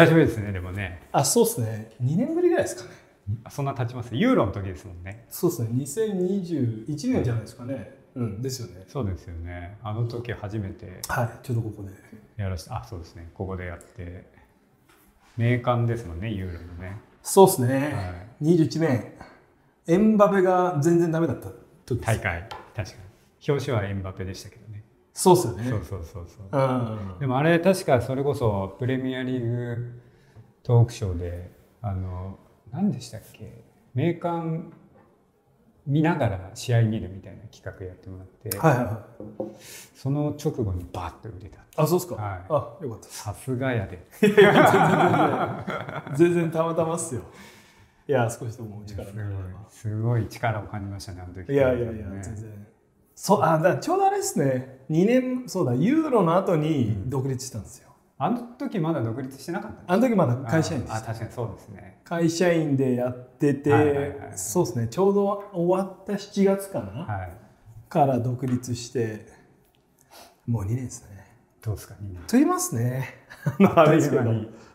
[0.00, 1.02] 久しぶりですねでもね。
[1.12, 1.92] あそうですね。
[2.02, 2.90] 2年ぶりぐらいですかね。
[3.50, 4.14] そんな経ちます？
[4.14, 5.26] ユーロの時ですもんね。
[5.28, 5.68] そうですね。
[5.72, 7.98] 2021年じゃないですかね。
[8.14, 8.84] うんですよね。
[8.88, 9.78] そうですよね。
[9.82, 11.90] あの時初めてはいちょうどここで。
[12.36, 13.30] やらしてあそうですね。
[13.34, 14.24] ここでやって。
[15.36, 16.98] 名鑑ですもんねユーロのね。
[17.22, 17.92] そうですね、
[18.42, 18.56] はい。
[18.56, 19.12] 21年。
[19.86, 21.48] エンバペが全然ダメだった
[21.86, 22.06] 時です。
[22.06, 22.48] 大会。
[22.74, 23.02] 確かに。
[23.48, 24.59] 表紙はエンバペでしたけど。
[24.59, 24.59] ね
[25.12, 25.70] そうですよね。
[25.70, 26.46] そうそうそうそう。
[26.50, 27.18] うん。
[27.18, 30.00] でもあれ確かそれこそプレミアリーグ
[30.62, 31.50] トークショーで
[31.82, 32.38] あの
[32.70, 33.64] 何でしたっけ？
[33.94, 34.72] 名鑑
[35.86, 38.94] 見ながら試合見るみたいな企画やってもらって、はいはいはい。
[39.96, 42.40] その直後にバッと売れたあそうですか、はい。
[42.48, 44.06] あよかったさすがやで。
[46.14, 47.22] 全然たまたまっすよ。
[48.06, 49.06] いや少しでもお力
[49.68, 51.52] すごい力を感じましたねあの時。
[51.52, 52.66] いやいやいや、ね全然
[53.22, 54.78] そうあだちょうどあれですね。
[54.88, 62.00] 2年そうだユーロの後に独立したんですよ、あの時まだ独立してなかったあの時まだ会社員でああ確かにそうですね。
[62.02, 64.08] 会社員でやってて、はいはいはい。
[64.08, 64.88] はいそうですね。
[64.88, 67.32] ちょうど終わった7月かな、はい。
[67.90, 69.26] から独立して
[70.46, 71.26] もう2年ですね。
[71.62, 72.14] どうですか？2年。
[72.26, 73.16] と言いますね。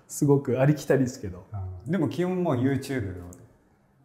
[0.08, 1.48] すごくありきたりですけど。
[1.52, 1.92] うん。
[1.92, 3.26] でも基本もう YouTube の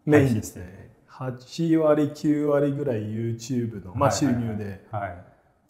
[0.06, 0.79] メインですね
[1.20, 4.56] 8割9割ぐらい YouTube の、まあ、収はいはいはい。
[4.56, 5.14] 入では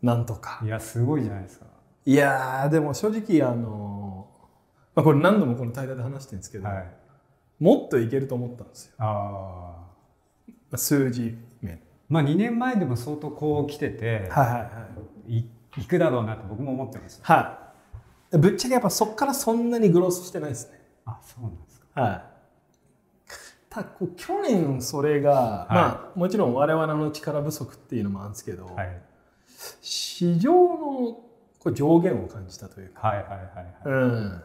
[0.00, 0.60] なんとか。
[0.62, 1.66] いいやすごいじゃないですか。
[2.06, 4.28] いやーでも正直あの
[4.94, 6.86] まあ、これ何度もこの対談で話してるんですけど、はい。
[7.58, 8.92] もっといけると思ったんですよ。
[8.98, 9.06] ああ
[10.46, 11.80] まあ数字面。
[12.08, 14.70] まあ2年前でも相当こう来てて、はいはいは
[15.28, 15.38] い。
[15.38, 17.72] い、いくだろうなと僕も思ってましたは
[18.32, 18.38] い。
[18.38, 20.80] ぶっちゃけやっぱそこからそんなにグロースしてないですね。
[21.06, 22.00] あそうなんですか。
[22.00, 22.29] はい
[23.70, 25.74] た去年それが、い。
[25.74, 29.02] まあもちろん我々の力不足っていうのもあるんですけど、はい。
[29.80, 31.20] 市場の
[31.60, 33.44] こう上限を感じたというか、はいはいはいはい。
[33.84, 34.42] うん、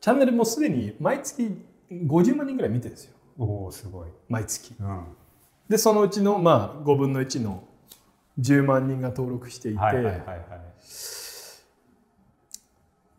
[0.00, 3.14] チャンネルもすでに毎月50万人ぐらい見てるんですよ。
[3.38, 4.74] おおすごい、毎月。
[4.80, 5.04] うん、
[5.68, 7.62] でそのうちのまあ5分の1の
[8.40, 10.40] 10万人が登録していて、はいはいはいはい。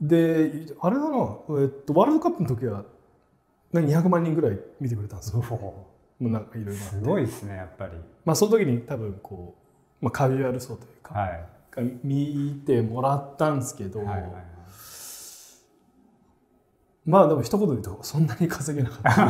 [0.01, 2.83] であれだな、えっと、ワールドカップの時は
[3.79, 5.55] 200万人ぐらい見てくれたんですよお
[6.21, 7.93] もうなんかいろいろすごいですねやっぱり。
[8.25, 9.55] まあその時に多分こ
[10.01, 11.45] う、まあ、カジュアル層というか、はい。
[11.71, 14.31] が見てもらったんですけど、はいはいはい。
[17.05, 19.21] まあでも一言で言うとそんなに稼げなかった。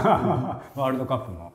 [0.82, 1.54] ワールドカップも。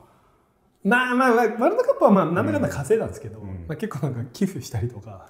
[0.84, 3.66] まあまあ、まあ、ワールドカップはまあなんだかんだ稼いだんですけど、うん。
[3.68, 5.26] まあ、結構なんか寄付したりとか、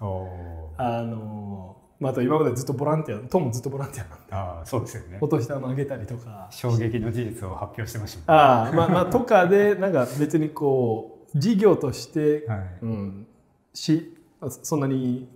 [0.76, 5.18] あのまあ、あと今までずっとボランティアトムずっとボランティアなんでああそうですよね。
[5.20, 6.48] お年玉あげたりとか。
[6.50, 12.60] 衝撃の事実を発表してましたああまあまあとかでなんか別にこう事業として、はい。
[12.82, 13.26] うん、
[13.72, 14.14] し
[14.62, 15.26] そんなに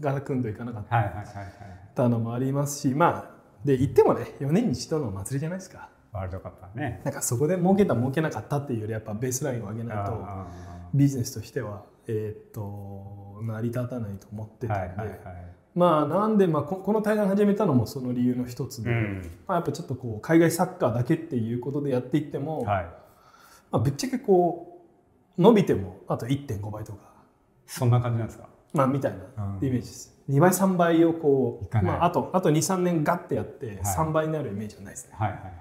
[0.00, 0.84] ガラ組んでいかなかっ
[1.94, 2.08] た。
[2.08, 5.88] のもありますしまあで言ってもね4年に一度のお祭りじゃないですか。
[6.12, 7.00] ワールドカップはね。
[7.04, 10.46] なんかそこで儲けた儲けなかったっていうよりやっぱベースラインを上げないとあ
[10.94, 19.22] ビジネスとしてはえーっと成り立たないと思ってあたんで、はいはいはいまあなんで、まあ、ここの対談始めたのもその理由の一つで、うん。
[19.46, 22.84] まあ、やっぱちょっとこう海外サッカーだけっていうことでやっていっても、はい。
[23.70, 24.82] まあ、ぶっちゃけこ
[25.38, 26.98] う伸びてもあと1.5倍とか、
[27.66, 28.48] そんな感じなんですか？
[28.74, 29.66] まあ、みたいなうん。
[29.66, 35.54] イメージです、2倍3倍をこいうまあ、あとあと23年ガッてやって3倍になるイメージはないですね、はいはいはいはい。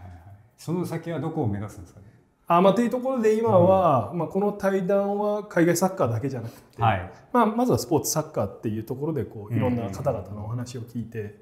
[0.58, 2.07] その先はどこを目指すんですかね？
[2.50, 7.12] あまあ、というところで今は、まあ、この対談は海外サッカーだけじゃなくて、はい。
[7.34, 11.36] まあ、まずはスポーツサッカーっていうところでこういろんな方々のお話を聞いて、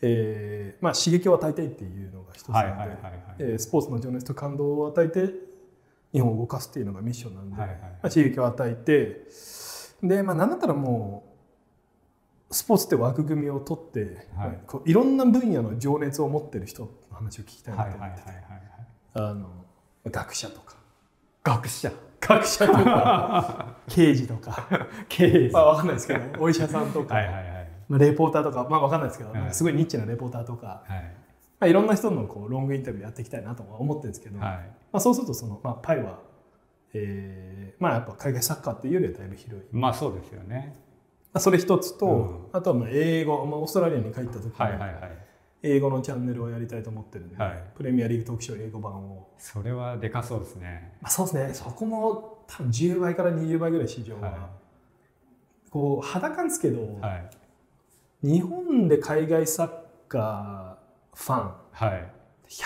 [0.00, 5.34] えーまあ、刺激を与えたいっていうのが一つなんで、スポーツの情熱と感動を与えて
[6.12, 9.26] 日本を動かすっていうのがミッションなんで、はいはいまあ、刺激を与えて
[10.02, 11.24] で、まあ、なんだったらも
[12.50, 14.60] うスポーツって枠組みを取って、はい。
[14.66, 19.30] こういろんな分野の情熱を持ってる人の話を聞きたいなはいはいはいと思ってて、はい。
[19.30, 19.61] あの
[20.10, 20.76] 学者とか。
[21.44, 21.92] 学者。
[22.20, 23.76] 学者とか。
[23.88, 24.68] 刑事とか。
[25.08, 27.68] 経営まあ、わかんないですけど、 お医者さんとか、はいはいはい。
[27.88, 29.54] まあ、レポーターとか、まあ、わかんないですけど、はい。
[29.54, 31.02] すごいニッチなレポーターとか、はい。
[31.60, 34.70] まあ、いろんな人のこうロングインタビューやっていきたいなとは思ってるんですけど、まはい。
[34.92, 36.18] あ、そうするとその、まあ、パイは、
[36.94, 40.76] えーまあ、やっぱ海外サッカーっていうよりはだいぶ広い、まあそうですよね。
[41.32, 42.46] まあ、それ一つと、うん。
[42.52, 45.21] あとはまあ英語、まあ、オーストラリアに帰った時に、はいはいはい
[45.62, 47.64] 英語のチャンネルをやりたいと思ってるんで、はい。
[47.76, 50.92] プレミアリーグ特集英語版を、それはでかそうですね。
[51.00, 51.54] まあ、そうですね。
[51.54, 54.50] そこも多分10倍から20倍ぐらい市場は、は
[55.70, 57.30] こう肌感ですけど、はい。
[58.26, 59.70] 日本で海外サッ
[60.08, 62.12] カーファンはい。
[62.48, 62.64] 100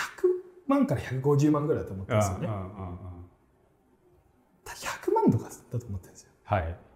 [0.67, 2.47] 万から150万ぐらいだと思ってるんですよね。
[2.47, 2.97] うんうんうんうん。
[4.65, 6.31] 100万とかだと思ってるんですよ。
[6.43, 6.86] はい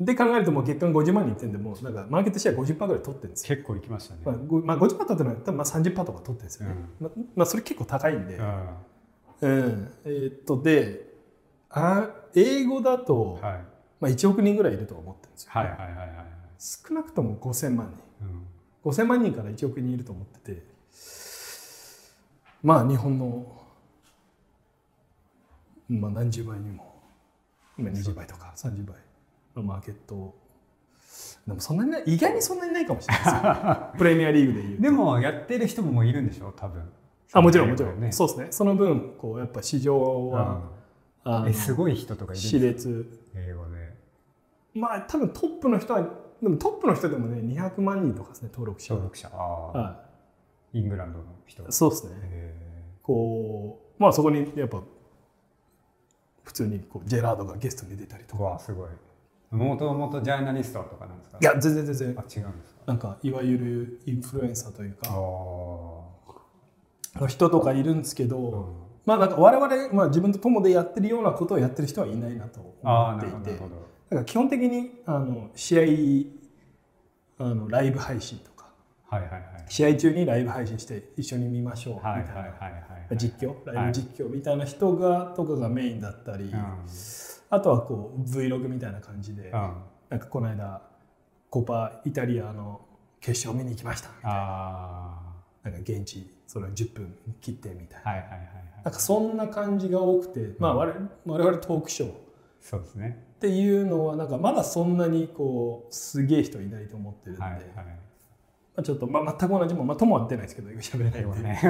[0.00, 3.56] で考えるともう月間50万人いってんでもうなんかマーケットシェア50%ぐらい取ってるんですよ。
[3.56, 4.20] 結構いきましたね。
[4.24, 6.74] まあ、ごまあ、50%取ってるのは多分まあ30%とか取ってるんですよね。
[6.98, 8.36] まあまあ、それ結構高いんで。
[8.36, 8.44] うん。
[9.42, 11.10] うん、えーっとで
[11.68, 13.64] あ英語だと、はい。
[14.00, 15.96] まあ、1億人ぐらいいると思ってるんですよ、はいはいはいはい。
[15.98, 16.26] はい。
[16.58, 18.46] 少なくとも5000万うん。
[18.82, 20.62] 人5000万人から1億人いると思ってて。
[22.62, 23.46] まあ日本の、
[25.88, 26.90] まあ、何十倍にも。
[27.78, 28.96] 今20倍とか30倍
[29.56, 30.34] のマーケット。
[31.46, 33.90] でもそんなにない意外にそんなにないかもしれないですよ。
[33.98, 34.82] プレミアリーグでいうと。
[34.82, 36.52] でもやってる人もいるんでしょ？
[36.52, 36.82] 多分。
[37.32, 38.12] あもちろんもちろん、ね。
[38.12, 38.46] そうですね。
[38.50, 40.62] その分こうやっぱ市場は、
[41.24, 41.48] うん。
[41.48, 43.20] えすごい人とかいるん熾烈。
[43.34, 43.96] 英語で。
[44.74, 46.08] まあ多分トップの人は
[46.42, 49.28] でもトップの人でもね200万人とかですね登録者登録者。
[49.32, 50.00] ああ、は
[50.72, 51.62] イングランドの人。
[51.62, 52.12] い、そうですね。
[52.22, 52.54] へ
[53.02, 54.82] こうまあそこにやっぱ
[56.44, 58.42] 普通にこうジェラードがゲストに出たりとか。
[58.44, 58.88] わすごい。
[59.50, 61.38] もともとジャーナリストとかなんですか？
[61.40, 62.08] いや全然全然。
[62.18, 62.80] あ違うんですか？
[62.86, 65.14] なんかいわゆるインフルエンサーというあかあ。
[67.20, 68.64] の人とかいるんですけど、うん。
[69.06, 73.34] まあなんか我々、まあ、自分と友でやってるようなことをやってる人はいないなと思っていて。
[73.36, 73.74] なるほどなるほど。
[74.10, 76.28] だから基本的にあの試
[77.38, 78.70] 合あのライブ配信とか。
[79.08, 79.42] はいはいはい。
[79.68, 82.68] 試合中にライブ配信して一緒に見ましょうみたいな、はいはいはいは
[83.10, 83.16] い。
[83.16, 86.50] 実況ライブ実況みたいな人がとかがメインだったり、うん
[87.50, 89.74] あとはこう Vlog みたいな感じで、うん。
[90.08, 90.82] なんかこの間
[91.50, 92.80] コパイタリアの
[93.20, 95.20] 決勝見に行きましたみたいなあ
[95.64, 98.14] なんか現地それを10分切ってみたいな,、あ。
[98.14, 98.48] はいはいはいはい。
[98.84, 102.14] なんかそんな感じが多くて、まあ我々我々トークショーっ
[102.60, 103.24] そうですね。
[103.40, 107.62] ていうのはなんかまだそんなにこうすげえ人いないと思ってるんで、はいはい。
[108.76, 111.60] まあ、ちょっと、まあ、全く同じもん、まあ、友は出ないですけど英語喋れないんで、英語ね。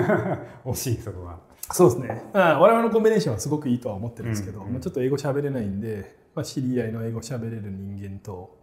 [0.65, 1.39] 惜しいそこは。
[1.73, 8.59] そうですね、まあ、我々のコンビネーションはすごくいいとは思ってるんですけど、うんうんまあ、ちょっと英語喋れないんで、まあ、知り合いの英語喋れる人間と、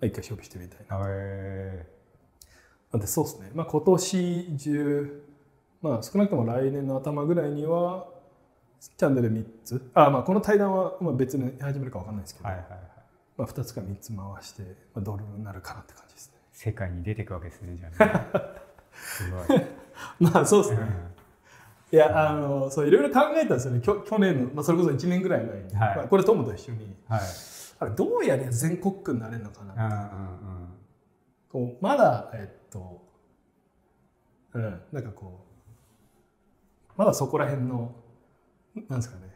[0.00, 1.06] まあ、一回勝負してみたいな。
[1.08, 1.86] へ
[2.92, 5.22] なんでそうですね、まあ、今年中、
[5.80, 8.08] まあ、少なくとも来年の頭ぐらいには
[8.80, 12.80] チャンネル3つあ、まあ、この対談はまあ別に始めるか分かんないですけど、ーはいはいはい。
[13.36, 14.62] まあ、2つか3つ回して、
[14.94, 16.29] まあ、ドルになるかなって感じですね。
[16.62, 18.60] 世界に出てくわけですねじゃあね。
[18.92, 19.60] すごい。
[20.20, 20.80] まあそうですね。
[20.80, 21.10] うん
[21.92, 27.20] いやあのそういろいろ考えたんですよねきょ去年の、まあ、それこそ1年ぐらい前に、はいまあ、これ友と一緒にはい。
[27.80, 30.68] あれどうやりゃ全国区になれるのかな、うんうんうん。
[31.50, 33.02] こうまだえっと
[34.52, 35.46] うんなんかこ
[36.90, 37.92] うまだそこら辺の
[38.88, 39.29] なんですかね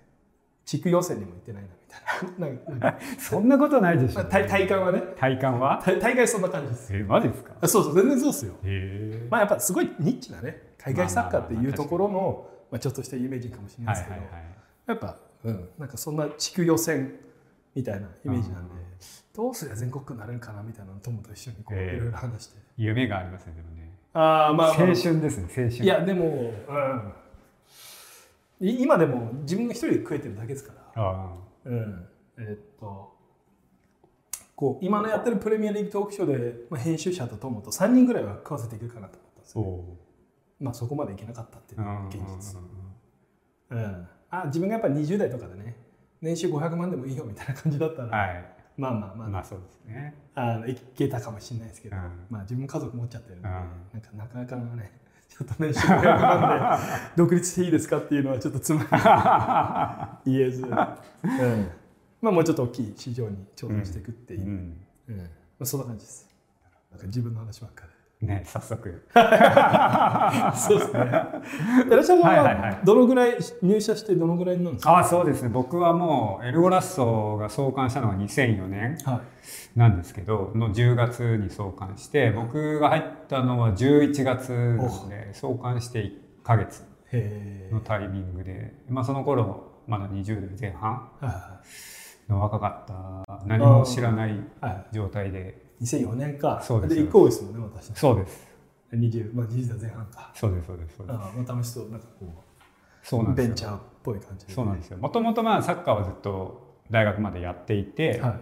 [0.65, 1.69] 地区予選にも行ってないな
[2.49, 4.15] みたいな そんなことないでしょ。
[4.15, 5.81] まあ体体感はね体感は？
[5.85, 7.53] 体体感そんな感じですえマジですか？
[7.61, 8.55] あそうそう全然そうですよ。
[9.31, 14.45] まあやっぱすごいニッチなね海外サッカーっていうところのまあちょっとした有名人かもしれないですけど、はいはいはい。
[14.87, 17.15] やっぱ、うん、なんかそんな地区予選
[17.75, 18.75] みたいなイメージなんで、
[19.35, 22.59] どうすりゃ全国区になれるかなみたいな友と一緒にこうええいろいろ話して。
[22.77, 23.91] 夢がありますねでもね。
[24.13, 25.85] ああまあ、青春ですね青春。
[25.85, 26.53] いやでも、うん、い
[28.73, 31.33] 今でも自分が一人で食えてるだけですから、あ
[31.65, 32.07] うん、
[32.39, 33.15] えっと
[34.57, 39.61] こう今のやってるプレミアリーグトークショーで、まあ、編集者と友と3人ぐらいは食わせていけるかなと思ったんですあ。
[39.61, 39.99] よ、お
[40.61, 42.61] まあそこまでいけなかったっていう現実、
[43.71, 45.77] うんうん、あ自分がやっぱ20代とかでね
[46.25, 48.45] 年収500万でもいいよみたいな感じだったら、はい。
[48.77, 50.15] まあまあまあ、まあそうですね。
[50.35, 52.03] あのいけたかもしれないですけど、うん。
[52.31, 53.53] まあ自分家族持っちゃってるんで、うん。
[53.53, 55.01] なんかなかなかね
[55.35, 56.87] ちょっと年収500万で
[57.17, 60.87] 独立していいですかっていうのはちょっとつまり言えず、うん、ま
[62.23, 64.41] あもうちょっと大きい市場に挑戦していくっていう。
[64.43, 64.57] う、うん。
[65.17, 65.19] ん。
[65.19, 65.25] ま
[65.63, 66.29] あ、そんな感じです。
[66.93, 67.85] なんか自分の話ばっか
[68.21, 68.89] ね早速。
[68.89, 68.95] り
[70.57, 71.25] そうですね。
[71.89, 75.49] 寺島さんはどのぐらい入社してどのぐらいなんですか、ああそうですね。
[75.49, 79.21] 僕はもうエルゴラッソが創刊したのが2004年は
[79.77, 91.11] い、なんですけどの10月に創刊して僕が入ったのは11月なので創刊して1ヶ月へのタイミングで、まあ、その頃まだ20代前半
[92.29, 93.25] の若かった。
[93.47, 94.41] 何も知らない
[94.93, 96.61] 状態でい2004年か。
[96.63, 96.95] そうです。
[96.95, 97.99] で1個多いですもんね私。
[97.99, 98.47] そうです。
[98.93, 100.33] 20まあ20代前半か。
[100.35, 101.17] そうですそうですそうです。
[101.17, 102.45] ああまあ楽しそうなんかこ
[103.03, 104.53] そうなんですベンチャーっぽい感じで。
[104.53, 104.99] そうなんですよ。
[104.99, 108.41] もともとまあサッカーはずっと大学までやっていて、はい。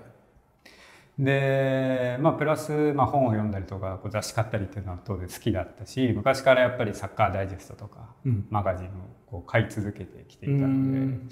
[1.19, 8.47] でまあプラス、まあ、本を読んだりとかこう雑誌買ったりっていうのは当然好きだったし昔からやっぱりサッカーダイジェストとかうん。
[8.51, 8.91] マガジンを
[9.27, 11.29] こう買い続けてきていたうのでん。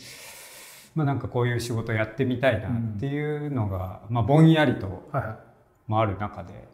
[0.94, 5.49] まあなんかこういう仕事やってみたいなっていうのが、まあ、ぼんやりと、はい
[5.90, 6.68] はいまあ、ある中で、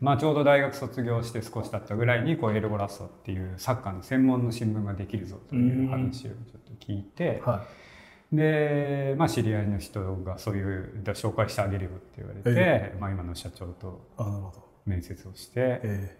[0.00, 7.42] まあ、ちょうど大学卒業して少し経ったぐらいにこうエルゴラッソっていうサッカーの専門の新聞ができるぞという話をちょっと聞いて。
[7.44, 7.64] は
[8.32, 14.08] で、まあ、知り合いの人がそういうだ紹介してあげるよって言われて、えまあ、今の社長と。
[14.86, 16.18] 面接をしてえ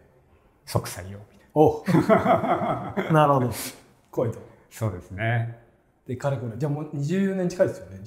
[0.64, 3.50] 即採用みたいなー、お なるほど。
[4.10, 4.38] 来いと。
[4.70, 5.58] そうですね
[6.06, 6.56] で、かれこれ。
[6.56, 8.00] じゃあもう20年近いですよね。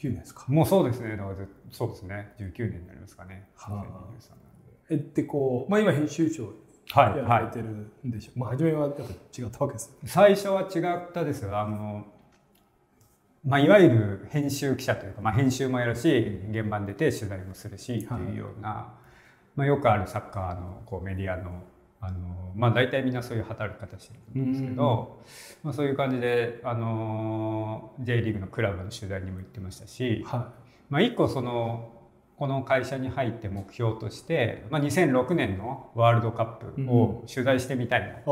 [0.00, 0.44] 19年ですか？
[0.48, 1.10] もうそうですね。
[1.16, 2.32] だからずそうですね。
[2.38, 3.48] 19年になりますかね。
[3.56, 3.74] はあ。
[3.74, 4.18] 2023なんで
[4.90, 6.44] えで、こう、まあ今編集長
[6.90, 7.18] はいはい。
[7.18, 8.32] やられてるんでしょ？
[8.36, 8.38] う。
[8.38, 9.06] まあ初めはやっぱ違
[9.44, 9.94] ったわけですよ。
[10.04, 11.58] 最初は違ったですよ。
[11.58, 12.06] あの、
[13.44, 18.94] まあ、いわゆる編集記者というか、まあ、編集もやるし現場に出て取材もするしっていうような、
[19.54, 21.62] まあ、よくあるサッカーのこうメディアの
[22.00, 25.22] あの、まあ、大体みんなそういう働き方してると思うんですけど、
[25.62, 30.52] まあ、そういう感じであの J リーグのクラブの取材にも行ってましたし、は
[30.90, 31.92] まあ、一個その
[32.36, 38.22] この会社に入って目標として、まあ、2006年のワールドカップを取材してみたいなって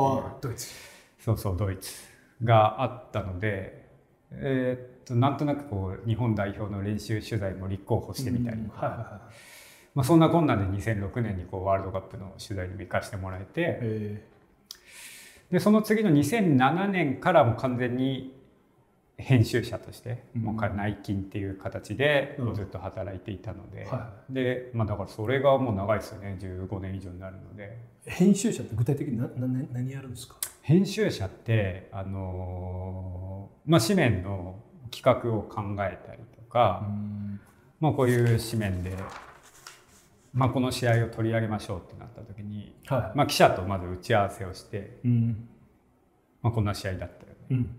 [0.41, 0.69] ドイツ。
[1.19, 1.93] そうそうドイツ
[2.45, 3.89] があったので、
[4.31, 9.21] えーっとなんとなくこう日本代表の練習取材も立候補してみたりとか、はいはいはい。
[9.97, 14.23] まあ、そんなこんなで2006年にこうワールドカップの取材にも行かせてもらえてえ。
[15.53, 18.37] でその次の2007年からも完全に
[19.17, 20.43] 編集者として、うん。
[20.43, 22.55] もう内勤っていう形でうん。
[22.55, 26.37] ずっと働いていたので、はで、まあ、だからそれがもう長いですよね。
[26.39, 27.79] 15年以上になるので。
[28.07, 30.37] ー、編集者って具体的に何何何やるんですか？
[30.61, 34.57] 編集者ってあのーまあ紙面の
[34.91, 37.41] 企画を考えたりとか、ん。
[37.81, 38.95] まあ、こういう紙面で、
[40.37, 45.09] まあ、この試合を取り上げましょうってなった時に、はまあ、記者とまず打ち合わせをして、い。
[45.09, 45.49] うん。
[46.43, 47.77] まあ、こんな試合だったよねうん。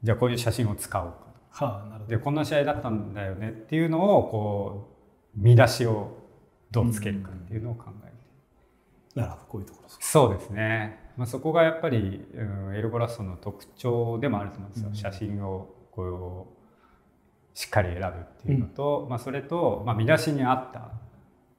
[0.00, 1.18] じゃあこういう写真を使おうか
[1.50, 4.96] はあ、なるほでこんな試合だったんだよねっていうのをこ
[5.36, 6.18] う見出しを
[6.70, 8.12] どうつけるかっていうのを考えて、
[9.16, 9.20] ど。
[9.20, 10.04] なるほど、こういうところですか。
[10.04, 18.12] そうですね、まあ、そこがやっぱり、うん、エルゴラストの特徴でもあると思うんですよ、うん写真をこうしっかり選ぶっ
[18.42, 20.90] ていうのと、まあ、それと、まあ、見出しに合った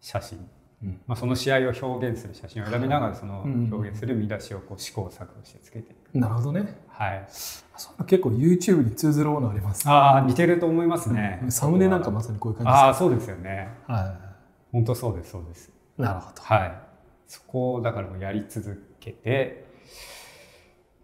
[0.03, 0.37] 写真
[0.83, 1.01] うん。
[1.07, 6.77] まあ、その試合を表現する写真を選びながらそのうん表現する見出しをこう試行錯誤してつけていく、なるほどね。
[6.89, 9.89] はい、そんな結構 YouTube に通ずるものあります。
[9.89, 13.69] ああ似てると思いますね、うんサムネなんかまさにこういう感じああそうですよね。
[13.87, 14.19] は
[14.73, 16.01] 本当そうですそうですい。
[16.01, 16.41] なるほど。
[16.41, 16.77] はい
[17.27, 19.62] そこをだからもうやり続けて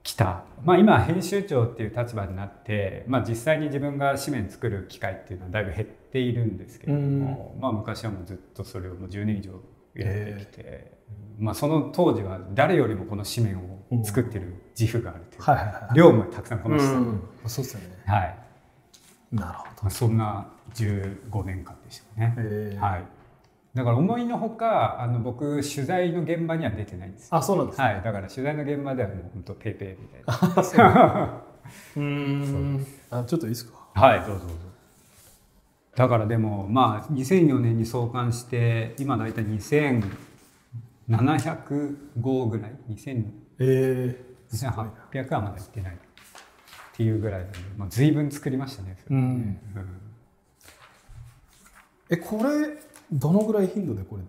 [0.09, 9.51] きたまあ今は編集長っていう立場になって、まあ、実際に自分が紙面作る機会っていうのはだいぶ減っているんですけれども、まあ、昔はもうずっとそれをもう10年以上
[9.95, 10.91] やってきて、
[11.37, 15.95] まあ、その当時は誰よりもこの紙面を作ってる自負があるというか、はいはいはい。
[15.95, 18.03] 量もたくさんこなしてた、うんそうですよね。
[18.05, 18.37] はい
[19.31, 19.69] なるほど。
[19.83, 22.33] まあ、そんな15年間でしたね。
[22.37, 23.03] えーはい。
[23.75, 27.37] だから思いのほかあの僕取材の現場には出てないんですよ。
[27.37, 27.81] あ、そうなんです。
[27.81, 28.01] はい。
[28.03, 30.33] だから取材の現場ではもう本当ペーペーみたいな。
[31.95, 32.85] うーん。
[33.11, 33.77] あ、ちょっといいですか？
[33.93, 34.19] はい。
[34.21, 34.55] どうぞどうぞ。
[35.95, 43.25] だからでもまあ2004年に創刊して今大体2700号ぐらい？2000
[43.59, 45.97] え2800はまだいってないっ
[46.93, 48.97] ていうぐらいなんで、まあ、随分作りましたね。
[49.03, 49.87] それはねうん
[52.11, 52.41] え、これ、
[53.11, 54.23] どのぐらい頻度でこれ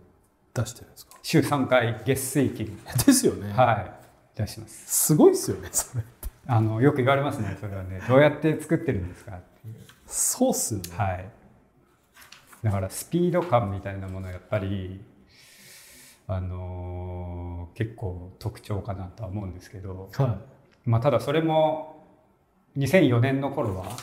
[0.55, 1.17] 出してるんですか？
[1.23, 3.53] 週3回月水金ですよね。
[3.53, 3.93] はい
[4.39, 5.07] 出します。
[5.07, 6.05] すごいですよね、それ。
[6.47, 9.75] あのよく言われますねそれはねどうやって作ってるんですかっていう
[10.07, 10.87] そうっすよね。
[10.97, 11.29] はい
[12.63, 15.01] だからスピード感みたいなものはやっぱり
[16.27, 20.39] あのー結構特徴かなとは思うんですけど、は
[20.85, 22.00] まあ、ただそれも
[22.79, 23.97] 2004年の頃ははい。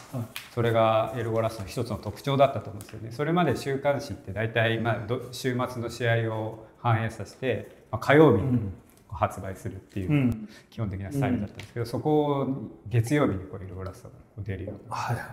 [0.53, 3.11] それがエルゴラスの一つの特徴だったと思うんですよね。
[3.11, 8.71] それまで週刊誌って大体まあど週末の試合を反映させて、まあ、火曜日に
[9.09, 10.49] 発売するっていう、うん。
[10.69, 12.47] 基本的なスタイルだったんですけど、そこを
[12.87, 14.09] 月曜日にこうエルゴラスが
[14.39, 15.25] 出るようなはいはい。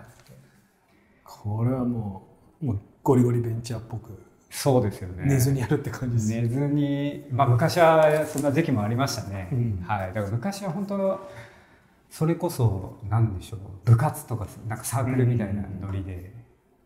[1.25, 2.29] これはも
[2.63, 4.23] う、もうゴリゴリベンチャーっぽく。
[4.51, 5.25] そうですよね。
[5.27, 6.43] 寝ずにやるって感じです。
[6.43, 9.85] 寝ずに、まあ、昔はそんな時期もありましたね、うん。
[9.85, 11.29] はい、だから昔は本当
[12.17, 16.33] それこそ何でしょう部活とかなんかサークルみたいなノリで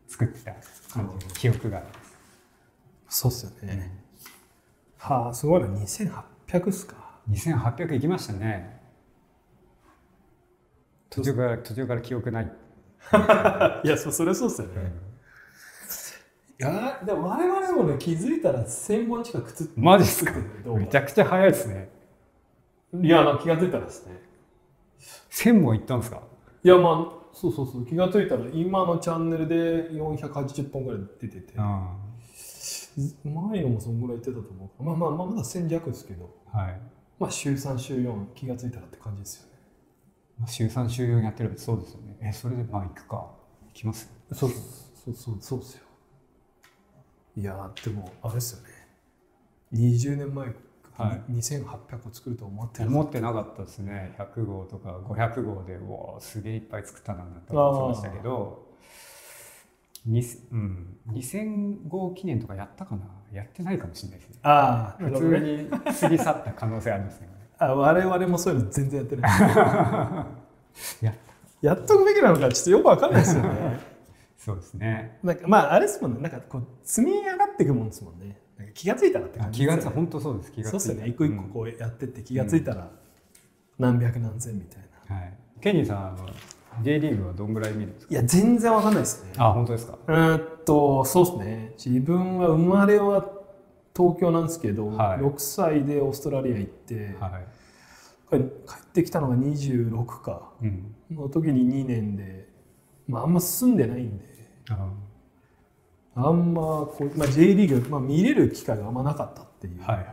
[0.06, 0.52] 作ってた
[0.90, 1.92] 感じの記憶がありま
[3.10, 3.92] す、そうっすよね。
[4.96, 5.68] はあ、すごいな。
[5.68, 7.20] 2800っすか。
[7.28, 8.80] 2800いきましたね。
[11.10, 12.44] 途中から途中から記憶ない、
[13.84, 14.92] いや、そそれそうっすよね。
[16.58, 20.32] いや、でも我々もね、気づいたら1000本近く作ってマジっすか？
[20.64, 21.90] めちゃくちゃ早いですね。
[22.94, 24.26] いや、な気がついたらですね。
[25.30, 26.22] 1000本いったんですか？
[26.64, 31.96] いや、まあ、そうそうそう、気がついたら今のチャンネルで480本ぐらい出てて、あ
[33.24, 34.82] 前のもそんぐらい言ってたと思う。
[34.82, 36.80] まあまあ、まあ、まだ1000弱ですけど、あはい。
[37.18, 39.52] まあ週3、週4、気がついたらって感じですよね。
[40.38, 42.16] まあ週3週4やってればそうですよね。
[42.20, 43.16] えそれでまあ行くか。
[43.16, 44.10] 行きます？
[44.32, 44.56] そうそ
[45.12, 45.36] うそう。
[45.40, 45.82] そうですよ。
[47.36, 48.68] いやーでもあれですよね。
[49.72, 50.48] 20年前、
[50.98, 51.32] はい。
[51.32, 52.88] 2800個作ると思ってる。
[52.88, 54.14] 思ってなかったですね。
[54.18, 58.66] 100号とか500号でうわすげえいっぱい作ったなと思ってましたけど
[60.06, 63.04] にうん、2000号記念とかやったかな？
[63.32, 64.36] やってないかもしれないですね。
[64.42, 67.28] ああ普通に過ぎ去った可能性ありますね。
[67.58, 69.30] あ我々もそういうの全然やってない。
[71.04, 71.14] や
[71.60, 73.80] やっとくべきなのかちょっとよくわかんないですよね。
[74.38, 75.18] そうですね。
[75.22, 76.20] なんかまああれですもんね。
[76.20, 78.40] なんかこう積み上がっていくもんですもんね
[78.74, 80.52] 気がついたらって感じ気がつ本当そうです。
[80.52, 81.08] 気がついそうですよね。
[81.10, 82.90] 一個一個こうやってって気がついたら
[83.78, 86.28] 何百何千みたいな、はい、ケニーさんあの
[86.82, 88.12] J リーグはどんぐらい見るんですか？
[88.12, 89.32] いや全然わかんないですね。
[89.38, 89.98] あ本当ですか？
[90.06, 91.72] うーんとそうですね。
[91.84, 93.24] 自分は生まれは
[93.96, 95.18] 東京なんですけど、はい。
[95.18, 100.52] 6歳でオーストラリア行って、はい、帰ってきたのが26か。
[100.62, 102.48] うん、の時に2年で、
[103.08, 104.24] まあ、あんま住んでないんで。
[104.70, 104.88] あ
[106.26, 110.06] あんまこう、まあ、J リーグ、まあ、見れる機会があんまなかったっていう、はいはい。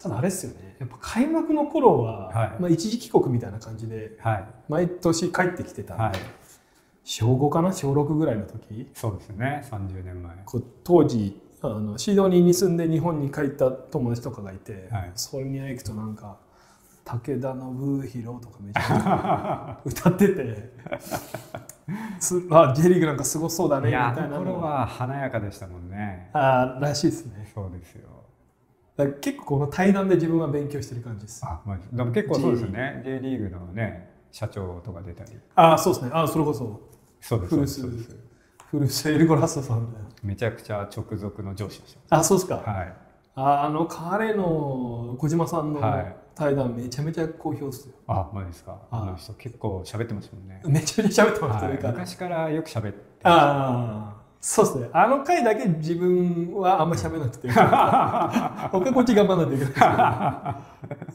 [0.00, 0.76] ただあれですよね。
[0.78, 2.60] やっぱ開幕の頃は、はい。
[2.60, 4.44] まあ、一時帰国みたいな感じではい。
[4.68, 6.14] 毎年帰ってきてたんで、はい。
[7.04, 7.72] 小5かな？
[7.72, 8.90] 小6ぐらいの時？
[8.94, 9.66] そうですよね。
[9.70, 10.36] 30年前。
[10.44, 15.12] こう当時あのシドニーに住んで日本に帰った友達とかがいて、はい。
[15.14, 16.38] それに行くとなんか
[17.04, 21.34] 武田信弘とかめちゃくちゃ歌っててす
[22.50, 24.60] あ J リーグなんかすごそうだねいみたいなの。
[24.60, 26.30] は華やかでしたもんね。
[26.32, 27.50] あらしいですね。
[27.54, 28.08] そうですよ。
[28.96, 31.44] だ結構この対談で自分は勉強してる感じです。
[31.44, 33.02] あ、まあ、でも結構そうですよね。
[33.04, 35.32] J リーグのね社長とか出たり。
[35.54, 36.10] あそうですね。
[36.14, 36.80] あそれこそ。
[37.20, 38.16] そうですそうですそうです
[38.70, 42.92] 古巣エルゴラストさんだよめちゃくちゃ直属の上司でしあそうですか、たはい。
[43.36, 48.76] ああの彼の小島さんのはい対談めちゃめちゃ好評ですよ、あマジですか？
[48.90, 49.04] ああ。
[49.06, 50.60] の人結構喋ってますもんね。
[50.66, 54.90] めちゃめちゃ喋ってましたね、昔からよく喋ってああそうですね。
[54.92, 57.48] あの回だけ自分はあんまり喋らなくて。
[57.54, 60.56] 他こっち頑張らないといけな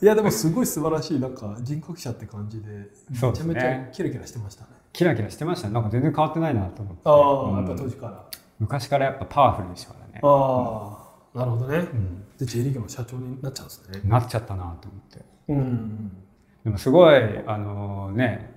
[0.01, 0.03] い。
[0.03, 4.69] いやでもすごい素晴らしいなんか人格者って感じでめちゃめちゃキラキラしてましたね。
[4.91, 5.75] キラキラしてましたね。
[5.75, 7.01] なんか全然変わってないなと思って。
[7.05, 7.67] ああ、うん。
[7.67, 8.23] やっぱ当時から。
[8.57, 10.21] 昔からやっぱパワフルでしたからね。
[10.23, 10.98] ああ
[11.39, 12.23] なるほどね、うん。
[12.37, 14.01] で J リーグの社長になっちゃうんですね。
[14.03, 15.25] なっちゃったなと思って。
[15.47, 16.11] うん
[16.63, 17.15] でもすごい
[17.47, 18.53] あのね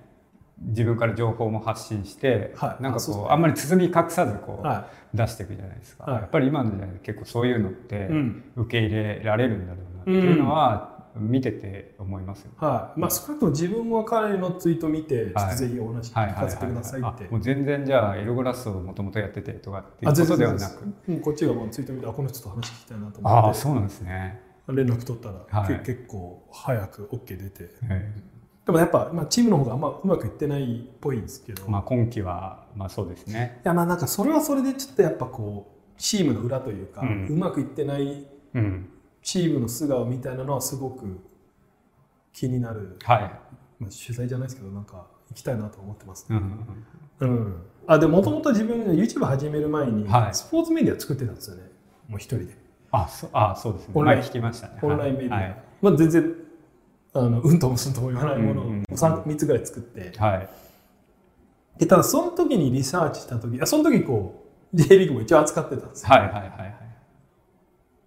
[0.59, 2.83] 自分から情報も発信して、はい。
[2.83, 6.21] なんかあそうねこうあんまり包み隠さずこう、は出していくじゃないですか、はい。
[6.23, 8.09] やっぱり今の時代結構そういうのって
[8.57, 13.01] 受け入れられるんだろうなっていうのは見てて思いますよ、はい。
[13.01, 15.51] まあ、少なくとも自分は彼のツイート見て、はい。
[15.51, 20.85] とぜひお話はいはいはい聞かせてくださいって、あもう全然じゃあエログラスをもともとやっててとかっていうあことではなく。
[21.09, 23.51] うんこっちがもうツイート見てあこの人と話聞きたいなとあ思って。
[23.51, 25.79] あそうなんですね、連絡取ったら、はい。
[25.81, 27.71] け結構早く OK 出て。
[27.91, 28.13] え
[28.65, 33.61] でもやっぱ、まあ、チームの方があんまうまくいってないっぽいんですけど、えまあ、今期はまあそうですね。
[33.65, 38.89] いやまあなんかそれはそれでちょっとやっぱこうチームの裏というか、ううんまくいってないうん
[39.23, 41.21] チームの素顔みたいなのはすごく
[42.33, 43.21] 気になる、はい、
[43.79, 46.39] まあ、取材じゃないですけどなんか行きたいなと思ってますね。
[47.21, 50.35] うんうん、あでもともと自分 YouTube 始める前にはい。
[50.35, 51.63] スポーツメディア作ってたんですよね。
[52.09, 52.59] もう一人で。
[52.91, 53.93] あそあそうですね。
[53.95, 54.19] オンライン。
[54.21, 54.79] 前聞きましたね。
[54.83, 55.63] オンラインメディア、はい。
[55.81, 56.35] まあ、全然
[57.15, 58.63] あのうんともすんとも言わないもの。
[58.63, 58.85] をうんうんうん。
[58.95, 60.19] 3, 3つぐらい作って。
[60.19, 60.49] はい。
[61.79, 66.09] でただその時にリサーチした時あその時こう J リーグも一応扱ってたんですよ。
[66.11, 66.82] はいはいはいはい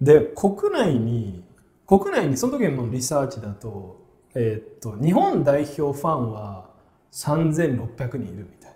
[0.01, 1.43] で国内に
[1.87, 4.01] 国内にその時のリサーチだと,、
[4.35, 6.69] えーっと日本代表ファンは
[7.11, 8.75] 3600人いるみたい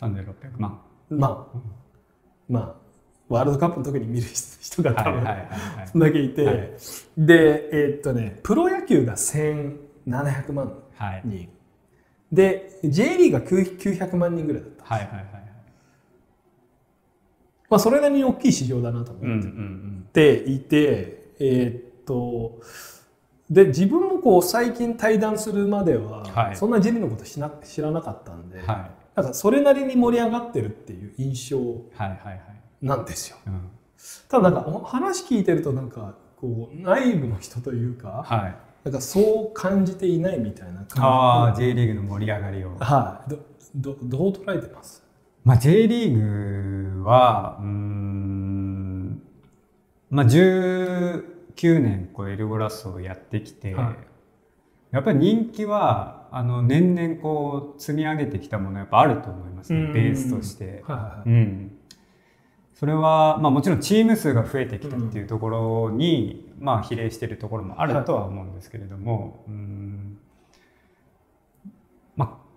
[0.00, 0.80] 3600万。
[1.10, 1.58] なまあ
[2.48, 2.74] まあ
[3.28, 5.46] ワールドカップの時に見る人が多分はいはいはい
[5.78, 5.88] はい。
[5.88, 6.56] そんだけいて、はい。
[7.16, 11.22] でえーっとねプロ野球が1700万はい。
[11.24, 11.48] 人
[12.32, 15.49] で J リーグが9 900万人ぐらいだった、はいはいはいはい
[17.70, 22.60] まあ、それなりに大きい市場だなと思っんていて、えーっと
[23.48, 26.56] で自分もこう最近対談するまでは、はい。
[26.56, 28.66] そんなーグのことしな知らなかったんで、はい。
[29.16, 32.40] なんかそれなりに盛り上がってるっていう印象はいはいはい。
[32.80, 33.38] なんですよ。
[33.48, 33.68] うん。
[34.28, 38.54] ただなんかお話聞いてるとなんかこう内部の人というか、はい。
[38.84, 40.94] なんかそう感じていないみたいな感じ。
[41.00, 42.76] ああ J リーグの盛り上がりを。
[42.78, 43.30] はい。
[43.30, 43.38] ど
[43.74, 44.99] どどう捉えてます？
[45.44, 49.22] まあ J リーグはうーん
[50.10, 51.22] まあ19
[51.80, 53.96] 年こうエルゴラスをやってきて、はい。
[54.90, 60.82] やっぱり人気はあの年々こう積み上げてきたものやっぱあると思いますねベースとして。
[60.86, 61.28] はいはいはい。
[61.28, 61.78] うん、
[62.74, 69.89] それは、まあ、もちろんチーム数が増えてきたっていうところに、まあ比例しているところもあるとは思うんですけれども、うん。
[69.89, 69.89] まあ、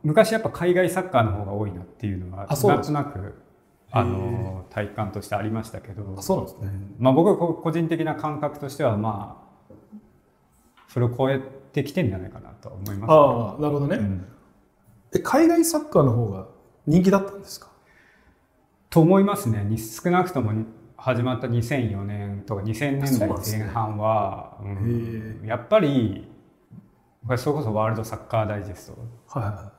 [0.03, 3.35] 昔やっぱ海外サッカーの方が多いなっていうのはなんあそうなんですとなく
[3.91, 6.15] あの体感としてありましたけど。
[6.17, 6.71] あそうなんですね。
[6.97, 9.39] まあ、僕はこ個人的な感覚としてはま
[9.69, 9.73] あ
[10.89, 11.39] それを超え
[11.71, 14.25] てきてんじゃないかなとは思います、ああなるほどね、うん。
[15.15, 16.47] え海外サッカーの方が
[16.85, 17.69] 人気だったんですか？
[18.89, 19.63] と思いますね。
[19.63, 20.51] に少なくとも
[20.97, 25.43] 始まった2004年とか2000年代前半は、うん。
[25.45, 26.27] へやっぱり
[27.37, 29.39] それこそワールドサッカーダイジェスト。
[29.39, 29.72] はいは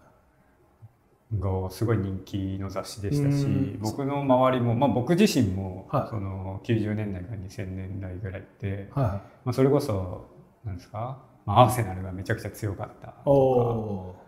[1.33, 3.79] がすごい人気の雑誌でしたしうん。
[3.81, 6.09] 僕の周りも、まあ、僕自身も、はい。
[6.09, 8.95] その90年代から2000年代ぐらいって、いはいはい。
[8.97, 10.27] まあ、それこそ
[10.65, 14.25] なんですか、まあ、アーセナルがめちゃくちゃ強かったおとおか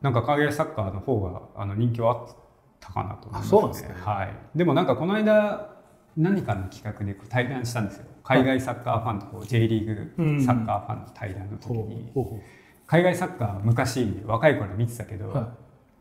[0.00, 2.36] なんか海外サッカーの方があの人気はあっ
[2.78, 3.94] たかなと思います、あそうですね。
[4.00, 5.76] はい、でもなんかこの間
[6.16, 8.06] 何かの企画で対談したんですよ。
[8.22, 12.12] 海外サッカーファンとこう J リーうんグサッカーファンの対談の時ほに
[12.88, 15.46] 海外サッカー昔若い頃見てたけど、うはい。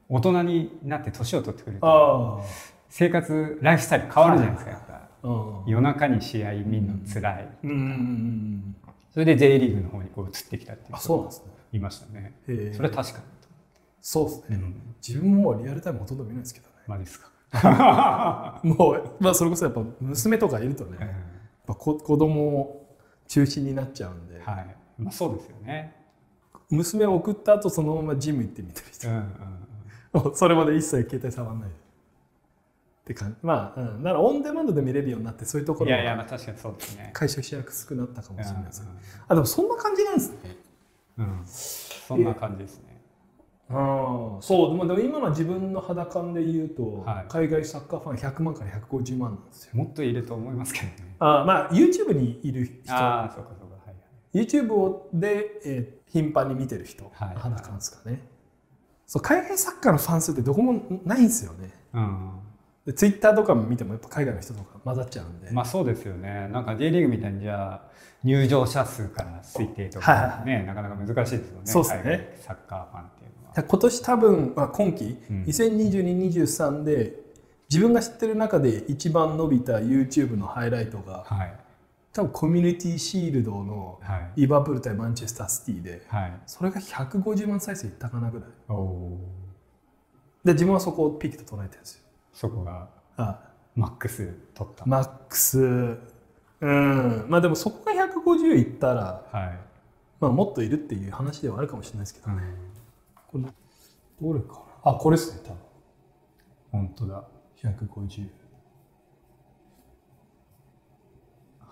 [0.10, 2.44] 大人になって年を取ってくるとあ
[2.90, 5.10] 生活ライフスタイル変わるじゃないですかやっぱ。
[5.68, 7.48] 夜中に試合見るの辛い。
[7.64, 7.70] うん。
[7.70, 8.76] うんうん
[9.12, 11.52] それで J リーグの方にこう移ってきたっていうあそうなんですね。
[11.74, 12.34] いましたね。
[12.46, 13.24] それは確かに
[14.00, 14.76] そうですね、うん。
[15.06, 16.74] 自分もリアルタイムほとんど見ないですけどね。
[16.88, 17.32] まあですか？
[18.64, 21.10] もう、まあ、それこそやっぱ娘とかいるとね、やっ
[21.66, 22.86] ぱ子子供
[23.28, 24.76] 中心になっちゃうんで、はい。
[25.00, 25.96] まあそうですよね
[26.70, 29.24] 娘を送った後そのままジム行ってみたりしてうんうん
[30.14, 31.80] もう それまで一切携帯触らないでっ
[33.08, 33.38] て感じ。
[33.42, 37.12] まあ、うん、だからオンデマンドで見れるようになってそういうところいやいやまがあ確かにそうですね。
[37.14, 38.86] 解釈しやすくなったかもしれないです、う
[39.30, 40.58] あでもそんな感じなんですね。
[41.18, 41.42] んうん。
[41.46, 43.02] そんな感じですね。
[43.70, 44.70] ああそう。
[44.72, 47.26] でもでも今の自分の肌感で言うと、はい。
[47.30, 49.72] 海外サッカーファン100万から150万なんですよ。
[49.76, 51.16] もっといると思いますけどね。
[51.20, 53.52] あまあ YouTube にいる人ああそうか
[54.34, 57.36] YouTube をで、えー頻繁に見てる人、はい。
[57.36, 58.22] 肌感ですかね。
[59.06, 61.72] そう海外サッカーのファン数ってどこもないんですよね。
[61.94, 62.40] うん。
[62.86, 66.48] で Twitter とかも見てもやっぱ海外の人とか混ざっちゃうんで、まあそうですよね。
[66.52, 67.82] なんか J リーグみたいにじゃあ
[68.24, 71.62] 入場者数から推定とはいはいはかねなかなか難しいですよね。
[71.66, 72.38] そうですね。
[72.42, 73.64] サッカーファンっていうのは。
[73.64, 75.44] 今年多分、まあ、今期、うん。
[75.44, 77.14] 2022-23で
[77.70, 81.54] 自分が知ってる中で一番伸びた YouTube のハイライトがはい
[82.18, 84.32] 多分コミュニティシールドのはい。
[84.42, 86.34] リバプール対マンチェスターシティではい。
[86.48, 88.50] それが150万再生いったかなぐらい。
[90.44, 92.04] で自分はそこをピークと捉えてるんですよ。
[92.34, 93.40] そこがあ。
[93.76, 95.60] マックス取った、マックス。
[95.60, 97.26] うん。
[97.30, 99.60] まあでもそこが150いったら、はい、
[100.20, 102.42] まあ、もっといるっていう話ではあるかもしれないですけど、うん、
[103.28, 103.44] これ
[104.28, 104.54] どれか
[104.84, 104.92] な。
[104.92, 105.56] あこれですね多
[106.72, 107.24] 本当だ。
[107.62, 108.28] 分150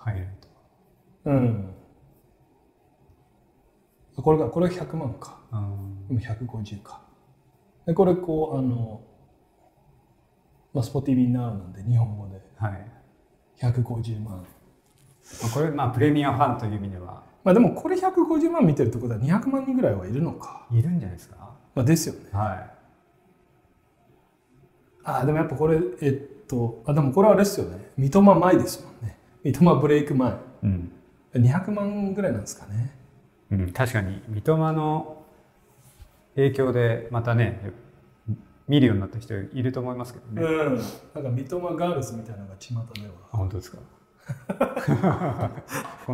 [0.06, 1.74] ハイライトうん。
[4.18, 5.40] これがこれが100万か。
[5.52, 6.08] うん。
[6.08, 7.02] でも150か。
[7.88, 9.02] でこれこうあの
[10.74, 12.40] まあ、スポティビーナウなんで日本語で。
[12.58, 12.92] はい。
[13.58, 14.38] 150万。
[14.38, 14.44] ま
[15.48, 17.24] あこれまあプレミアファンという意味では。
[17.44, 21.56] まあでもこれ150万見てるってことは200万人ぐらいはいるのか、いるんじゃないですか？
[21.74, 22.30] まあ、ですよね。
[22.32, 22.72] は
[25.04, 26.10] あでもやっぱこれえ
[26.44, 27.92] っとあでもこれはあれですよね。
[27.98, 29.15] 三笘前ですもんね
[29.46, 30.32] 三笘ブレイク前。
[30.32, 30.92] い、うん。
[31.36, 32.92] 200万ぐらいなんですかね。
[33.52, 34.20] うん、確かに。
[34.28, 35.24] 三笘の
[36.36, 37.72] 影響でまたね
[38.68, 40.76] 見るようになった人いると思いますけどね、うん。
[40.78, 40.82] な
[41.22, 42.80] んか三笘ガールズみたいなのが巷で
[43.32, 43.78] あ本当ですか？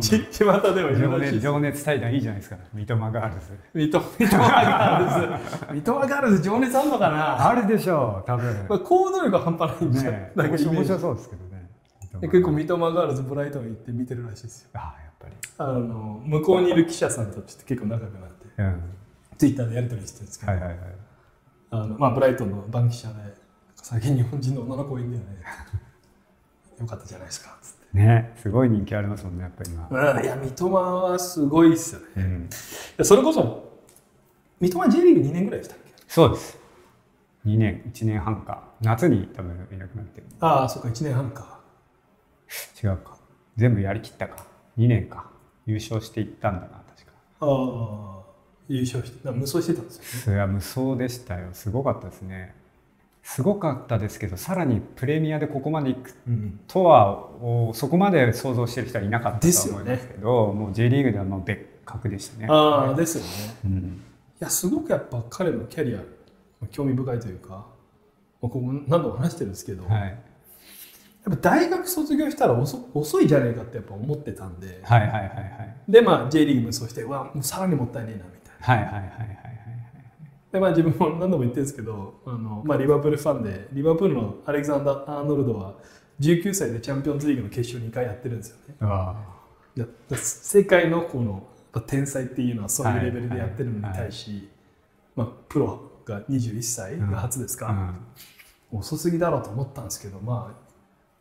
[0.02, 2.58] ち巷では情熱情熱対談いいじゃないですか。
[2.74, 3.58] 三笘ガールズ。
[3.72, 5.40] 三笘ガール
[5.70, 5.72] ズ。
[5.72, 7.48] 三笘ガールズ情熱あんのかな？
[7.48, 8.66] あるでしょう多分。
[8.68, 11.51] まあ行動力が半端ないんじゃん、ね面白そうですけど
[12.20, 14.70] 結構三笘ガールズブライトン行って見てるらしいですよ。
[14.74, 15.34] あやっぱり。
[15.58, 18.46] あの向こうにいる記者さんたちって結構仲良くなって。
[18.58, 18.82] うん。
[19.38, 20.78] ツイッターでやり取りしてるんですけど、はいはいはい。
[21.70, 23.14] あのまあ、ブライトンの番記者で
[23.76, 25.28] 最近日本人の女の子いいんだよね。
[26.80, 27.98] よかったじゃないですかつって。
[27.98, 28.32] ね。
[28.36, 32.06] すごい人気ありますもんねやっぱり今、うんいや三笘はすごいっすよね。
[32.98, 33.80] うん、それこそ
[34.60, 35.92] 三笘 J リーグ2年ぐらいでしたっけ？
[36.08, 36.58] そうです。
[37.46, 38.62] 2年1年半か。
[38.80, 40.26] 夏に多分いなくなってる。
[40.40, 41.61] ああそっか1年半か
[42.82, 43.16] 違うか。
[43.56, 44.46] 全部やりきったか。
[44.78, 45.30] 2年か。
[45.66, 47.12] 優勝していったんだな確か。
[47.40, 48.22] ああ。
[48.68, 50.08] 優勝して無双してたんですよね。
[50.24, 51.48] それは無双でしたよ。
[51.52, 52.54] すごかったですね。
[53.22, 56.60] すごかったですけどさらにプレミアでここまで行くうん。
[56.66, 62.46] とはおそこまで想像してる人はいなかったと思いますけどもう J リーグではもう別格でしたね。
[62.50, 63.30] ああですよね。
[63.64, 63.82] うん、い
[64.40, 66.00] やすごくやっぱ彼のキャリア
[66.70, 67.64] 興味深いというかまあ
[68.40, 69.84] ここも何度も話してるんですけど、
[71.24, 75.76] やっはい、ぱ大学卒業したら遅遅いじゃねえかってやっぱ思ってたんで、はいはいはいはい。
[75.88, 78.86] でまあ J リーグ無双してうわもうさらにもったいねえなみたいな。
[78.86, 79.42] はいはいはいはい
[80.52, 85.76] でまあ、自分も何度も言ってるんですけどあの、まあ、リバプールファンでリバプールのアレクサンダー・アーノルドは
[86.20, 88.74] 19歳でチャンピオンズリーグの決勝2回やってるんですよね。
[88.80, 89.16] あ
[90.14, 91.48] 世界のこの
[91.86, 94.50] 天才っていうのはそういうレベルでやってるのに対し、
[95.16, 97.96] まあ、プロが21歳が初ですか、
[98.72, 98.78] うん。
[98.78, 100.71] 遅すぎだろうと思ったんですけど、まあ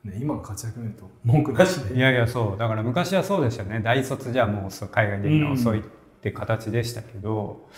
[0.03, 1.95] ね、今の活躍見ると文句なしで。
[1.95, 2.57] いやいやそう。
[2.57, 3.81] だから昔はそうでしたね。
[3.81, 5.83] 大卒じゃもう海外できるのは遅いっ
[6.21, 7.69] て形でしたけど、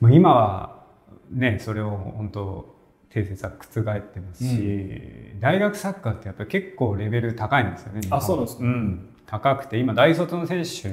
[0.00, 0.84] もう今は
[1.30, 4.92] ねそれを本当定説は覆ってますし、
[5.40, 8.00] 大学サッカーってやっぱり結構レベル高いんですよね。
[8.10, 8.64] あそうですか。
[8.64, 10.88] うん、高くて今大卒の選手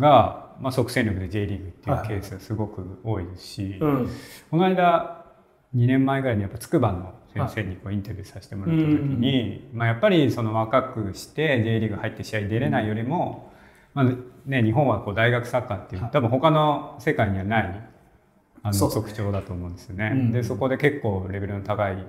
[0.00, 4.10] が、まあ、即戦力で J リーグっていうケースがすごく多いですし、うん。
[4.50, 5.26] この間
[5.76, 13.52] 2年前ぐらいにやっぱ筑波の先生にこうインタビューさせてもらった時に、まあ、やっぱりその若くして J リーグ入って試合に出れないよりも、
[13.94, 14.06] まあ
[14.46, 16.10] ね、日本はこう大学サッカーっていうはい。
[16.10, 17.90] 多分他の世界にはない
[18.62, 20.10] あの特徴だと思うんですよね。
[20.12, 20.32] うん。
[20.32, 22.04] でそこで結構レベルの高い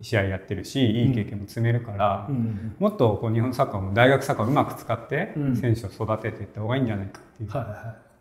[0.00, 5.56] 試合やってるしいい経験も積めるから、うんもっとこう日本サッカーも大学サッカーをうまく使ってうん。
[5.56, 8.12] 選手を育てていった方がいいんじゃないかっていう、はいはい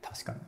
[0.00, 0.38] 確かに。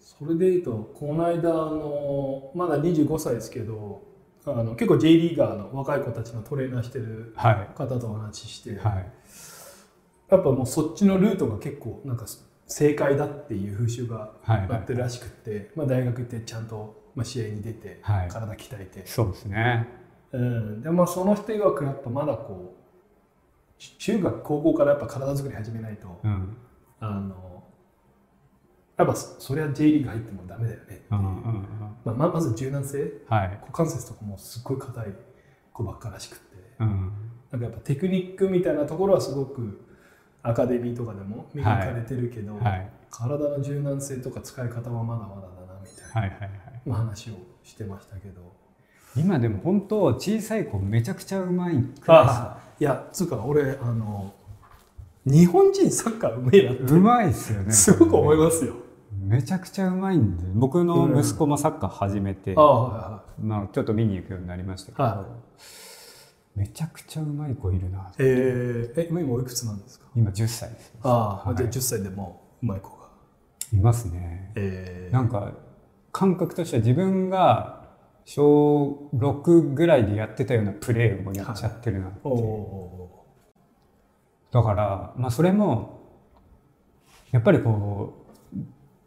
[0.00, 4.02] それでいうとこの間あのまだ25歳ですけど
[4.46, 7.74] あの結構 J リーガーの若い子たちのトレーナーしてるはい。
[7.74, 9.12] 方とお話しして、はい。
[10.30, 12.26] やっぱもうそっちのルートが結構なんか
[12.66, 14.68] 正解だっていう風習がはい。
[14.68, 18.28] なってるらしくって、まあ、大学行ってちゃんと、まあ、試合に出て、はい。
[18.28, 19.88] 体鍛えて、そうですね。
[20.32, 22.74] うん、でまあその人曰くやっぱまだこ
[23.78, 26.56] うし中学高校からやっぱ体作り始めないと、うん。
[27.00, 27.53] あの
[28.96, 33.58] やっぱそそりゃ J リーグ入ってもダメだよねっていう、まあ、ままず柔軟性はい。
[33.62, 35.06] 股関節とかもすっごい硬い
[35.72, 36.44] 子ばっからしくって
[36.80, 37.12] うん
[37.50, 39.84] なんかやっぱテクニックみたいなところはすごく
[40.42, 46.50] アカデミーとかでも磨かれてるけど、はい体の柔軟性とか使い方はまだまだだなみたいな、はいはいはい。
[46.84, 48.52] まあ話をしてましたけど
[49.16, 54.34] 今でも本当小さい子めちゃくちゃうまいクラいやつうか俺あの
[55.24, 57.72] 日本人サッカーうめえなってスうまいですよね。
[57.72, 58.42] すごく思いす。
[58.42, 58.74] ますよ。
[59.24, 65.26] めちゃくちゃうまいんで、僕の息子もサッカー始めて、ああはまあちょっと見に行くようになりましたけど、は
[66.54, 67.98] めちゃくちゃうまい子いるな。
[67.98, 68.14] いはい。
[68.18, 70.06] えー、え今今おいくつなんですか？
[70.14, 70.94] 今10歳です。
[71.02, 71.08] あ
[71.44, 73.04] あ、はいじゃあ10歳でもううまい子が。
[73.72, 74.52] いますね。
[74.56, 75.52] えー、なんか
[76.12, 77.82] 感覚としては自分が
[78.24, 83.26] 小6ぐらいでやってたようなプレーをやっちゃってるなっていうおお
[84.50, 86.00] だから、まあ、それも
[87.32, 88.23] やっぱりこう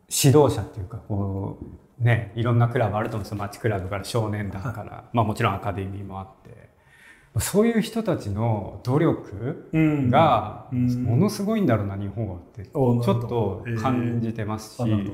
[0.10, 1.60] 指導者っていうかこ
[2.00, 3.38] うねいろんなクラブあると思うんですよ。
[3.38, 6.68] 町クラブから少年団から、まあ、もちろんアカデミーもあって。
[7.40, 10.10] そういう人たちの努力うん。
[10.10, 11.04] がうん。
[11.04, 15.12] ものすごいんだろうな日本はってちょっと感じてますし、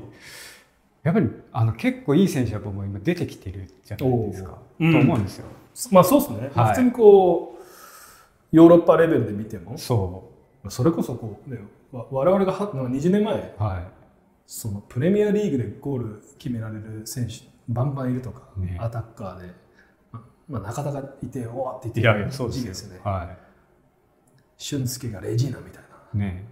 [1.02, 4.92] やっぱりあの結構いい選手はもう今出てきてるじゃないですか、おー。
[4.92, 5.46] と思うんですよ。
[5.90, 6.68] まあそうですね、はい。
[6.70, 10.30] 普通にこうヨーロッパレベルで見てもそ
[10.68, 11.58] それこそこう、ね、
[11.92, 14.03] わ我々がは20年前うはい
[14.46, 17.34] そのプレミアリーグでゴール決められる選手
[17.68, 18.76] バンバンいるとか、ね。
[18.80, 19.54] アタッカーで、
[20.12, 23.00] ままあ、中田がいておわって言っていやいやそうですですよね。
[23.02, 23.36] は
[24.56, 25.88] 俊介がレジーナみたいな。
[26.14, 26.46] いね。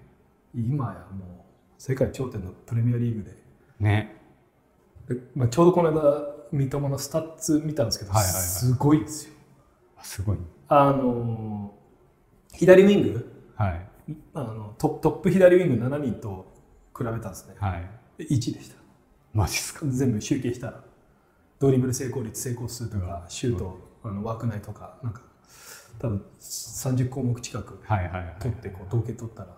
[0.54, 1.28] 今やもう
[1.78, 3.36] 世界頂点のプレミアリーグで。
[3.80, 4.16] ね。
[5.08, 8.42] で、まあ、ちょうどこの間三笘のスタッツ見たんですけど、はいはいはい。
[8.42, 9.34] すごいですよ。
[9.98, 10.38] あすごい。
[10.68, 11.82] あのー
[12.54, 13.52] 左ウィング？
[13.56, 13.86] はい。
[14.34, 16.51] あのトップ左ウィング7人と
[16.96, 17.54] 比べたんですね。
[17.58, 17.90] はい。
[18.18, 18.76] で1位でした。
[19.32, 19.86] マジっすか？
[19.86, 20.84] 全部集計したら。
[21.58, 25.22] ドリブル成功率成功数とかシュートあの枠内とかなんか
[26.00, 29.48] 多分30項目近くはいはいはい取ってこう統計取ったら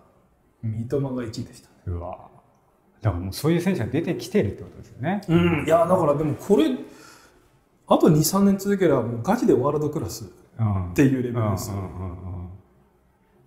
[0.63, 1.75] 三笘が1位でしたね。
[1.87, 2.29] うわ。
[3.01, 5.23] だからもうそういう選手が出てきてるってことですよね。
[5.29, 5.65] うん。
[5.67, 6.67] いやだからでもこれ
[7.87, 10.91] あと23年続ければもうガチでワールドクラスうん。
[10.91, 12.34] っていうレベルですよ、うんうんうんうん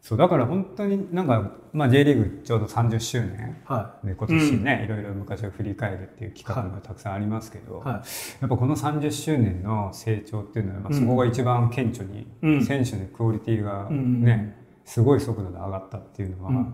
[0.08, 8.04] そうだから本当になんか、まあ、J リーグちょうど30周年はで今年ね、いろいろ昔を振り返るっていう企画がたくさんありますけど、いは
[8.40, 11.02] やっぱこの30周年の成長っていうのは、まあ、うん。
[11.02, 12.66] そこが一番顕著に、うん。
[12.66, 14.24] 選手のクオリティがうん。
[14.24, 16.74] ね、すごい速度で上がったっていうのは、うん。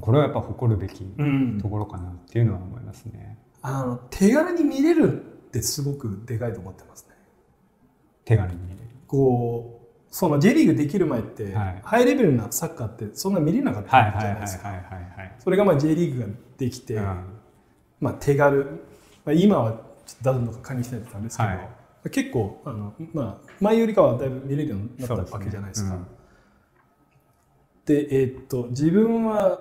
[0.00, 1.60] これはやっぱ誇るべきい、うん。
[1.60, 3.36] ところかなっていうのは思いますね。
[3.62, 7.16] あの手軽に見れるってすごくでかいと思ってますね。
[8.24, 8.80] 手軽に見れる。
[9.08, 9.75] こう
[10.16, 14.72] その J リーグできる前って、はいハイレベルなサッカーってそんな見れなかったじゃないですか。
[15.38, 16.26] それがまあ J リーグが
[16.56, 17.24] できて、うん
[18.00, 18.64] まあ、手軽、
[19.26, 19.82] まあ、今はちょっ
[20.16, 21.68] とダズンとか加入してたんですけど、はい
[22.10, 25.96] 結構あの、まあ、前よりかはだいぶ見れるようになったわけじゃないですか。
[25.96, 26.06] うん
[27.84, 29.60] でえーっと自分は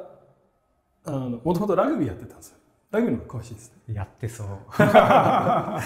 [1.03, 2.57] あのもともとラグビーやってたんですよ。
[2.95, 3.93] ラグビーの方が詳しいですね。
[3.93, 4.47] やってそう。
[4.79, 5.81] ラ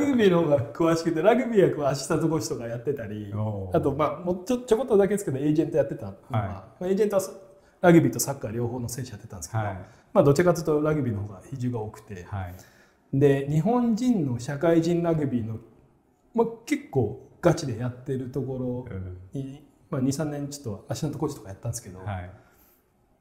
[0.00, 3.30] グビーの方が詳しくて、ラグビーはアシスタントコーチとかやってたり、
[3.72, 6.12] あと、まあ、もうちょちょこっとだけですけど、エージェントやってたの。
[6.30, 6.48] は、はい。
[6.48, 7.22] まあエージェントは
[7.82, 9.76] ラグビーとサッカー両方の選手やってたんですけど、はい。
[10.14, 12.54] まあ、どちらかというとラグビーの方が比重が多くて、はい。
[13.12, 15.58] で、日本人の社会人ラグビーの、
[16.34, 19.18] まあ、結構ガチでやってるところうん。
[19.34, 22.30] に、まあ、2、3年ちょっとアシスタントコーチとかやったんですけど、はい。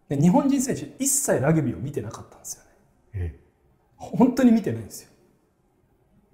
[0.10, 2.70] で日本人選手一切ラグビーを見てなかったんですよね。
[3.13, 3.39] え
[3.95, 5.10] 本当に見てないんですよ。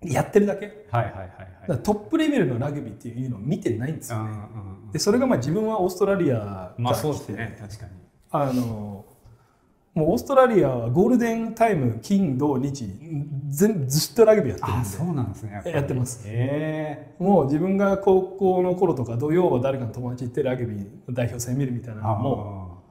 [0.03, 0.85] やってるだけ。
[0.91, 1.29] はいはいはいはい。
[1.67, 4.29] らトップレベルのラグビーっていうのを見てないんですよね。
[4.31, 4.91] うんうんうん。
[4.91, 7.57] でそれがまあ自分はオーストラリアからまあそう来て、ですね。
[7.59, 7.91] 確かに。
[8.31, 9.05] あの
[9.95, 12.87] もうオーストラリアはゴールデンタイム金土日
[13.49, 14.81] 全ずっとラグビーやってるんで。
[14.81, 15.61] あそうなんですね。
[15.65, 16.21] やってます。
[16.25, 17.15] え。
[17.19, 22.83] もう自分が高校の頃とか土曜は誰かの友達行ってラグビーの代表戦見るみたいなえのもも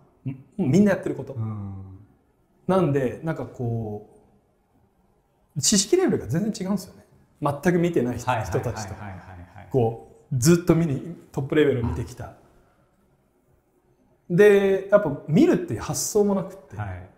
[0.59, 1.33] うみんなやってること。
[1.33, 1.88] うん
[2.69, 4.15] なんでなんかこ
[5.57, 7.05] う知識レベルが全然違うんですよね。
[7.41, 8.95] 全く見てない人たちと。
[9.71, 12.35] こうずっと見にトップレベルを見てきた。
[14.31, 16.89] でやっぱ見るっていう発想もなくって、はい。
[16.89, 17.09] はい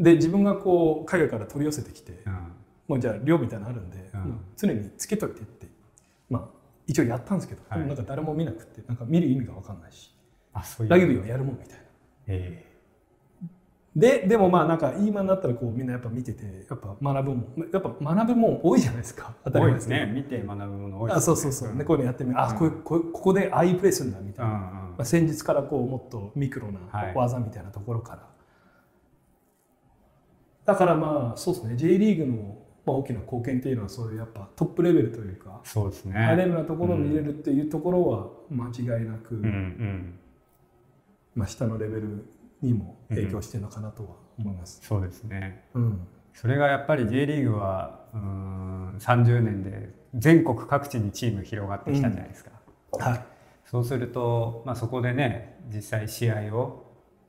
[0.00, 2.32] で自分がこう海外から取り寄せてきて、うん。
[2.88, 4.40] もうじゃあ量みたいなのあるんで、うん。
[4.56, 5.66] 常につけといてって
[6.30, 6.44] まあ
[6.86, 7.86] 一応やったんですけど、はい。
[7.86, 10.10] なんか誰も見なくってなんか見る意味が分かんないし
[10.54, 10.90] あそういう。
[10.90, 11.84] ラグビーをやるもんみたいな。
[12.28, 12.69] え
[14.00, 17.68] ででもまあなんか今になったらこうみんなやっぱ見ててやっぱ学ぶもん。
[17.70, 19.34] やっぱ学ぶもん多いじゃないですか。
[19.44, 21.18] 当たり前ですね見て学ぶもの多いですね。
[21.18, 22.40] あそうそうそう、んでこういうのやってみる。
[22.40, 22.56] あ、うん。
[22.56, 24.62] こういうこういうここでああいうプレーするんだみたいな、うんうん。
[24.62, 27.14] まあ、戦術からこうもっとミクロなはい。
[27.14, 28.26] 技みたいなところから、
[30.64, 31.76] だからまあそうですね。
[31.76, 36.14] J リーグのまあ大きな貢献っていうのはそういうやっぱトップレベルというかそうですね。
[36.14, 40.18] ハイレベルなところを見れるっていうところは間違いなく、うんうん。
[41.34, 42.24] まあ、下のレベル
[42.62, 44.80] にも影響してるのかなとは思います。
[44.82, 45.64] そうですね。
[45.74, 46.06] うん。
[46.32, 52.50] それがやっぱり J リーグはうーん30年で全国各地にチーム広がってきたじゃないですか、
[52.92, 53.24] はい。
[53.64, 56.86] そうすると、まあ、そこでね実際試合を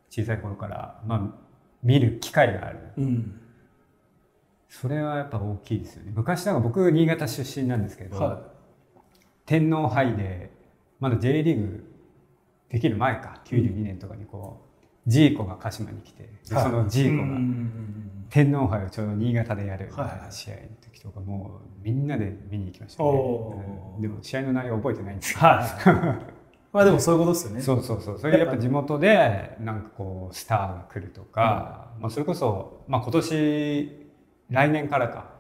[0.10, 1.22] 小さい頃から、まあ、
[1.84, 2.80] 見る機会がある。
[2.98, 3.42] うん。
[4.70, 6.14] それはやっぱ大きいですよね。
[6.16, 8.42] 昔なんか僕新潟出身なんですけど、は
[9.46, 10.52] 天皇杯で
[11.00, 11.92] まだ J リーグ
[12.70, 14.71] できる前か92年とかにこう、
[15.08, 16.64] ジーコが鹿島に来てではい。
[16.66, 19.92] そのジーコがうん天皇杯をちょうど新潟でやる
[20.30, 23.10] 試合の時とかもうみんなで見に行きましたね。
[23.10, 24.02] うん。
[24.02, 25.48] でも試合の内容覚えてないんですけど。
[25.48, 26.42] はい。
[26.72, 27.62] まあでもそういうことですよね。
[27.62, 28.20] そうそうそう。
[28.20, 34.10] それでやっぱ地元でなんかこうスターが来るとか、まあ、それこそ、まあ、今年
[34.50, 35.32] 来年からか、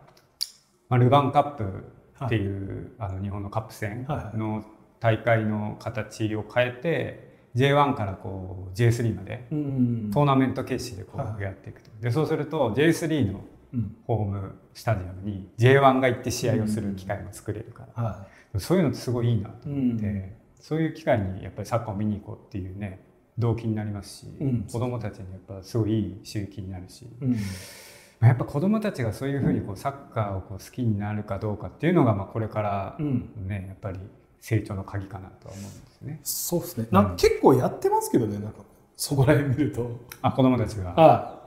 [0.90, 1.86] まあ、ルヴァンカップ
[2.26, 4.38] っていう、あの日本のカップ戦はいはい。
[4.38, 4.66] の
[5.00, 11.90] 大会の形を変えて J1 からこう J3 までうんトーナメント形式でこはうやっていくと。
[12.02, 13.42] でそうすると J3 の
[13.74, 13.96] うん。
[14.06, 18.26] ホームスタジアムに J1 が行って試合をする機会も作れるから、は
[18.58, 20.34] そういうのってすごいいいなと思って、ん。
[20.60, 23.00] そういう機会にやっぱりサッカーを見に行こうっていうね
[23.38, 24.68] 動機になりますし、うん。
[24.70, 27.32] 子どもたちにやっぱすごいいい刺激になるし、うん。
[27.32, 27.38] ま
[28.24, 33.30] あやっぱ子どもたちがそういうふうにこうサッカーをこう好きになるかどうかっていうのがまあこれからうん。
[33.48, 34.00] ねやっぱり
[34.42, 36.20] 成長の鍵かなとは思うんですね。
[36.24, 36.88] そうですね。
[36.92, 38.60] なんか結構やってますけどね、なんか
[38.96, 40.00] そこら辺見ると。
[40.22, 41.42] あ子どもたちがはい。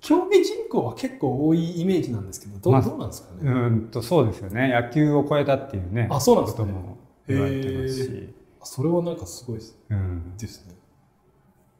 [0.00, 3.50] 競技人口は結構多いイメージなんですけど、どう,、まあどうなんですかうね？
[3.50, 10.74] ーんとそうですよね野球を超えたっていうねあそうなんですねことも言われてますし、それはなんかすごいですうん、ですね。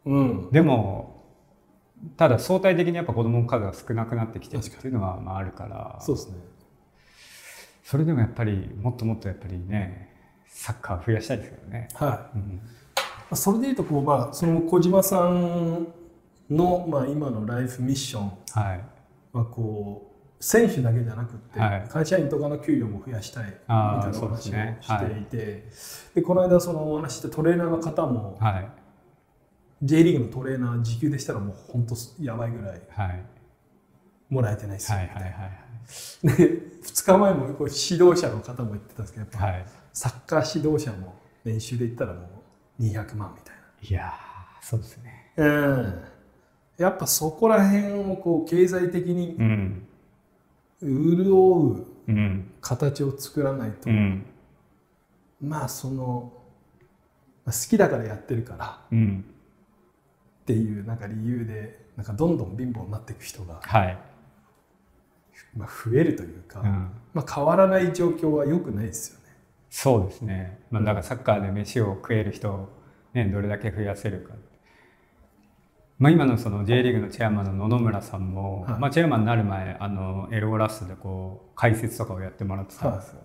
[0.06, 0.50] うん。
[0.50, 1.24] でも
[2.16, 6.36] ただ相対的にやっぱ子どもの数が少なくなってきてるっていうのはまああるからそうですね。
[7.84, 10.15] それでもやっぱりもっともっとやっぱりね
[10.48, 11.88] サッカー増やしたいですけどね。
[11.94, 12.38] はい。
[12.38, 12.60] うん
[13.34, 15.88] それでいうとこう、まあ、その小島さん
[16.48, 18.80] の、まあ、今のライフミッションはい。
[19.32, 23.64] はこう選手だけじゃなくって、はい会社員とかの給料も増やしたいみた
[24.08, 25.64] いなお話をしていて
[26.14, 28.68] で,、この間そのお話ししたトレーナーの方もはい。
[29.82, 33.24] J リーグのトレーナー時給でしたらもう本当やばいぐらいはい。
[34.28, 35.08] もらえてないですよ、はい。
[35.08, 35.22] はい。
[35.24, 35.66] はい。
[36.22, 36.32] で
[36.82, 39.66] 2日前もこう指導者の方も言ってたんですけどやっぱ、はい。
[39.96, 42.20] サッカー指導者も練習で言ったらも
[42.78, 45.32] う200万みたいいやー、そうですね。
[45.36, 46.04] な、うん、
[46.76, 49.86] やっぱそこら辺をこう経済的にうん。
[50.82, 51.30] 潤
[51.70, 52.50] ううん。
[52.60, 54.26] 形を作らないと、うん。
[55.40, 56.30] まあその
[57.46, 59.24] まあ好きだからやってるからうん。
[60.42, 63.98] っていうなんか理由でなんかどんどん貧乏になっていく人が、はい。
[65.56, 66.90] まあ、増えるというか、うん。
[67.14, 69.25] まあ、変わらない状況は良くないですよね。
[69.68, 70.60] そうですね。
[70.70, 72.68] まあ、だからサッカーで飯を食える人を
[73.14, 74.34] ね、どれだけ増やせるか。
[75.98, 83.22] まあ、今のその J リーグのチェアマンの野々村さんも、はいまあ、チェアマンになる前あのエルゴラストでこう解説とかをやってもらってたんですよ。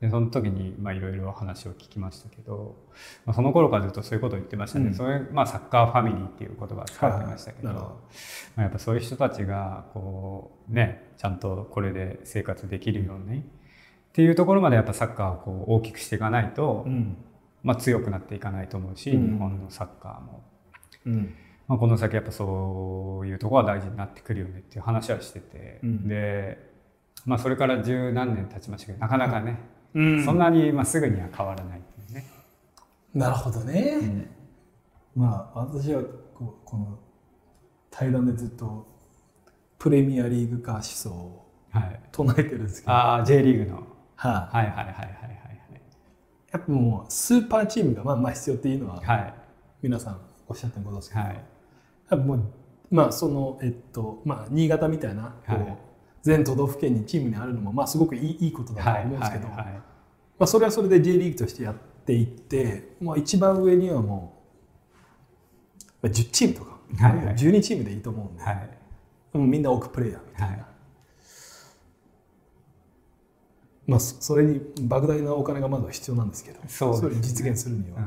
[0.00, 2.76] でその時にまあいろいろ話を聞きましたけど、
[3.24, 7.90] まあ、その頃からずっとそういうことを言ってましたね、うんそれまあ、サッカーファミリーっていう言葉を使ってましたけど,、はいま
[8.58, 13.42] あ、やっぱそういう人たちがこう、ね、ちゃんとこれで生活できるように
[14.08, 17.16] っていうところまでやっぱサッカーをこう大きくしていかないと、うん。
[17.62, 19.32] まあ、強くなっていかないと思うし、うん。
[19.32, 20.42] 日本のサッカーも。
[21.06, 21.34] うん。
[21.66, 26.08] まあ、この先やっぱそういうところは大事になってくるよねっていう話はしてて、うん。
[26.08, 26.58] で、
[27.26, 29.58] まあ、それから十何年経ちましたけどなかなかね、
[29.94, 30.24] うん。
[30.24, 32.26] そんなにまあすぐには変わらないっていうね。
[33.14, 34.30] なるほどね、
[35.16, 36.02] まあ私は
[36.34, 36.98] こうこの
[37.90, 38.86] 対談でずっと
[39.78, 43.86] プレミアリーグ化思想をはい、唱えてるんですけど、はああ J リーグの
[44.24, 44.28] い。
[44.28, 45.18] はいはいはいはい
[46.50, 49.06] やっぱもうスーパーチームがまあまあ必要っていうのははい。
[49.06, 49.34] はい
[49.80, 51.34] 皆さんおっしゃってることですけど、はい。
[51.34, 51.44] やっ
[52.08, 52.42] ぱもう
[52.90, 55.78] まあそのえっとまあ新潟みたいなこう、はい。
[56.22, 59.82] 全都道府県にチームにあるのもまあすごくいいいいことだとはい思うんですけど、はいはいま
[60.40, 64.42] あ、それはそれで J リーグとしてやっていって、まあ、一番上にはも
[66.02, 67.34] うまあ10チームとか、はいはい。
[67.36, 68.68] 12チームでいいと思うんで、はい。
[69.32, 70.64] もうみんな多くプレイヤーみたいな、はい
[73.88, 77.00] まあ、そそれに莫大なお金がまずは必要なんですけどそね。
[77.00, 78.04] れを実現するには、うん。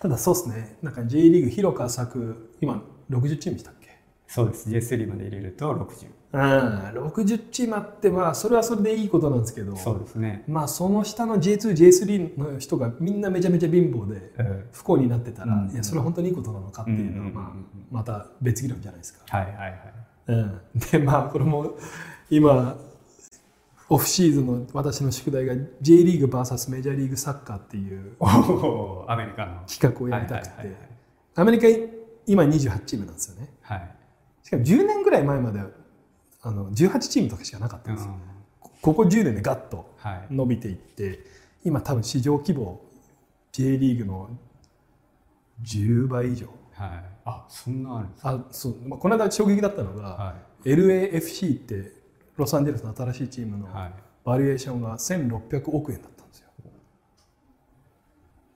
[0.00, 0.78] ただそうですね。
[0.82, 3.88] なんか J リーグ広く浅く今60チームでしたっけ？
[4.26, 4.70] そうです。
[4.70, 15.70] J3 まで入れると60うん60チームあってまあそれはそれでいいことなんですけどそうですね、まあその下の J2J3 の人がみんなめちゃめちゃ貧乏でうん不幸になってたら、うん。
[15.70, 17.52] いやそれは本当にいいことなのかっていうのは、まあ、
[17.90, 19.36] また別議論じゃないですか。
[19.36, 19.72] はいはいはい。
[20.28, 20.60] うん、
[20.92, 21.78] でまあこれも
[22.30, 22.76] 今
[23.90, 29.62] オフシーズンの私の宿題が J リーグ VS メジャーリーグサッカーっていうアメリカの。
[29.66, 30.76] 企画をやりたくて、はいはいはい。
[31.36, 31.66] アメリカ
[32.26, 33.48] 今28チームなんですよね。
[33.62, 33.94] はい、はい
[34.42, 35.60] しかも10年ぐらい前まで
[36.40, 38.70] あの18チームとかしかなかったんですよ、うん。
[38.80, 40.26] ここ10年でガッとはい。
[40.30, 41.20] 伸びていって
[41.64, 42.80] 今多分市場規模
[43.52, 44.30] J リーグの
[45.62, 46.46] 10倍以上。
[46.72, 50.34] はい、あそんなあるんですあそう、まあ、この間衝撃だったのが、は
[50.64, 51.97] LAFC って
[52.38, 53.68] ロサンゼルスの新しいチームの
[54.24, 56.48] バリエーションが1600億円だったんですよ。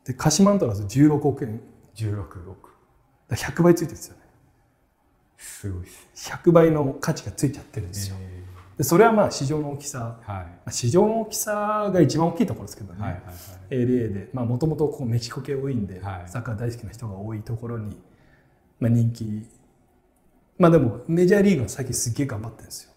[0.05, 1.61] で鹿島アントラーズ16億円。
[1.95, 2.71] 16億。
[3.29, 4.23] だから100倍ついてるんですよね。
[5.37, 8.17] すごいです100倍の価値がついちゃってるんですよ。
[8.21, 8.43] え
[8.79, 10.21] でそれはまあ市場の大きさ。
[10.25, 10.45] ーはい。
[10.45, 13.35] まあ市場の大きさが一番大きいところですけどね、はいはいはい。
[13.71, 14.31] LA で。
[14.33, 16.29] もともとメキシコ系多いんで、はい。
[16.29, 17.97] サッカー大好きな人が多いところに、
[18.79, 19.47] まあ、人気。
[20.59, 22.92] まあでもメジャーリーグは最近すっげえ頑張ってるんですよ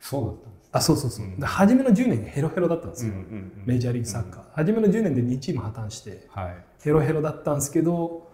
[0.00, 1.40] そうだったんですあそうそうそう、うん。
[1.40, 6.56] で初めの10年ヘロヘロだったんですよ、うんうんメジャーリーグサッカー、初めの10年で2チーム破綻してはい。
[6.82, 8.28] ヘロヘロだったんですけど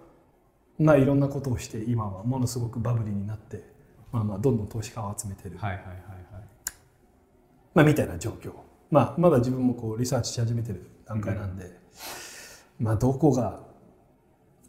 [0.78, 3.62] まあいろんなことをして今はものすごくバブリーになって
[4.12, 5.98] まあまあどんどん投資家を集めてる、はいはいはいはい。
[7.74, 8.52] まあみたいな状況。
[8.90, 11.78] まあまだ自分もこうリサーチし始めてる段階なんで、
[12.78, 13.60] まあどこが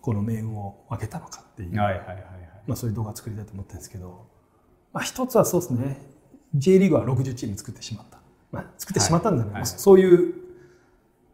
[0.01, 2.17] この命運を分けたのかっていう、はいはいはいはい。
[2.65, 4.25] まあそういう動画を作りたいと思ってるんですけど
[4.93, 5.97] まあ一つはそうですね
[6.53, 8.19] J リーグは60チーム作ってしまった、
[8.51, 9.61] まあ、作ってしまったんじゃない、はい。
[9.63, 9.71] はい。
[9.71, 10.33] そういう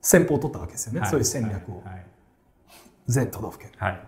[0.01, 1.09] 戦法を取ったわけですよね、はい。
[1.09, 2.05] そういう戦略を、はい。
[3.07, 3.72] 全都道府県。
[3.78, 4.01] はい。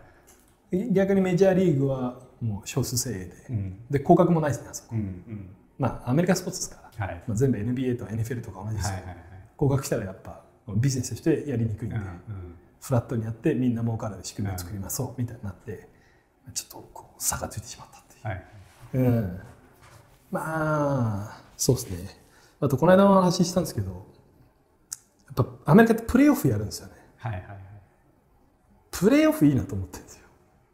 [0.91, 3.32] 逆にメジャーリーグはもう少数精鋭で。
[3.49, 3.86] うん。
[3.89, 4.89] で降格もないですねあそこ。
[4.93, 5.56] うんうん。
[5.78, 7.24] まあアメリカスポーツですから、はい。
[7.28, 9.18] まあ、全部 NBA と NFL とか同じですよ、はいはいはい。
[9.58, 10.41] 降格したらやっぱ
[10.76, 12.56] ビジネスとしてやりにくいんで、うんうん。
[12.82, 15.88] フラットにやってみんな儲かる仕組みを作りましょうみたいになって
[16.54, 18.28] ちょっとこう差がついてしまったっていう。
[18.28, 18.43] はい。
[18.93, 19.39] うん、
[20.34, 22.10] まあそうですね。
[22.60, 24.06] あとこの間の話したんですけど
[25.36, 26.94] やっぱアメリカってプレーオフやるんですよね。
[27.18, 27.58] はいはいはい。
[28.92, 30.24] プレーオフいいなと思ってるんですよ。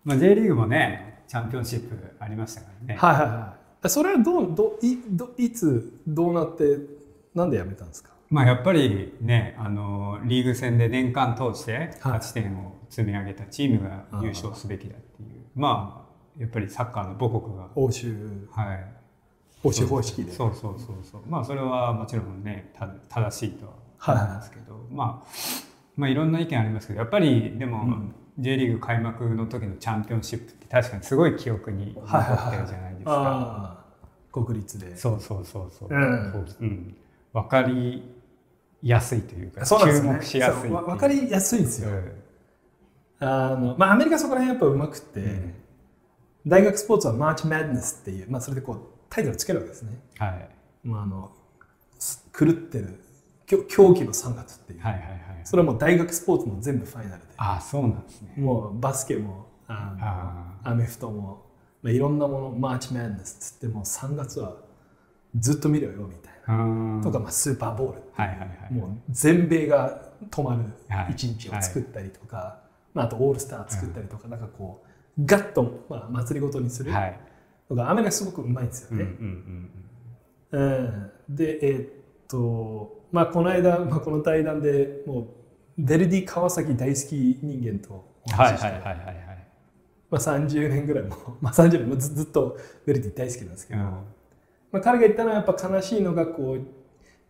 [0.05, 2.99] まあ J リーグもねチャンピオンシップありましたからね。
[2.99, 6.78] はいはいはいそれはどうどういどいつどうなって
[7.34, 8.12] なんでやめたんですか？
[8.30, 11.88] まあやっぱりねあのリーグ戦で年間通してはい。
[12.03, 15.45] 勝ち点を積み上げたチームが優勝すべきだっていう。
[15.55, 16.05] ま
[16.38, 17.70] あやっぱりサッカーの母国が。
[17.76, 18.47] 欧州。
[18.51, 18.98] はい
[19.64, 20.32] 欧州方式で。
[20.32, 21.22] そうそうそうそう。
[21.28, 23.74] まあそれはもちろんねた正しいとは
[24.16, 25.28] 思いますけど、まあ
[25.95, 28.16] まあいろんな意見ありますけどやっぱりでも、うん。
[28.39, 33.12] J リーグ開幕の時のチャンピオンシップって確かにすごい記憶に残ってるじゃないですか。
[33.12, 33.86] ああ
[34.32, 34.95] 国立で。
[34.95, 35.89] そうそうそうそう。
[35.89, 36.32] うん。
[36.32, 36.95] そううん、
[37.34, 38.01] 分かり
[38.82, 39.91] やすいというかそうね。
[39.91, 42.14] 注目しやすい分かりやすいんですよ、うん。
[43.20, 45.53] あのまあアメリカそこら辺やっぱうまくって、うん。
[46.47, 48.78] 大学スポーツは March Madness っていう、まあ、それでこう
[49.10, 50.49] タイトルつけるわけですね、はい。
[50.84, 51.32] まあ、あの
[51.97, 53.03] す狂ってる
[53.45, 55.20] 狂狂気の3月っていう、はいはいはい。
[55.43, 57.28] それはもう大学スポーツも全部ファイナルで。
[57.38, 58.34] ああそうなんですね。
[58.38, 61.45] もうバスケもあアメフトも、
[61.82, 64.57] まあ、いろんなものマーチマンネスっつってもう3月は
[65.38, 67.03] ずっと見るよみたいな。
[67.03, 71.12] とか、まあ、スーパーボールはいはいはいもう全米が止まるはい。
[71.12, 72.62] 一日を作ったりとか、
[72.93, 74.84] まあ、あとオールスター作ったりとか、なんかこ
[75.18, 77.20] うガッと、まあ、祭りごとにするはい
[77.70, 79.05] とか、アメリカすごくうまいんですよね。
[81.30, 81.89] でえーっ
[82.28, 85.36] とまあこの間、まあ、この対談でも
[85.78, 87.93] うヴェルディ川崎大好き人間と
[88.28, 89.30] おはい話しして、はいはいはいはい
[90.09, 92.57] まあ、30年ぐらいも、 まあ、30年もずずっと
[92.88, 93.86] ヴェルディ大好きなんですけど、うん。
[93.86, 94.01] ま
[94.74, 96.61] あ、彼が言ったのはやっぱ悲しいのがこう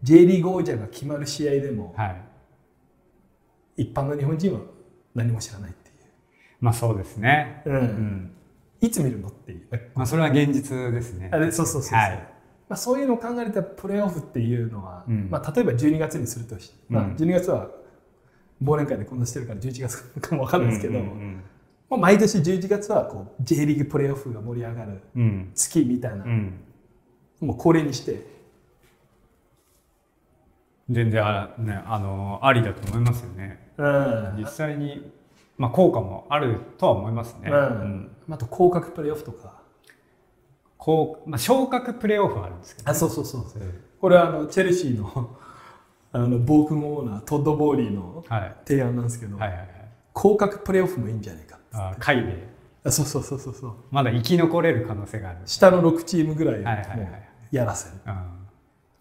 [0.02, 2.22] J リーグ王者が決まる試合でもはい。
[3.84, 4.62] 一般の日本人は
[5.16, 5.94] 何も知らないってい
[6.60, 7.64] まあそうですね。
[7.66, 7.78] う、うん。
[7.78, 8.32] うん
[8.82, 11.30] いつ見るのっていう、まあそれは現実ですね。
[11.32, 12.40] あれそうそうそうそう、はい。
[12.70, 15.28] まあ、そういうのを考えたらプレーオフっていうのは、うん。
[15.30, 17.70] まあ、例えば12月にするとし、まあ、うん12月は
[18.64, 21.44] 忘年会でこんなしてるから11月かも分かんないですけど、うんうん
[21.90, 25.52] まあ、毎年11月はこう J リーグプレーオフが盛り上がるうんうん。
[25.56, 26.60] 月みたいな、うん。
[27.42, 28.40] もう恒例にして。
[30.90, 33.72] 全然あ,、ね、あのありだと思いますよね。
[33.78, 34.36] うん。
[34.38, 35.12] 実際に、
[35.60, 37.54] まあ、効果もあるとは思いますね、うん。
[37.54, 38.34] うん。
[38.34, 39.60] あと降格プレーオフとか。
[40.78, 43.44] こうまあ、昇格プレーオフはあるんですけど、あそうそうそう。
[44.00, 45.36] これはあのチェルシーの
[46.14, 48.56] あの暴君オーナートッド・ボーリーのはい。
[48.66, 49.68] 提案なんですけど、はいはいはい。
[50.14, 52.48] 降格プレーオフもいいんじゃないかあ会で
[52.86, 53.74] あそうそうそうそうそう。
[53.92, 56.98] まだ生き残れる可能性がある、下の6チームぐらいをはいはいはい。
[56.98, 57.10] もう
[57.52, 57.96] やらせる。
[58.06, 58.14] うん、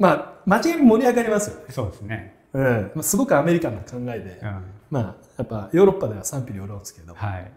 [0.00, 7.52] まあ間違いなく盛り上がりますよね、そうですね、うんまあ、すごくアメリカンな考えで、うん、まあやっぱヨーロッパでは賛否両論ですけど、はい。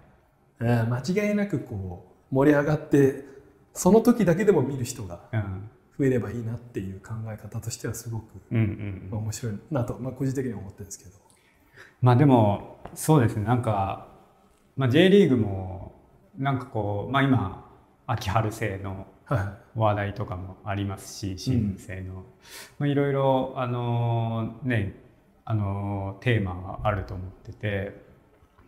[0.60, 3.26] うん間違いなくこう盛り上がって
[3.74, 5.70] その時だけでも見る人がうん。
[6.00, 11.12] 増えればいいなっていう考え方としてはすごくうんうんまあ面白いなと、まあ、個人的には思ってるんですけど。
[12.02, 13.46] まあでもそうですね。
[13.46, 14.08] なんか、
[14.76, 15.94] まあ、J リーグも
[16.38, 17.70] なんかこう、まあ、今
[18.08, 22.26] 秋春制のは話題とかもありますし新制の、
[22.80, 24.96] まあ、いろいろあのね
[25.46, 28.02] あのテーマがあると思ってて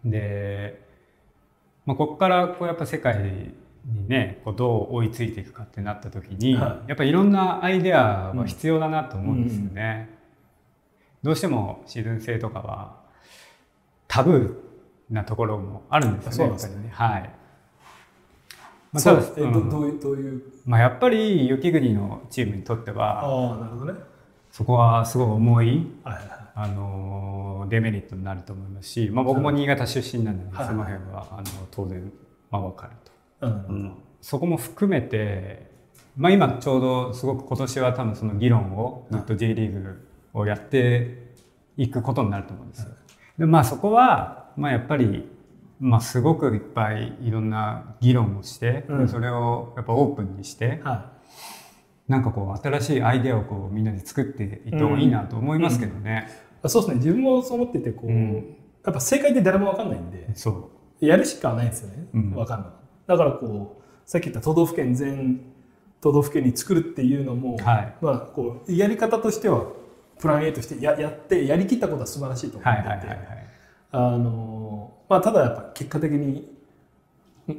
[0.05, 0.81] で、
[1.85, 3.53] まあ、ここからこうやっぱ世界
[3.85, 10.09] にねこうどう追いついていくかってなった時に、はやっぱいろんなアイデアは必要だなと思うんですよね。
[11.21, 13.01] どうしてもシーズン制とかは
[14.07, 16.53] タブーなところもあるんですよね。
[16.53, 17.29] ねはい。
[18.93, 20.43] まあそうただうんえどどういうどういう？
[20.65, 23.99] まあ、やっぱり雪国のチームにとってはああなるほどね。
[24.51, 26.23] そこはすごい重い、はいはい。
[26.55, 30.67] あのデメリットになると思いますし、まあ、僕も新潟出身なんで、ねはい。
[30.67, 32.13] その辺はあの当然、
[32.51, 32.91] まあ、分かる
[33.39, 33.53] と、うん。
[33.53, 33.93] うん。
[34.21, 35.71] そこも含めて、
[36.15, 41.33] まあ、今ちょうどすごく今年は多分その議論をずっと J リーグをやって
[41.75, 42.89] いくことになると思うんですよ。
[43.39, 45.27] でまあそこは、まあ、やっぱり、
[45.83, 49.09] まあ、すごくいっぱいいろんな議論をして、うん。
[49.09, 51.11] それをやっぱオープンにして、は
[52.07, 56.29] なんかこう新しいアイデアをこうみんなで作っていった方がいいなと思いますけどね。
[56.63, 56.95] い、そうですね。
[56.95, 58.55] 自分もそう思っててこう、うん。
[58.85, 60.71] やっぱ正解って誰も分かんないんでそ
[61.01, 62.31] やるしかないんですよね、うん。
[62.31, 62.69] 分かんない。
[63.07, 65.41] だからこうさっき言った都道府県全
[65.99, 67.63] 都道府県に作るっていうのも、う。
[67.63, 67.95] はい。
[68.01, 69.65] まあこうやり方としては
[70.17, 73.52] プラン A としてややってやりきったことは素晴らしいと思ってて、はいはいはいはい。
[73.93, 76.51] あのまあただやっぱ結果的に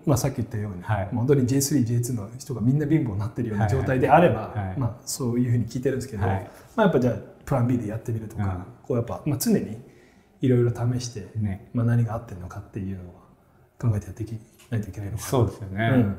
[0.06, 1.08] まあ、さっき言ったように、はい。
[1.12, 4.66] 本当に J3、J2 の人がみんな貧乏になってるような状態であれば、はい。
[4.68, 6.50] はいまあ、そういうふうに聞いてるんですけど、はい。
[6.74, 7.14] まあ、やっぱじゃあ
[7.44, 8.50] プラン B でやってみるとか、うん。
[8.82, 9.78] こうやっぱ、まあ、常に
[10.40, 11.68] いろいろ試して、ね。
[11.74, 13.14] まあ、何が合ってるのかっていうのは
[13.78, 15.28] 考えてやっていきないといけないのかな。
[15.28, 15.90] そうですよね。
[15.92, 16.18] うん。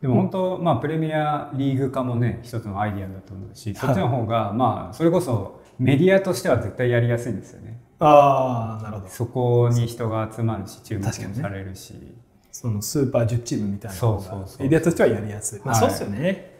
[0.00, 7.75] でも本当、まあ、プレミアリーグ化もね一つのアイディアだと思うしそっちの方が、まあそれこそメディアとしては絶対やりやすいんですよね。
[7.98, 9.08] ああなるほど。
[9.08, 11.94] そこに人が集まるし注目もされるし、
[12.52, 14.66] そのスーパー10チームみたいなそうそうそう。
[14.66, 15.80] エリアとしてはやりやすい、まあ、はい。
[15.80, 16.50] そうですよね、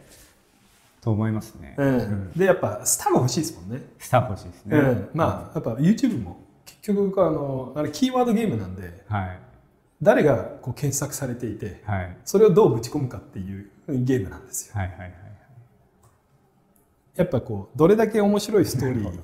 [1.01, 1.75] と思いますね。
[1.77, 2.31] うん。
[2.33, 3.81] でやっぱスターが欲しいですもんね。
[3.99, 4.77] スター欲しいですね。
[4.77, 9.39] うん、まあやっぱ YouTube も結局あのあれキーワードゲームなんではい。
[10.01, 12.17] 誰がこう検索されていてはい。
[12.25, 14.73] それをどうぶち込むかっていうゲームなんですよ。
[14.75, 15.13] はいはいはい
[17.17, 19.19] やっぱこうどれだけ面白いストーリー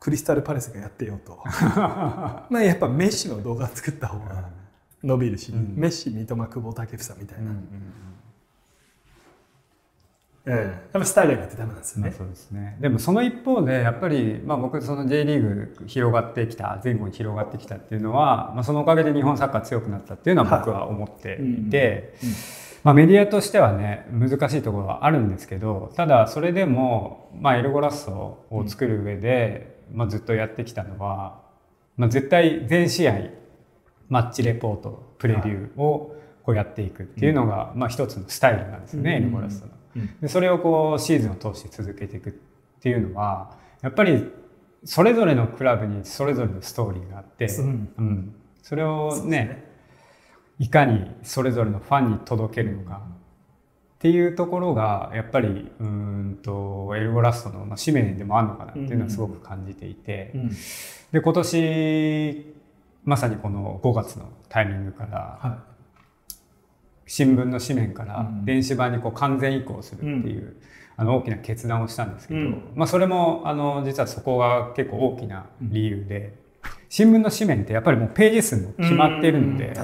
[0.00, 1.38] クリスタルパレスがやってようと。
[1.44, 4.48] まあやっぱメッシの動画作った方が
[5.04, 5.74] 伸びるし、うん。
[5.76, 7.56] メッシ三笘久保建英みたいな、うん
[10.46, 10.56] うんうん。
[10.56, 12.78] やっぱスターがいないとダメなんですよね、まあそうですね。
[12.80, 15.42] でもその一方でやっぱりまあ僕その J リー
[15.76, 22.14] グ広がってきた前後に広がってきたっていうのは、まあそのおかげで日本サッカー強くなったっていうのは僕は思っていて、
[22.84, 31.40] まあメディアとしてはね難しいところはあるんですけど、ただそれでもまあエルゴラッソを作る上で、まあずっとやってきたのは、
[31.96, 33.18] まあ絶対全試合
[34.08, 39.16] マッチレポートプレビューをこうやっていくっていうのが、まあ、一つのスタイルなんですよね、うん。
[39.16, 39.72] エルゴラストの。
[39.96, 40.20] うん。
[40.20, 42.32] でそれをこうシーズンを通して続けていくっ
[42.80, 44.30] ていうのはやっぱり
[44.84, 47.92] それぞれのクラブにそれぞれのストーリーがあって、うん。
[47.98, 48.34] うん。
[48.62, 49.70] それをねね。
[50.58, 53.02] いかにそれぞれのファンに届けるのか
[54.00, 60.48] っていうところがやっぱりうーんとエルゴラストのまあ使命でもあるのかなっていうのはすごく感じていて、うん。
[61.12, 62.54] で今年
[63.04, 65.64] まさにこの5月のタイミングからは
[67.06, 68.44] 新聞の紙面からうん。
[68.46, 70.56] 電子版にこう完全移行するっていう、
[70.96, 72.72] あの大きな決断をしたんですけど、うん。
[72.74, 76.38] まあ、それもあの実はそこが結構大きな理由で、
[76.88, 79.74] 新聞の紙面ってやっぱりもうページ数もい決まっているので、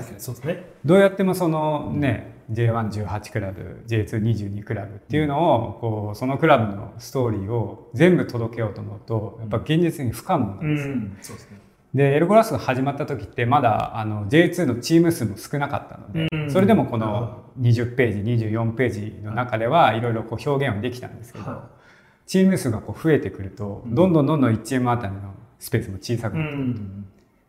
[0.87, 10.95] どうやってもそのね J118 クラブ J222 クラブっていうのをこうそのクラブのストーリーを全部届けようと思うとやっぱ現実に不可能なんですよ。
[10.95, 11.19] ん。
[11.23, 11.61] そうですね。
[11.95, 16.51] でエルゴラスが始まった時ってまだあの J2 のチーム数も少なかったので、うん。
[16.51, 20.01] それでもこの20ページ24ページの中ではい。
[20.01, 21.69] ろいろこう表現はできたんですけど、は
[22.27, 26.75] チーム数がこう増えてくるとどんどんどんどん1チームあたりのスペースも小さくいなってくる、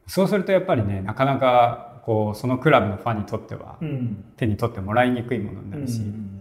[0.08, 4.24] そうするとやっぱりねなかなかこうそのクラブのファンにとってはうん。
[4.38, 6.34] 手に取ってもらいにくいものになるし、うん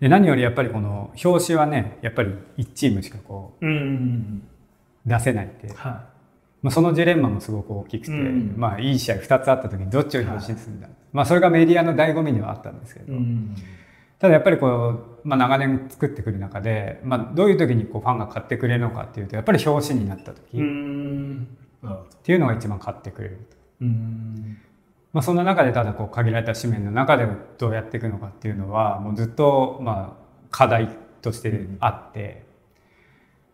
[0.00, 3.66] で何よりやっぱりこの表紙はねやっぱり1チームしかこう
[5.06, 5.74] 出せないって。
[5.74, 6.08] は
[6.62, 8.54] まあ、そのジレンマもすごく大きくて、うん。
[8.56, 13.14] まあいい試合2つあった時にどっちを表紙にするんだ、まあそれがメディアの醍醐味ではあったんですけど、
[14.18, 20.60] ただやっぱりこう、まあ、長年作ってくる中で、まあ、どういう時にこうファンが買ってくれるのかっていうとやっぱり表紙になった時う
[21.86, 23.59] っていうのが一番買ってくれると。
[23.80, 24.58] うん。
[25.12, 27.26] まあ、そんな中でただこう限られた紙面の中で
[27.58, 30.88] どうやっていくのかっていうのはもうずっとまあ課題
[31.20, 32.44] としてあって。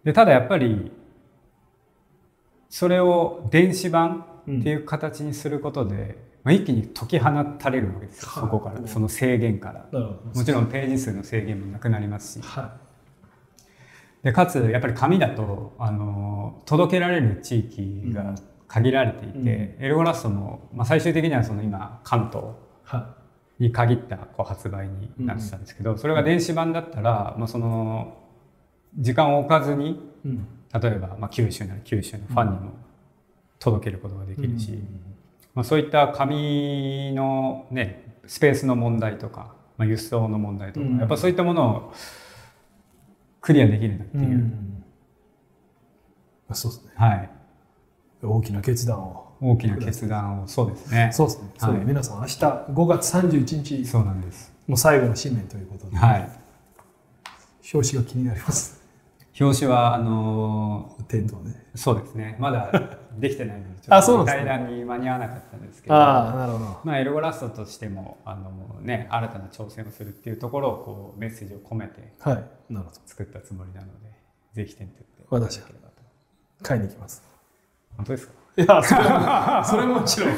[0.04, 0.92] でただやっぱり
[2.68, 8.44] それを電子版っていう形にすることで、まあ、一気に解き放たれるわけですよはい。
[8.44, 10.00] そこからその制限から。
[10.34, 12.44] もちろんページ数の制限もなくなりますし。
[12.44, 12.76] は
[14.22, 18.34] でかつやっぱり紙だとあの届けられる地域が
[18.68, 19.48] 限られていて、うん。
[19.48, 22.54] エルゴラストも、まあ、最終的にはその今関東
[23.58, 28.16] に限ったこう発売になってたんですけど、それが電子版だったら、まあ、その
[28.98, 30.48] 時間を置かずにいうん。
[30.80, 32.72] 例えば、まあ、九州なら九州のファンにも
[33.58, 34.78] 届けることができるし、うん。
[35.54, 40.98] まあ、そういった紙の、ね、スペースの問題とか、まあ、輸送の問題とか、うん。
[40.98, 41.92] やっぱそういったものを
[43.40, 44.84] クリアできるなっていう、うん。
[46.48, 46.92] まあそうですね。
[46.96, 47.30] はい、
[48.22, 49.26] 大きな決断を。
[49.40, 50.48] 大きな決断を。
[50.48, 51.10] そうですね。
[51.12, 51.78] そうですね、はい。
[51.84, 54.52] 皆さん明日5月31日そうなんです。
[54.66, 56.30] もう最後の新年ということで、はい。
[57.72, 58.82] 表紙が気になります。
[59.38, 61.50] 表紙はあの店頭で。
[61.50, 62.36] ーそうですね。
[62.38, 62.70] まだ
[63.18, 64.44] できてないのでちあそうなんですね。
[64.46, 65.94] 対談に間に合わなかったんですけど。
[65.94, 66.80] ああなるほど。
[66.84, 72.34] まあ、エルゴラストとしてもあの、ね、新たな挑戦をするっていうところをこうメッセージを込めてはい。
[72.70, 73.00] なるほど。
[73.04, 74.06] 作ったつもりなので
[74.54, 76.02] ぜひ店舗って私いただければと
[76.62, 77.35] 買いに行きます
[77.96, 78.32] 本当ですか？
[78.58, 80.30] いやそれもそれももちろん。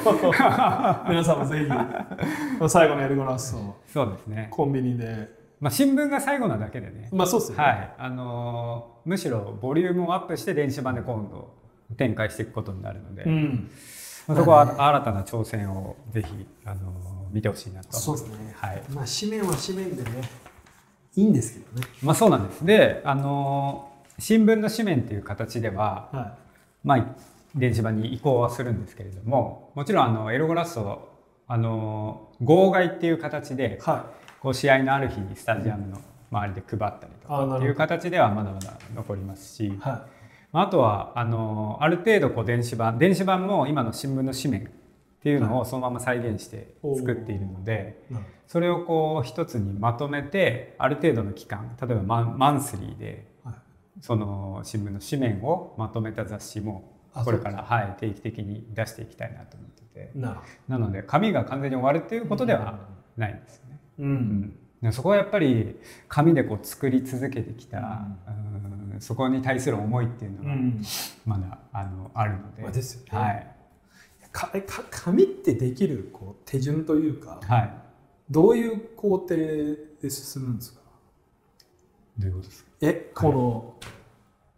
[1.09, 5.39] 皆さんもぜひ最後のエルゴラストそうですね、コンビニで。
[5.61, 7.95] まあ、新聞が最後なだけでね、まあそうですよね、はい。
[7.99, 11.53] あのーむしろボリュームをアップして電子版で今度
[11.97, 13.71] 展開していくことになるので、うん。
[14.29, 17.97] まあ、そこは新たな挑戦をぜひ、あのー見てほしいなと。
[17.97, 18.55] そうですね。
[18.57, 18.83] はい。
[18.91, 20.11] まあ紙面は紙面でね
[21.17, 21.87] いいんですけどね。
[22.03, 22.65] まあ、そうなんです。
[22.65, 26.37] で、あのー新聞の紙面っていう形では、は
[26.83, 27.07] まあ、
[27.59, 31.09] 電子版に移行はするんですけれどももちろんあのエロゴラスト
[31.47, 33.91] あの号外っていう形でい。
[33.91, 35.99] はこう試合のある日にスタジアムの
[36.31, 39.79] 周りで配ったりとかっていう形ではまだまだ残りますしい。
[39.81, 40.07] は
[40.53, 53.27] まああとはあのある程度こう電子版電子版も今の新聞の紙面っていうのをそのまま再現して作っているのでいなるそれをこう一つにまとめてある程度の期間例えばマンマンスリーで
[54.01, 60.11] その新聞の紙面をまとめた雑誌もあこれから、はい、定期的に出していきたいなと思ってて。
[60.15, 62.79] ななので紙が完全に終わるっていうことでは
[63.17, 63.79] ないんですよね。
[63.99, 64.15] どううん。
[64.15, 64.53] ん
[64.83, 65.77] でそこはやっぱり
[66.09, 68.07] 紙でこう作り続けてきた、
[68.95, 69.01] うん。
[69.01, 70.83] そこに対する思いっていうのがうん。
[71.27, 73.19] まだあのあるので、まあですよね。
[73.19, 73.47] はい。
[74.31, 77.71] かえか紙ってできるこう手順というかはい、
[78.31, 80.81] どういう工程で進むんですか？
[82.19, 82.71] どういうことですか？
[82.83, 83.75] えこの、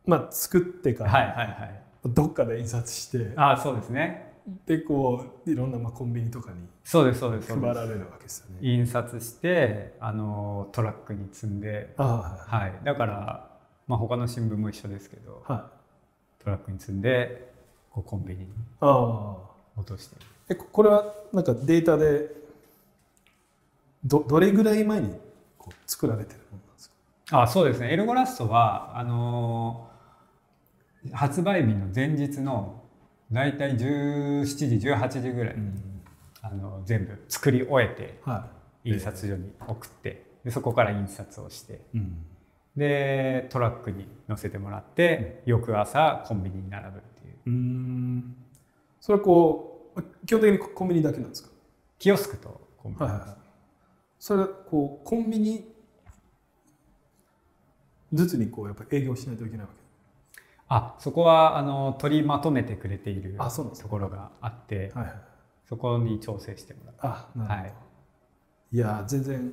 [0.06, 4.30] まあ作ってから、はいはいはいどっかで印刷してあそうですね。
[4.66, 8.58] でこういろんなまあコンビニとかにそうですそうです配られるわけですよね。
[8.62, 11.92] 印刷してあのトラックに積んで。
[11.98, 13.50] あはい、だから、
[13.86, 15.58] まあ、他の新聞も一緒ですけどあは
[16.40, 16.42] い。
[16.44, 17.52] トラックに積んで
[17.92, 18.46] こうコンビニに
[18.80, 19.36] あ。
[19.76, 20.16] 落として。
[20.48, 22.30] えここれはなんかデータで
[24.04, 25.14] どどれぐらい前に
[25.58, 26.88] こう作られてるものなんです
[27.28, 27.42] か？
[27.42, 27.92] あそうですね。
[27.92, 29.89] エルゴラストはあのー
[31.12, 32.82] 発売日の前日の
[33.32, 35.70] 大体17時18時ぐらいに、
[36.42, 38.48] あの全部作り終えては
[38.84, 42.24] 印刷所に送ってでそこから印刷をしてい、うん、
[42.76, 47.34] でトラックに乗せてもらって翌朝コンビニに並ぶっていう。
[47.46, 48.36] うん。
[49.00, 51.50] それはこう基本的にコンビニだけなんですか？
[51.98, 53.28] キオスクとコンビニはいはい
[54.18, 55.64] それはこうコンビニ
[58.12, 59.80] ずつにこうやっぱ営業しないといけないわけ？
[60.72, 65.14] あそこはあの取りまとめてくれているあそうなんですところがあってはいはい。
[65.68, 67.74] そこに調整してもらうあなるほど、はい。
[68.72, 69.52] い、や全然。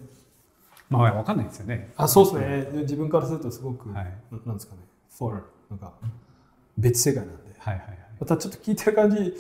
[0.90, 1.92] まあ分かんないですよね。
[1.98, 2.82] あそうですね。
[2.82, 4.06] 自分からするとすごく、はい。
[4.32, 4.82] ななんですかね。
[5.10, 5.94] For なんか
[6.78, 7.56] 別世界なんで。
[7.60, 7.98] はいはいはい。
[8.20, 9.34] またちょっと聞いてる感じ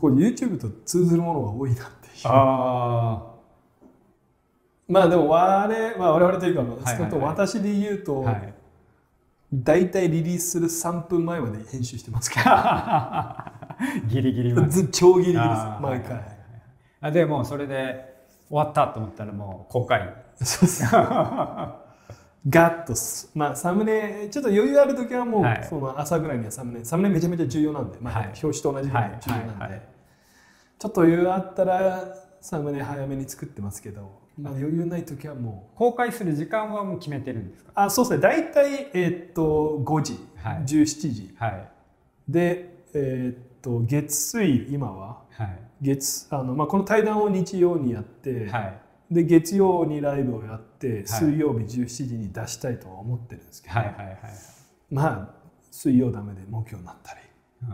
[0.00, 2.22] こう YouTube と通ずるものが多いなっていう。
[2.24, 3.34] あ
[4.88, 8.54] まあでも我,、まあ、我々というか、はいはい少なくとも私で言うと、あはい
[9.52, 12.40] 大体リリースする3分前まで編集してますけ
[14.08, 14.54] ギリギリ
[14.90, 15.40] 超ギリギリです。
[15.80, 16.20] 毎回、
[17.00, 18.16] あでもそれで
[18.48, 20.12] 終わったと思ったらもう公開。
[20.36, 20.90] そうそう
[22.48, 23.30] ガッとす。
[23.34, 25.64] まあサムネちょっと余裕ある時はもう、はい。
[25.68, 26.84] その朝ぐらいにはサムネ。
[26.84, 28.26] サムネめちゃめちゃ重要なんで、まあはい。
[28.26, 29.82] 表紙と同じぐらい重要なんで、はい。
[30.78, 32.04] ちょっと余裕あったら
[32.40, 35.78] サムネ早めに作ってますけど、まあ、余裕ない時はもう。
[35.78, 37.72] 公開する時間はもう決めてるんですか？
[37.74, 38.20] あそうですね。
[38.20, 40.56] 大体、えーっと5時、はい。
[40.64, 41.34] 17時。
[41.38, 41.68] はい。
[42.28, 45.22] で、えーっと月水今は？
[45.30, 45.58] はい。
[45.82, 48.78] 月あの、まあ、この対談を日曜にやって、はい。
[49.10, 51.06] で月曜にライブをやって、い。
[51.06, 54.16] 水曜日17時に出したいとは思ってるんですけど、はいはいはい。
[54.90, 55.34] まあ
[55.70, 57.20] 水曜ダメで木曜になったり
[57.62, 57.68] うん。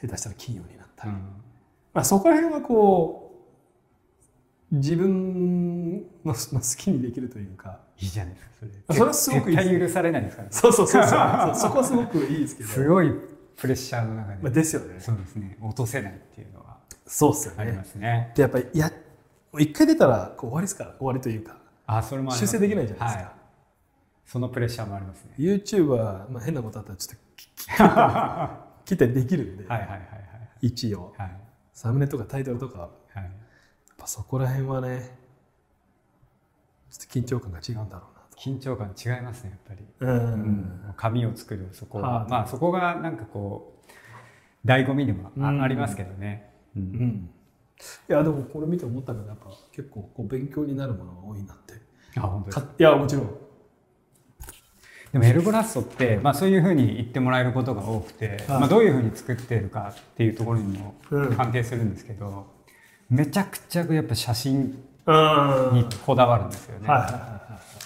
[0.00, 1.18] 下手したら金曜になったり、うん。
[1.94, 3.21] まあ、そこら辺はこう
[4.72, 7.78] 自分の、まあ、好きにできるというか。
[8.00, 8.70] いいじゃないですかそれ。
[8.88, 10.48] あそれはすごくいいです絶対許されないですから。
[10.48, 11.10] ねそうそうそうそう。
[11.54, 13.12] そこはすごくいいですけどすごい
[13.56, 14.98] プレッシャーの中で、まあ、ですよね。
[14.98, 15.58] そうですね。
[15.60, 18.32] 落とせないっていうのはそうっすよありねますね。
[18.34, 18.90] でやっぱりや
[19.58, 20.94] 一回出たらこう終わりですから。
[20.96, 23.24] 終わりというかあそれもあります修正できないじゃないですか。
[23.24, 23.32] はい、
[24.24, 25.34] そのプレッシャーもありますね。
[25.38, 27.22] YouTube は、まあ、変なことあったらちょっと
[28.86, 30.00] 切ったりできるんで、はいはいはい
[30.62, 31.40] 一応はいはい
[31.72, 32.90] サムネとかタイトルとか
[34.02, 35.16] ぱそこら辺はね
[36.90, 40.32] ちょっと緊張感が違うんだろ緊張感違いますねやっぱり、うん。
[40.32, 42.22] うん紙を作るそこは。
[42.22, 42.30] はい。
[42.30, 43.78] まあそこがなんかこ
[44.64, 46.82] う醍醐味でもあ,、りますけどね、うん。
[46.82, 47.30] うん。
[48.08, 51.74] いやでもこれ見て思ったけどやっぱ結構こう勉強になるものが多いなって。
[52.16, 53.30] あ本当いやもちろん。
[55.12, 58.60] でもエルゴラストって、まあ、そういうふうに言ってもらえることが多くて、はい。
[58.60, 61.36] まあ、どういうふうに作っているかっていうところにもうん。
[61.36, 62.46] 関係するんですけど、
[63.12, 65.74] めちゃくちゃやっぱ写真うん。
[65.74, 66.88] にこだわるんですよね。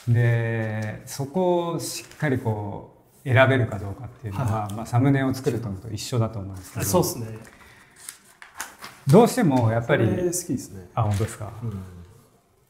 [0.06, 6.82] でそこをしっかりこう選べるかどうかっていうのは、まあ、サムネを作るのと一緒だと思うんですけど。
[6.82, 7.26] いそうですね。
[9.08, 10.88] どうしてもやっぱり好きですね。
[10.94, 11.50] あ本当ですか？
[11.60, 11.66] う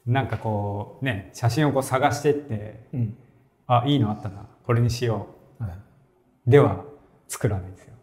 [0.09, 0.13] ん。
[0.13, 3.17] なんかこうね写真をこう探してってうん。
[3.67, 5.27] あいいのあったなこれにしよ
[5.59, 6.85] はい、うでは
[7.27, 7.93] 作らないんですよ。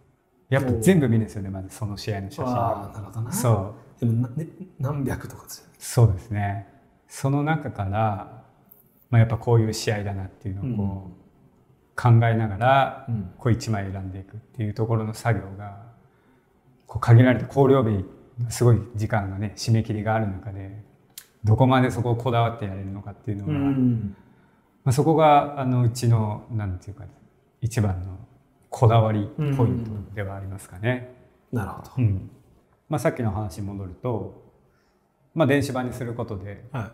[0.51, 2.55] やっぱ全部見るんですよねまずその試合の写真。
[2.55, 3.33] ああなるほどな。
[3.33, 4.47] そうでもな、ね、
[4.79, 5.73] 何百とかですよね。
[5.79, 6.69] そうですね。
[7.09, 8.45] その中から、
[9.11, 13.33] まあ、やっぱこういう試合だなっていうのをこう考えながら、うん。
[13.39, 15.83] こう1枚選んでいくっていうところの作業が
[16.87, 18.05] こう限られた考慮日
[18.49, 20.83] すごい時間がね締め切りがある中で
[21.45, 24.17] どこまでそこをこだわってやれるのかっていうのが、ん。
[24.85, 27.05] まあ、そこがあのうちのなんていうか
[27.61, 28.19] 一番の
[28.71, 31.15] こだわりポイントではありますかね。
[31.53, 31.91] なるほど。
[31.99, 32.31] うん
[32.89, 34.43] まあ、さっきの話に戻ると、
[35.35, 36.93] まあ、電子版にすることでは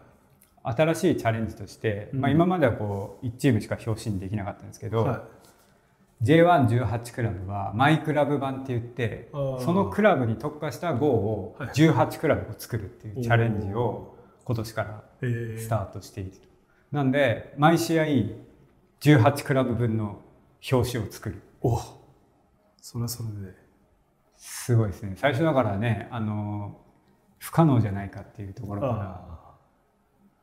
[0.62, 2.36] 新しいチャレンジとして、まあ、うん。
[2.36, 4.90] 今まではこう1チームしか表紙にできなかったんですけい。
[4.90, 5.24] ど、は
[6.22, 11.68] J118 クラブはマイクラブ版って言ってそのクラブに特化した号をはい。
[11.70, 16.38] 18クラブを作るっていうチャレンジを今年からスタートしていると。
[16.92, 18.04] なんで毎試合
[19.00, 20.20] 18クラブ分の
[20.70, 21.42] 表紙を作る。
[21.62, 21.80] お
[22.82, 23.54] それはそれで
[24.40, 25.12] すごいですね。
[25.16, 26.80] 最初だからねあの
[27.38, 28.94] 不可能じゃないかっていうところから
[29.28, 29.54] あ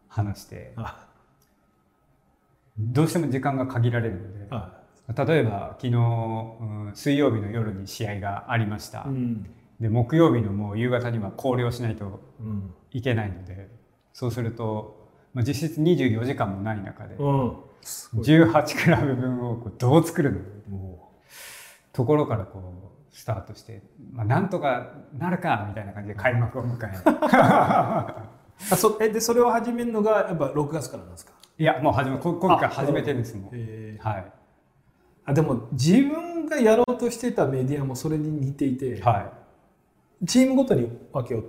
[0.07, 0.73] 話して。
[0.77, 1.07] あ
[2.79, 4.83] どうしても時間が限られるのであ
[5.25, 9.49] 例えば昨日、うん水曜日の夜に試合がありました、うん。
[9.79, 12.71] で木曜日のもう夕方には考慮しないとうん。
[12.91, 13.67] いけないので
[14.13, 17.57] そうすると、まあ、実質24時間もない中でうん。
[17.81, 18.25] すごい。
[18.25, 20.77] 18クラブ分をこうどう作るの？
[20.77, 21.09] も
[21.93, 22.86] ところからこう
[23.17, 23.81] スタートして、
[24.13, 28.29] まあ、なんとかなるかみたいな感じで開幕を迎え あ
[28.75, 31.31] そえでそれを始めるのがやっぱ6月からなんですか？
[31.57, 34.25] いやもう始めこ今回始めてるんですもんえはい。
[35.25, 39.31] あでも自分がやろうとしてたメディアもそれに似ていて、は
[40.21, 40.25] い。
[40.27, 41.43] チームごとに分けよう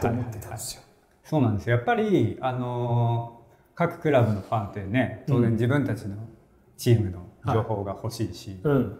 [0.00, 0.82] と思ってたんですよ。
[1.24, 1.74] そうなんですよ。
[1.76, 3.40] やっぱりあのー
[3.74, 6.16] 各クラブのファンってね当然自分たちの
[6.76, 8.98] チームの情報が欲しいし、うん、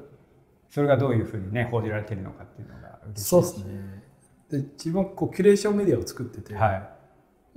[0.70, 4.04] それがどういうふうにね報じられてるのかっていうのがそうですね。
[4.50, 6.88] で自分はこうキュレーションメディアを作ってて、はい。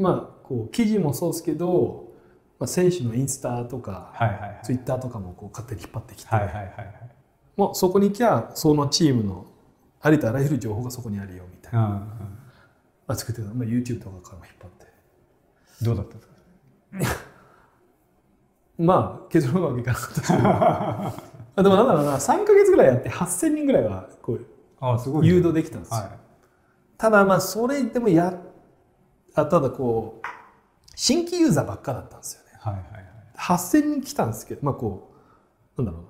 [0.02, 2.12] まあこう記事もそうですけど、
[2.60, 4.60] まあ、選手のインスタとか、はいはいはい。
[4.64, 7.10] ツイッターとかもこう勝手に引っ張ってきて、はいはいはいはい。
[7.56, 9.46] もうそこに行きゃそのチームの
[10.02, 12.00] ありとあらゆる情報がそこにあるよみたいな、うんうん。
[12.00, 12.06] ま
[13.08, 14.88] あ、作ってた、まあ、YouTube とかからも引っ張って。
[15.86, 16.20] どうだったん
[17.00, 17.20] ですか？
[18.80, 20.48] まあ結論はいかなかったですけど。
[20.50, 21.14] あ
[21.56, 24.46] でもなんだろうな3か月ぐらいやって8000人ぐらいはこう
[24.80, 25.34] あすごいね。
[25.36, 26.12] 誘導できたんですよ、は
[26.98, 28.40] ただまあそれでもや
[29.36, 30.28] あただこう
[30.96, 32.52] 新規ユーザーばっかだったんですよね。
[32.56, 33.04] いはいはいはい。
[33.38, 35.12] 8000人来たんですけどまあこ
[35.78, 36.06] うなんだろ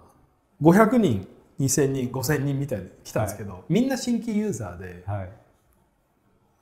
[0.61, 1.27] うな500人
[1.59, 5.29] 2000人5000人みたいに来たんですけど、みんな新規ユーザーではい。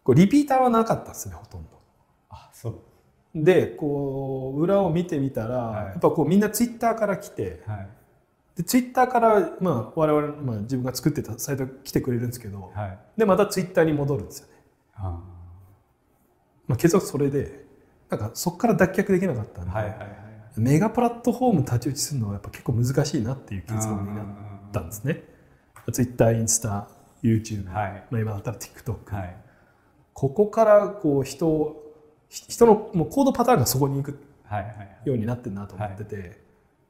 [0.04, 1.70] こうリピーターはなかったんですねほとんど。
[2.30, 2.76] あそう。
[3.36, 5.86] でこう裏を見てみたら、はい。
[5.86, 7.88] やっぱこうみんなツイッターから来てはい
[8.56, 13.00] でツイッターから、まあ、我々、まあ、自分が作ってたサイト来てくれるんですけどはい。
[13.18, 14.54] でまたツイッターに戻るんですよね。
[14.96, 15.20] あ
[16.68, 17.66] まあ、結局それで
[18.10, 20.10] なんかそこから脱却できなかったんで、はいはいはいはい。
[20.58, 24.26] メガプラットフォーム太刀打ちするのはやっぱ結構難しいなっていう結論になっ
[24.72, 25.24] たんですね。
[25.92, 26.90] ツイッターインスタ
[27.24, 28.04] YouTube、はい。
[28.12, 29.38] まあ、今だったら TikTok、はい。
[30.14, 31.78] ここからこう人
[32.30, 35.02] 人のもう行動パターンがそこに行くはいはいはい。
[35.06, 36.42] ようになってるなと思ってて、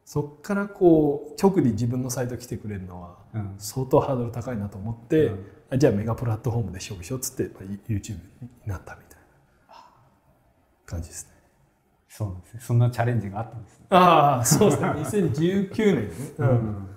[0.05, 3.55] そっからこう直に自分のサイト来てくれるのはうん。
[3.57, 5.45] 相当ハードル高いなと思って、うん。
[5.71, 8.19] あじゃあメガプラットフォームで勝負しようっつって、まあ、YouTube に
[8.65, 9.19] なったみたい
[9.69, 9.75] な
[10.85, 11.31] 感じですね。
[12.09, 12.59] そうなんですね。
[12.61, 13.85] そんなチャレンジがあったんですね。
[13.89, 14.89] ああそうですね。
[15.31, 16.49] 2019年ね、うん。
[16.49, 16.87] うん。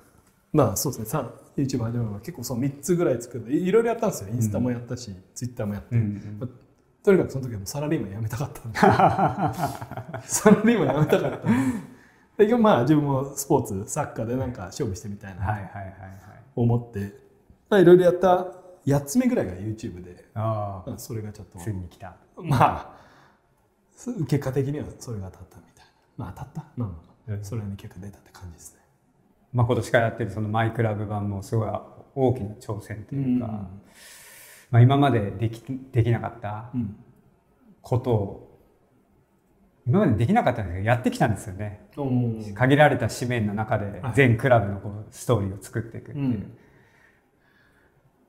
[0.53, 1.07] まあそうですね。
[1.07, 4.31] さ YouTube 始めるのは結構その3つぐらい作っていろいろやったんですよ。
[4.33, 6.37] インスタもやったし、Twitter もやって、うん。
[6.41, 6.49] まあ
[7.05, 8.79] とにかくその時はもうサラリーマン辞めたかったんで。
[10.27, 11.94] サラリーマン辞めたかったんで
[12.37, 15.93] でまあ自分もスポーツサッカーでなんか勝負してみたいなはいはいはいはい。
[16.57, 17.13] 思って、
[17.71, 18.47] まあいろいろやった
[18.87, 22.17] 8つ目ぐらいが YouTube で、あまあそれがちょっとあついに来た。
[22.37, 22.97] まあ
[23.95, 25.87] す結果的にはそれが当たったみたい
[26.19, 26.25] な。
[26.25, 26.61] まあ当たった？
[26.77, 27.45] まあまあまあうん。
[27.45, 28.81] それに結果出たって感じですね。
[29.53, 31.71] まあ今年からやってるそのマイクラブ版もすごい
[32.17, 33.47] 大きな挑戦というか、
[34.71, 35.63] まあ、今まででき
[35.93, 36.97] できなかったうん。
[37.81, 38.44] ことを
[39.87, 41.87] 今までできなかったんですけどやってきたんですよね。
[41.97, 46.57] うん限られた紙面の中ではい全クラブのこうストーリーを作っていくっていう、うん。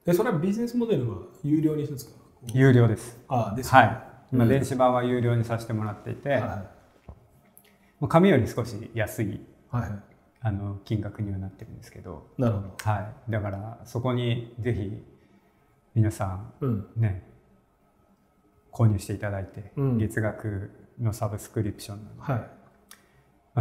[0.05, 2.17] えそれはビジネスモデルは有料にするんですか？
[2.53, 3.17] 有料です。
[3.27, 4.03] ああですはい。
[4.33, 4.49] 今うん。
[4.49, 6.65] 電子版は有料にさせてもらっていて、は
[8.01, 9.39] い紙より少し安い
[9.71, 9.99] はいはい。
[10.41, 12.75] あの金額にはなってるんですけど、なるほど。
[12.83, 15.01] はい、だからそこにぜひ
[15.95, 16.87] 皆さんうん。
[16.97, 17.23] ね
[18.71, 19.97] 購入していただいて、うん。
[19.97, 20.69] 月額
[20.99, 22.41] のサブスクリプションなので、はい。
[22.41, 22.47] ま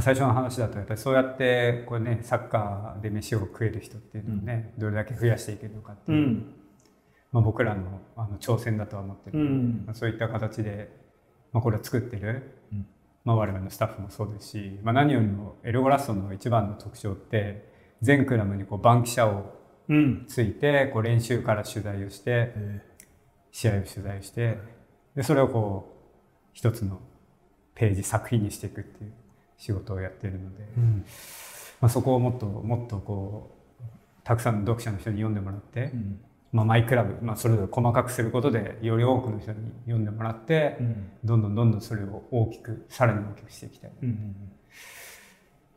[0.01, 6.55] あ、最初の話だとやっぱりそうやってこれ、ね、サッカーで飯を食える人っていうのをね、どれだけ増やしていけるのかっていう、ん。
[7.33, 9.39] まあ、僕らのあの挑戦だとは思ってる。
[9.39, 9.83] ので、うん。
[9.87, 10.91] まあ、そういった形で、
[11.53, 12.87] まあ、これを作ってる、うん。
[13.25, 17.73] まあ、我々のスタッフもそうですし、まあ、何よりもエルゴラストの一番の特徴って
[18.03, 20.25] 全クラブにこうバンキシャをうん。
[20.27, 22.83] ついてこう練習から取材をしてえ。
[23.51, 24.59] 試合を取材して
[25.15, 27.01] でそれをこう一つの
[27.75, 29.13] ページ作品にしていくっていう
[29.59, 31.05] 仕事をやっているので、ーうん。
[31.81, 33.85] まあ、そこをもっともっとこう
[34.23, 36.21] たくさんの読者の人に読んでもらって、うん。
[36.53, 41.11] まあ、マイクラブ、まあ、それぞれ細かくすることでより多くの人に読んでもらって、うん。
[41.25, 44.37] どんどんどんどんそれを大きくさらに大きくしていきたいとうん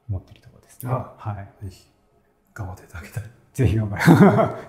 [0.10, 0.92] 思っているところですね。
[0.92, 1.88] あはい、ぜひ
[2.54, 3.24] 頑張っていただきたい
[3.54, 3.98] ぜひ頑張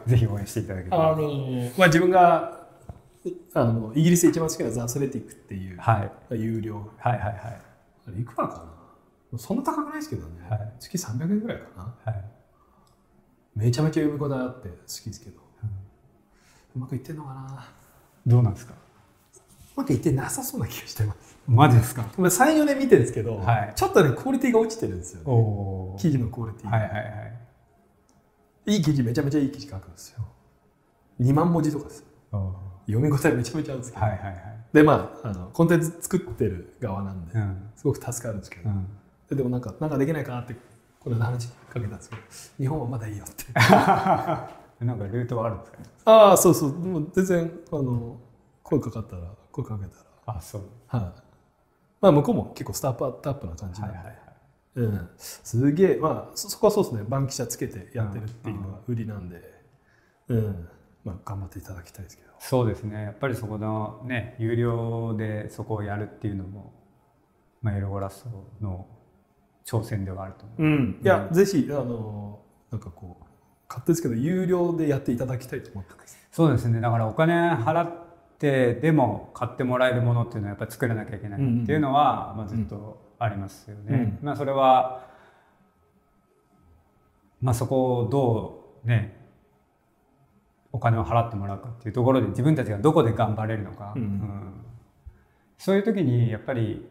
[0.06, 1.28] り ぜひ応援していただければあの
[1.76, 2.57] まあ自分が
[3.54, 6.40] あのイギリスで一番好きなザ・アスレティックっていう、はい。
[6.40, 6.90] 有料。
[6.98, 7.34] はいはいはい。
[7.36, 8.64] あれいくらか
[9.32, 9.38] な？
[9.38, 10.72] そんな高くないですけどね、はい。
[10.80, 12.12] 月300円ぐらいかな。
[12.12, 12.24] はい。
[13.54, 15.40] めちゃめちゃ読み応えあって好きですけど、
[16.76, 17.68] うまくいってんのかな？
[18.26, 18.74] どうなんですか？
[18.74, 18.76] う
[19.76, 21.36] まくいってなさそうな気がしてます。
[21.46, 23.72] マジですか？34年見てるんですけど、はい。
[23.74, 26.98] ちょっとねクオリティが落ちてるんですよ、ね、お記事のクオリティが、はいはいは
[28.66, 28.74] い。
[28.74, 30.24] いい記事めちゃめちゃいい記事書くんですよ。
[31.20, 34.34] 2万文字とかですおー読み応えめちゃめちゃあるんですけど、はいはいはい。
[34.72, 37.70] でまああのコンテンツ作ってる側なんで、うん。
[37.76, 38.86] すごく助かるんですけど、うん。
[39.28, 40.56] ででもなんかなんかできないかなって
[41.00, 42.22] この間話しかけたんですけど
[42.58, 43.44] 日本はまだいいよって。
[44.84, 45.84] なんかルートはあるんですかね？
[46.04, 46.72] ああそうそう。
[46.72, 48.16] もう全然あの
[48.62, 49.22] 声かかったら
[49.52, 50.62] 声かけたあそう。
[50.92, 51.12] らはい。
[52.00, 54.18] まあ向こうも結構スタートアップな感じなんで、はいはいはい。
[54.76, 57.02] うん、すげえまあそそこはそうですね。
[57.08, 59.62] バンキシャつけてやってるっていうのが売りなんで、
[60.28, 60.68] うん。
[61.04, 63.02] まあ、頑張っていただきたいですけどそうですね。
[63.02, 66.72] やっぱりそこのね有料でそこをやるっていうのも、
[67.62, 68.30] まあ、エロゴラスト
[68.60, 68.86] の
[69.64, 73.24] 挑戦ではあると思う、うん、いや、ぜひあのなんかこう
[73.68, 76.18] 勝手ですけど有料でやっていただきたいと思ってます。
[76.30, 76.80] そうですね。
[76.80, 77.92] だからお金払っ
[78.38, 84.18] てでも買ってもらえるものっていうのはやっぱり作らなきゃいけないっていうのは、まあ、ずっとありますよね。
[84.22, 85.06] うまあ、それは、
[87.42, 89.17] まあ、そこをどうね
[90.78, 94.02] お金を払ってもらうかっていうところで自分たちがどこで頑張れるのか、うん。
[94.02, 94.54] うん。
[95.58, 96.88] そういう時にやっぱり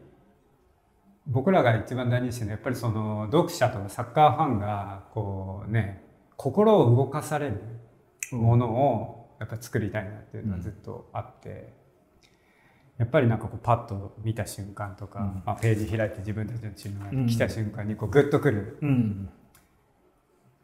[1.25, 6.03] 僕らが一番大事にしてるのはやっぱりその読者とかサッカーファンがこうね
[6.35, 7.61] 心を動かされる
[8.31, 11.73] ものをやっぱり作りたいなっていうのはずっとあって、
[12.97, 15.43] やっぱりなんかこうパッと見た瞬間とか、うん。
[15.45, 19.29] まあ、ページ開いて自分たちのチームうんが来た瞬間にこうグッとくる、うん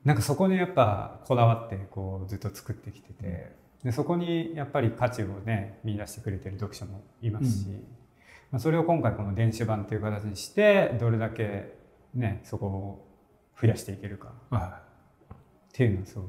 [0.05, 7.67] なんかそこにやっぱこだわってこうずっと作ってきててでそこにやっぱり価値をね見出してくれてる読者もいますし、
[8.51, 11.73] まあ、それを今回この電子版っていう形にしてどれだけ
[12.13, 13.07] ねそこを
[13.61, 14.33] 増やしていけるか。
[14.49, 14.81] は
[15.73, 16.27] っていうのはすごく、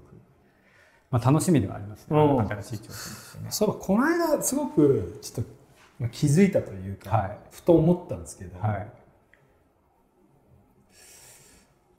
[1.11, 2.19] まあ、楽しみではありますね。
[2.19, 2.49] うん。
[2.49, 3.49] 新しい挑戦ですよね。
[3.49, 3.53] い、。
[3.53, 5.51] そういえばこの間すごくちょっと
[5.99, 7.39] まあ気づいたというか、はい。
[7.51, 8.89] ふと思ったんですけど、はい。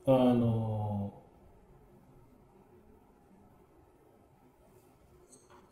[0.08, 1.14] あの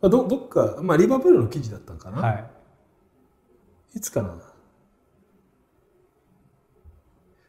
[0.08, 2.44] どどっか、まあ、リバプールの記事だったんかな、はい。
[3.96, 4.28] いつかな、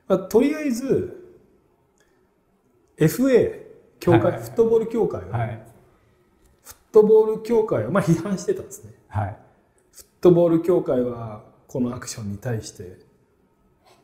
[0.07, 1.21] まあ、とりあえず
[2.97, 3.65] FA
[3.99, 4.43] 協会、はいはいはい。
[4.43, 5.65] フットボール協会は、はい。
[6.63, 8.93] フットボール協会は、まあ、批判してたんですね。
[9.07, 9.37] はい。
[9.91, 12.99] フットボール協会はこのアクションに対して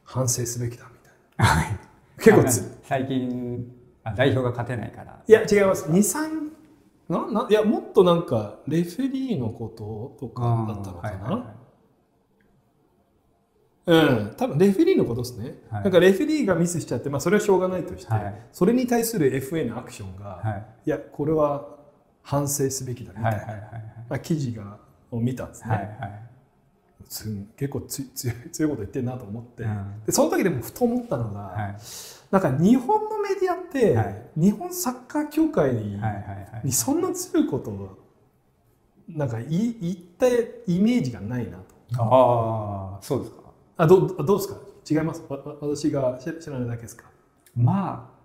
[0.03, 1.45] 反省すべきだみたいな。
[1.45, 1.79] はい。
[2.17, 3.71] 結構最近
[4.03, 5.21] あ代表が勝てないから。
[5.27, 5.89] いや違います。
[5.89, 6.51] 23
[7.11, 11.61] なないやもっとなんかレフェリーのこととかだったのかな、はいはいはい。
[13.87, 14.35] うん。
[14.37, 15.83] 多分レフェリーのことですね、はい。
[15.83, 18.41] なんかレフェリーがミスしちゃって、まあ、それはしょうがないとして、はい。
[18.53, 20.65] それに対する FA のアクションが、はい。
[20.85, 21.67] い、やこれは
[22.23, 23.45] 反省すべきだみたいな、はい
[24.09, 24.77] まあ、記事が
[25.11, 26.21] を見たんですね、はいはい。
[27.09, 30.01] つ結構つ強い強いこと言ってるなと思って、うん。
[30.05, 31.75] でその時でもふと思ったのが、はい。
[32.31, 34.29] なんか日本のメディアって、はい。
[34.37, 35.99] 日本サッカー協会に,、
[36.63, 37.97] にそんな強いことを
[39.07, 41.75] なんか言い言ったイメージがないなと。
[41.97, 43.41] ああそうですか。
[43.77, 44.55] あどうどうですか？
[44.89, 45.23] 違います？
[45.29, 47.05] 私が知知らないだけですか？
[47.55, 48.21] まあ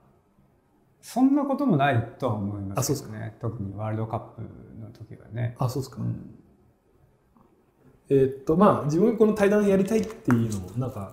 [1.01, 3.37] そんなこともないとは思いますね。
[3.41, 4.43] 特にワールドカップ
[4.81, 5.57] の時はね。
[5.59, 6.35] あそうですか、うん。
[8.09, 11.13] えーっとまあ自分がこの対談やりたいっていうのもなんか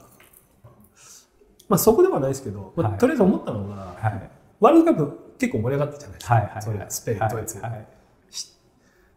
[1.70, 2.98] まあそこではないですけど、まあはい。
[2.98, 4.30] とりあえず思ったのが、はい。
[4.60, 7.88] ワールドカップ結構盛り上がったじゃないですか、はいはいそれスペイン、ドイツ、はい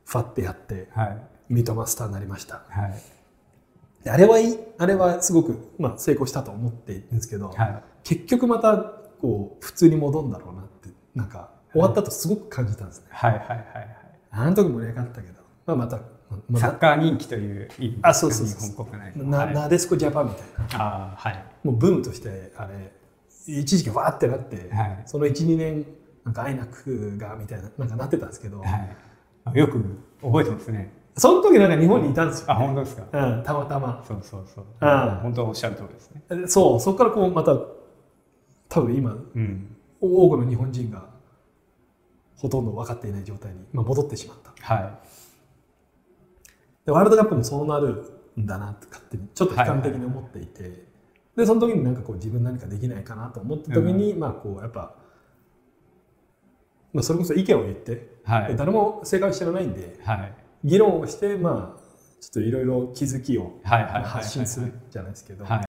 [0.04, 1.18] ファってやってはい。
[1.48, 2.62] 三笘スターになりました。
[2.68, 4.04] はい。
[4.04, 7.82] であれはいいあれはすごく、まあ、成功したと思っているんですけど、はい。
[8.04, 8.76] 結局また
[9.20, 13.32] こう普通に戻るんだろうなってなんか終わったとすごく感じたんですね、はい。
[13.32, 13.40] はい。
[13.40, 13.48] はい。
[13.48, 13.96] はい。
[14.30, 16.00] あの時盛り上がったけど、まあ、また、
[16.48, 18.70] まサたッカー人気という意味あそうそうそう。
[18.70, 19.54] 日本国内なはい。
[19.54, 20.84] なでしこジャパンみたいな。
[20.84, 21.44] ああはい。
[21.62, 22.92] もうブームとしてあれ
[23.46, 25.02] 一時期わーってなって、はい。
[25.06, 25.86] その12年
[26.24, 28.96] なんかアイナックがみたいななんかなってたんですけど、はい。
[29.44, 29.82] あよく
[30.22, 30.92] 覚えてますね。
[31.16, 33.04] その時なんか日本にいたんですよ、あ本当ですか？
[33.12, 34.04] うん、たまたま。
[34.06, 34.64] そうそうそう。
[34.80, 36.22] ああ本当おっしゃる通りですね。
[36.28, 37.56] でそうそこからこうまた
[38.68, 39.76] 多分今うん。
[39.98, 41.06] 多くの日本人が
[42.36, 44.52] ほとんど分かっていない状態に、まあ、戻ってしまった。
[44.74, 44.98] は
[46.86, 48.04] でワールドカップもそうなる
[48.38, 50.84] んだなって勝手にちょっと悲観的に思っていて、
[51.36, 54.94] でその時になんかこう自分何かできないかなと思った時に、まあこうやっぱ、
[56.92, 58.48] まあ、それこそ意見を言って、いはい。
[58.48, 60.34] で誰も正解を知らないんではい。
[60.64, 61.80] 議論をしてまあ
[62.20, 65.64] ちょっといろいろ気づきを発信するじゃないですけど、はい。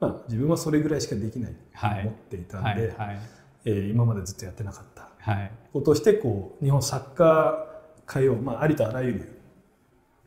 [0.00, 2.00] まあ、自分はそれぐらいしかできないとはい。
[2.00, 3.18] 思っていたんで、はいはい。
[3.64, 5.52] えー今までずっとやってなかったはい。
[5.72, 9.41] ことをしてこう日本サッカー界を、まあ、ありとあらゆる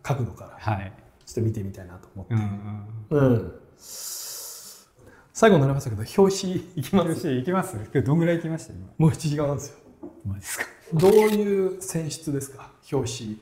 [0.06, 0.94] 角度からはい。
[1.26, 3.54] ちょっと見てみたいなと思って、うんうんうん。
[3.78, 7.10] 最後になりましたけど表紙いきます？
[7.10, 7.76] よし行きます？
[7.76, 8.74] 今日どんぐらい行きました？
[8.74, 8.88] 今。
[9.00, 9.78] もう7時間なんですよ。
[10.36, 10.66] ですか。
[10.94, 12.70] どういう選出ですか？
[12.92, 13.40] 表紙。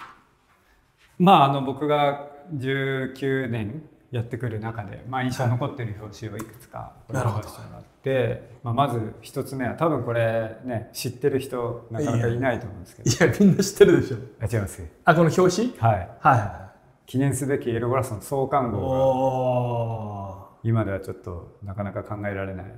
[1.19, 3.83] まああの僕が19年
[4.13, 13.09] やってくる中で、まあ、印象に残ってる表紙をいくつか選なるほどばせてもらって、まあ、まず一つ目は多分これね知ってる人なかなかいないと思うんですけど。
[13.09, 14.17] いやみんな知ってるでしょ。
[14.39, 14.83] あ違います。
[15.03, 15.73] あこの表紙？
[15.79, 16.09] はい。
[16.19, 16.73] はいは
[17.07, 22.65] 記念すべきエルゴラスの創刊い号がお今ではちょっとなかなか考えられない。
[22.65, 22.71] ー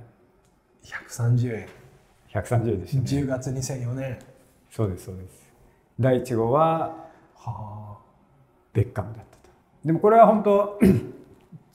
[1.06, 1.68] 130円。
[2.32, 3.22] 130円でしたね。
[3.22, 4.18] 10月2004年。
[4.70, 5.52] そうですそうです。
[6.00, 6.96] 第1号は
[7.34, 7.98] は
[8.72, 9.50] ベッカムだったと。
[9.84, 10.78] でもこれは本当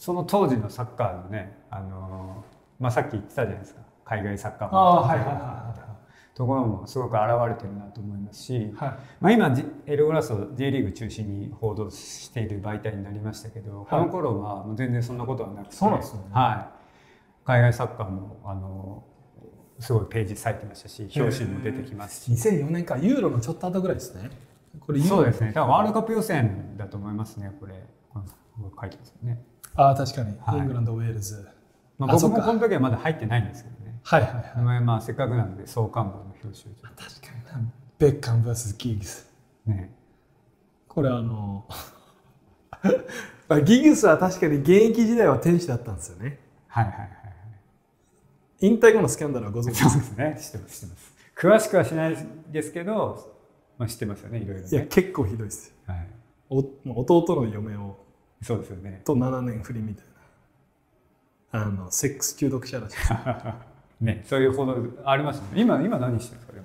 [0.02, 2.44] その当時のサッカーのねあの
[2.80, 3.82] まあさっき言ってたじゃないですか。
[4.04, 5.76] 海外サッカーああはいはいは
[6.34, 8.90] ところもすごく現れてるなと思いますし、いはい。
[8.90, 16.30] はいまあ、今ジエルゴラスを J リーグ中心に報道している媒体になりましたけど、この頃はもう全然そんなことはなくてそうですよね。
[16.32, 19.04] はい、海外サッカーもあの
[19.78, 24.32] すごいページ割いてましたし表紙にも出てきますし、2004年かユーロのちょっと後ぐらいですね。
[24.80, 25.50] これそうですね。
[25.50, 27.76] だからワールドカップ予選だと思いますねこれ。
[28.10, 28.32] このこ
[28.70, 29.42] こ書いてますよね、
[29.76, 30.60] ああ確かに、はい。
[30.60, 31.48] イングランドウェールズ。
[31.98, 34.00] まあ、僕もこの時はまだ入ってないんですけどね。
[34.04, 34.44] はいはいはい。
[34.58, 37.72] まあまあせっかくなんで創刊号の表紙をちょっ確かにな。
[38.00, 39.30] ベッカム vs ギグス。
[39.66, 39.92] とね。
[40.88, 41.66] これあの
[43.48, 46.40] まあギグスは確かに現役時代は天使だったんですよね。
[46.68, 47.18] はいはいはいはい。
[48.62, 50.38] 引退後のスキャンダルはご存知ですそうかですね。
[50.40, 51.12] 知ってます知ってます。
[51.36, 52.18] 詳しくはしない
[52.52, 53.34] ですけど、
[53.78, 54.70] まあ、知ってますよねいろいろね。
[54.72, 56.08] いや結構ひどいですはい、
[56.50, 56.60] お
[57.02, 57.98] 弟の嫁を
[58.42, 59.02] そうですよね。
[59.06, 60.06] と7年不倫みたい
[61.54, 61.62] な。
[61.64, 62.98] あのセックス中毒者らしい
[64.06, 65.62] ねそういう報道ありますよね。
[65.62, 66.62] 今今何してるんですか？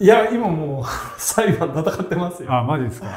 [0.00, 0.84] いや今もう
[1.20, 2.52] 裁判戦ってますよ。
[2.52, 3.08] あマジですか、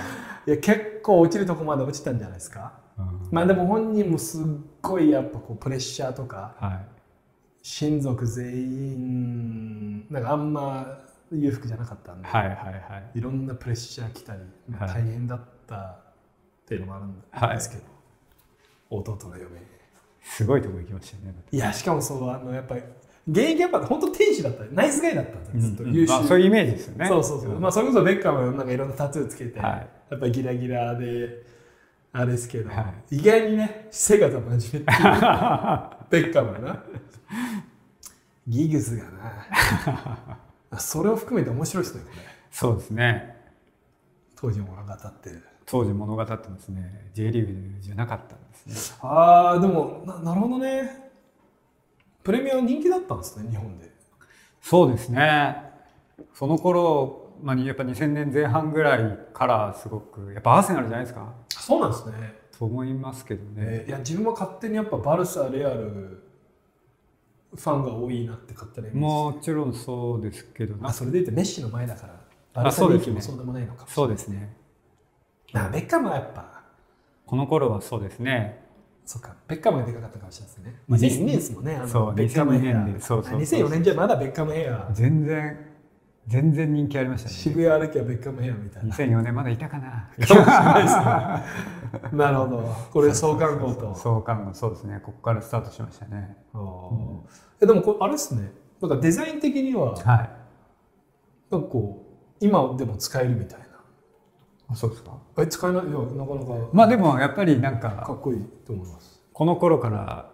[0.46, 2.74] いや結構落ちるとこまで落ちたんじゃないですか。
[2.98, 3.28] うん。
[3.32, 4.46] まあでも本人もすっ
[4.82, 6.88] ごいやっぱこうプレッシャーとかはい。
[7.64, 11.00] 親族全員なんかあんま
[11.32, 12.72] 裕福じゃなかったんで、はいはいは
[13.14, 13.20] い。
[13.20, 14.42] いろんなプレッシャー来たり、
[14.80, 14.88] はい。
[14.88, 15.98] 大変だったっ
[16.66, 17.84] ていうのもあるんはいですけど、
[18.90, 19.68] 弟の嫁。
[20.22, 21.36] すごいとこ行きましたよね。
[21.52, 22.82] いやしかもそうあのやっぱり
[23.30, 24.64] 現役やっぱ本当天使だった。
[24.72, 27.08] ナイスガイだったんですよずっとうん優秀、まあ、そういうイメージですよね。
[27.08, 29.90] そうそうそう、まあそれこそベッカムはなんかいろんなタトゥーつけて、はい。
[30.10, 31.44] やっぱりギラギラで
[32.14, 34.84] あれですけど、は意外にね姿真面目っていう。
[36.10, 36.84] ベッカムはな。
[38.48, 39.04] ギグスが
[40.72, 40.80] な。
[40.80, 42.16] それを含めて面白いですねこれ。
[42.52, 43.36] そうですね。
[44.36, 47.12] 当時物語ってる当時物語ってますね。
[47.14, 48.98] J リーグじゃなかったんですね。
[49.02, 51.12] ああでもななるほどね。
[52.24, 53.92] プレミアは人気だったんですね日本で。
[54.62, 55.62] そうですね。
[56.34, 61.34] その頃、まあ、やっぱ2000年前半ぐらいからすごくやっぱアーセナルじゃないですか？
[61.50, 62.14] そうなんですね。
[62.58, 66.24] と思いますけどね、えーいや自分も勝手にやっぱバルサレアル
[67.54, 72.14] ファンが多いなって勝手にもちろんそうですけどあそれで言ってメッシの前だから
[72.54, 74.56] バあルサ人気もそうでもないのかそうですね
[75.54, 76.64] あベッカムはやっぱ。
[77.26, 78.66] この頃はそうですね。
[79.06, 79.36] そっか。
[79.48, 80.82] ベッカムがでかかったかもしれないですね。
[80.88, 81.76] まあ2002年ですもんね。
[81.76, 84.90] あのそうベッカムヘア2002年でそうそうそうあ2004年じゃまだベッカムヘア。
[84.92, 85.58] 全然
[86.28, 87.36] 全然人気ありましたね。
[87.36, 88.94] 渋谷歩きはベッカムヘアみたいな。
[88.94, 89.90] 2004年まだいたかな。
[89.90, 92.18] かもしれないですね。
[92.18, 92.76] なるほど。
[92.92, 93.96] これ創刊号と。
[93.96, 94.72] そうかもそう。
[94.72, 95.00] ですね。
[95.02, 96.36] ここからスタートしましたね。
[96.54, 97.20] あー。
[97.62, 98.52] えでもこれあれですね。
[98.82, 100.04] なんかデザイン的にははい。
[101.50, 102.06] なんかこ
[102.42, 103.66] う今でも使えるみたいな。
[104.70, 105.88] あそうですかえ使えない。
[105.88, 106.70] いやなかなか。
[106.74, 109.22] まあでもやっぱりなんかかっこいいと思います。
[109.34, 110.32] この頃から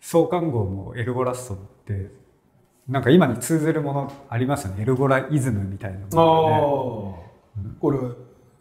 [0.00, 2.10] 創刊号もエルゴラストって
[2.88, 4.82] なんか今に通ずるものありますよね。
[4.82, 7.62] エルゴライズムみたいなもああ。
[7.62, 7.98] のー、これ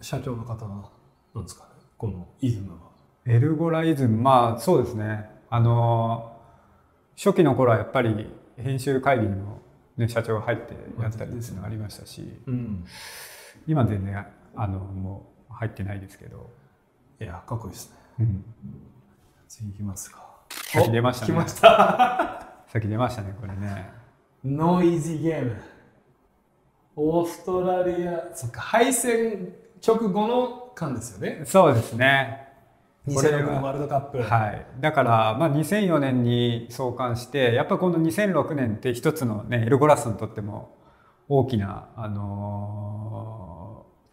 [0.02, 1.70] 社長の方なんですかね。
[1.98, 2.78] このイズムは。
[2.78, 2.84] が
[3.32, 4.22] ねエルゴライズム。
[4.22, 5.30] まあそうですね。
[5.50, 6.34] あの
[7.16, 8.28] 初期の頃はやっぱり
[8.58, 9.62] 編集会議にも、
[9.96, 12.42] ね、社長が入ってやったりっていうのがありましたし。
[12.48, 12.86] うん。
[13.68, 14.26] 今全然
[14.56, 16.50] あのもう入ってないですけど、
[17.20, 17.96] いやかっこいいですね。
[18.20, 18.46] うん、
[19.48, 20.26] 次行きますか。
[20.50, 21.34] 先出ましたね。
[21.34, 22.48] お来ました。
[22.68, 23.90] 先出ましたねこれね。
[24.44, 25.56] ノイズゲーム。
[26.98, 29.54] オーストラリアそっか敗戦
[29.86, 31.42] 直後の間ですよね。
[31.46, 32.50] そうですね。
[33.14, 33.40] これは。
[33.40, 40.76] 2006年ワールドカップ、はい、だから、まあ、2004年に創刊してやっぱこの2006年って一つの、ね、エルゴラスにとっても
[41.30, 43.45] 大きな、あのー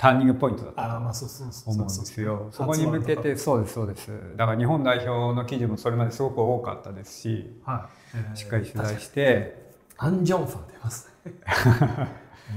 [0.02, 2.48] ターニングポイントだったと思うんですよ。
[2.50, 4.10] そこに向けてそうですそうです。
[4.36, 7.88] だから日本代表の記事もそれまですごく多かったですしは
[8.34, 11.32] い、しっかり取材してアン・ジョンファン出ますね。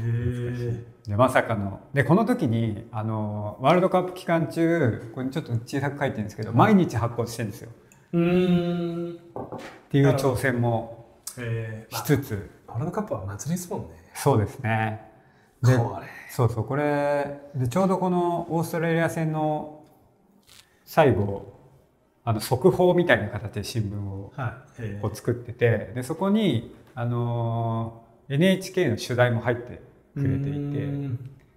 [0.01, 1.81] へで まさかの。
[1.93, 7.69] でこの時に、あのーワールドカップ期間中これちょっと小さく書いてるんですけど毎日発行してるんですよ。
[8.13, 9.19] えうん。
[9.19, 9.59] っ
[9.89, 11.05] ていう挑戦も
[11.37, 12.49] えー、しつつ。
[12.65, 13.87] ワールドカップは祭りですもんね。
[14.15, 15.04] そうですね。
[15.65, 15.77] で
[16.29, 17.39] そうそうこれ。
[17.55, 19.83] でちょうどこのオーストラリア戦の
[20.85, 21.53] 最後
[22.23, 24.63] あの速報みたいな形で新聞をは
[25.01, 29.81] こう作っててでそこに、あのー NHK の取材も入って
[30.15, 30.87] くれていて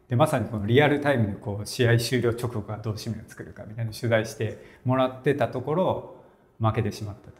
[0.08, 6.16] でまさにこのリアルタイムでこう試合終了直後からどう締めを作るかみたいな取材してもらってたところ
[6.60, 7.38] 負けてしまったと。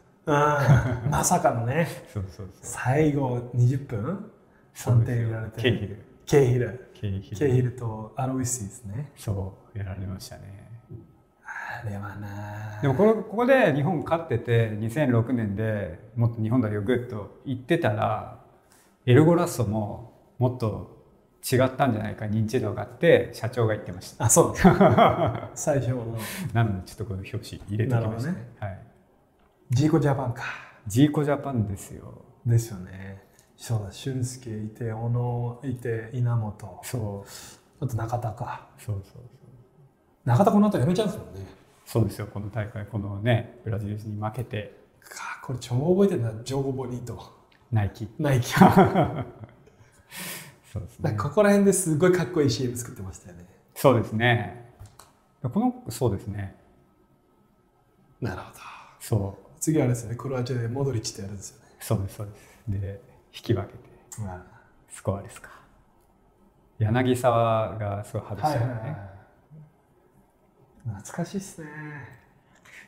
[1.09, 2.55] まさかのね、 そうそうそう。
[2.61, 4.31] 最後20分
[4.75, 5.61] ？3点入れられて。
[5.61, 6.91] ケイヒルケイヒル。
[6.93, 7.37] ケイヒル。
[7.37, 9.11] ケイヒルとアロイシですね。
[9.17, 10.69] そうやられましたね。
[11.43, 18.39] あれはなでもこれここで日本勝ってて2006年でもっと日本代表グッと行ってたら
[19.07, 21.03] エルゴラッソももっと
[21.41, 24.25] 違ったんじゃないか認知度があって社長が言ってました。
[24.25, 24.53] あ、そう。
[25.55, 26.15] 最初の。
[26.53, 28.49] なのでちょっとこの表紙入れてきましたなるほどね。
[28.59, 28.79] はい。
[29.71, 30.43] ジーコジャパンか。
[30.85, 32.23] ジーコジャパンですよ。
[32.45, 33.18] ですよね。
[33.59, 36.79] そうだ、俊介いて、小野いて、稲本。
[36.81, 38.69] そうあと中田か。
[38.77, 39.21] そうそうそう
[40.23, 41.45] 中田この後やめちゃうんですもんね。
[41.85, 47.19] そうですよこの大会このねブラジルに負けてかこれ超覚えてるな、ジョーボニート。
[47.69, 48.53] ナイキナイキ。
[50.71, 53.45] そうですねここら辺ですごいかっこいい CM 作ってましたよね。
[53.75, 54.71] そうですね
[55.41, 56.55] このそうですね
[58.21, 58.59] なるほど。
[59.01, 61.65] そう次はあれですよね、クロアチアでモドリッチとやるんですよね。
[61.81, 63.79] そうですそうですで引き分けて。
[64.21, 64.43] ま
[64.89, 65.49] スコアですか。
[66.79, 68.97] 柳沢がすごい外あ、したよね、
[70.85, 71.67] 懐かしいっすね。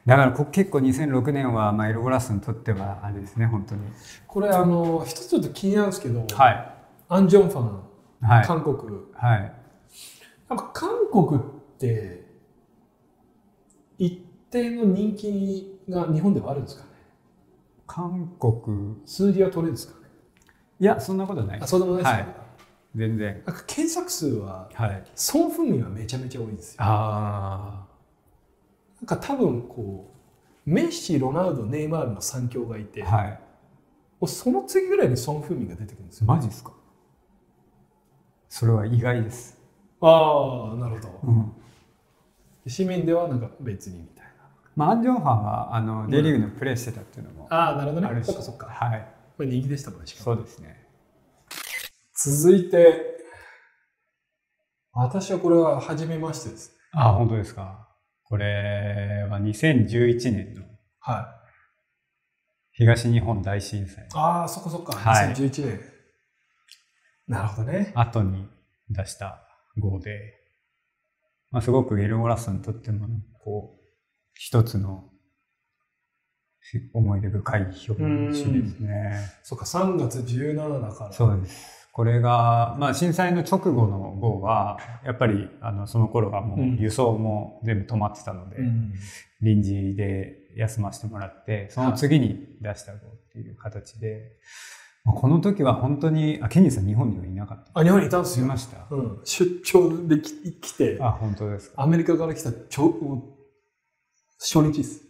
[0.05, 3.81] だからこ結構2006年は、まあ、エルゴラスにとってはあれですね本当に。
[4.25, 6.73] これあの一つちょっと気になるんですけど、はい。
[7.09, 7.81] アンジョンファン、
[8.21, 8.45] はい。
[8.45, 8.77] 韓国。
[9.13, 9.41] はい。
[9.41, 9.51] やっ
[10.47, 11.43] ぱ韓国っ
[11.77, 12.25] て
[13.97, 16.89] 一定の人気が日本ではあるんですかね？
[17.85, 18.95] 韓国。
[19.05, 19.99] 数字は取れるんですか？
[19.99, 20.00] ね
[20.81, 21.59] いやそんなことない。
[21.61, 22.27] あそうでもないですか、はい。
[22.95, 23.43] 全然。
[23.45, 25.03] なんか検索数ははい。
[25.13, 26.77] ソン・フンミンはめちゃめちゃ多いんですよ。
[26.79, 27.85] あ
[28.99, 30.11] なんか多分こ
[30.65, 33.39] うメッシロナウドネイマールの三強がいて、あはい。
[34.25, 36.73] その次ぐらいにソン・フンミンが出てくるんですよ、マジですか？
[38.49, 39.59] それは意外です、
[40.01, 41.19] ああなるほど。
[41.23, 41.51] うん。
[42.67, 44.31] 市民ではなんか別にみたいな。
[44.75, 48.23] まあ、アン・ジョンファンはあの J リーグのプレーしてたっていうのもああなるほどね。
[48.23, 48.67] そっかそっか。
[48.67, 49.07] はい
[49.41, 50.87] これ人気でしたもんねそうですね。
[52.15, 53.17] 続いて
[54.93, 56.77] 私はこれは初めましてです。
[56.93, 57.89] あ本当ですか。
[58.23, 60.61] これは2011年の
[60.99, 62.83] はい。
[62.83, 64.07] 東日本大震災。
[64.13, 64.93] ああそっかそっか。
[64.93, 65.33] はい。
[65.33, 65.79] 2011年、
[67.27, 67.93] なるほどね。
[67.95, 68.47] 後に
[68.91, 69.41] 出した
[69.79, 70.19] 号で、
[71.49, 73.07] まあ、すごくエルゴラスにとっても
[73.43, 73.81] こう
[74.35, 75.10] 一つの
[76.93, 78.33] 思い出深い表紙で
[78.67, 79.15] すね。
[79.43, 81.87] そっか3月17だからそうです。
[81.93, 88.93] これが、まあ、震災の直後の号は、やっぱり、あの、その頃はもう輸送も全部止まってたので、うん
[89.41, 93.01] 臨時で休ませてもらって、その次に出した号っ
[93.33, 94.37] ていう形で、
[95.03, 97.71] まあこの時は本当に、あ、ケニーさん日本にはいなかった。
[97.79, 98.85] あ日本にいたんですよ、すいました？
[98.91, 101.81] うん、出張でき来てあ、本当ですか？
[101.81, 103.23] アメリカから来た超もう
[104.39, 105.01] 初日です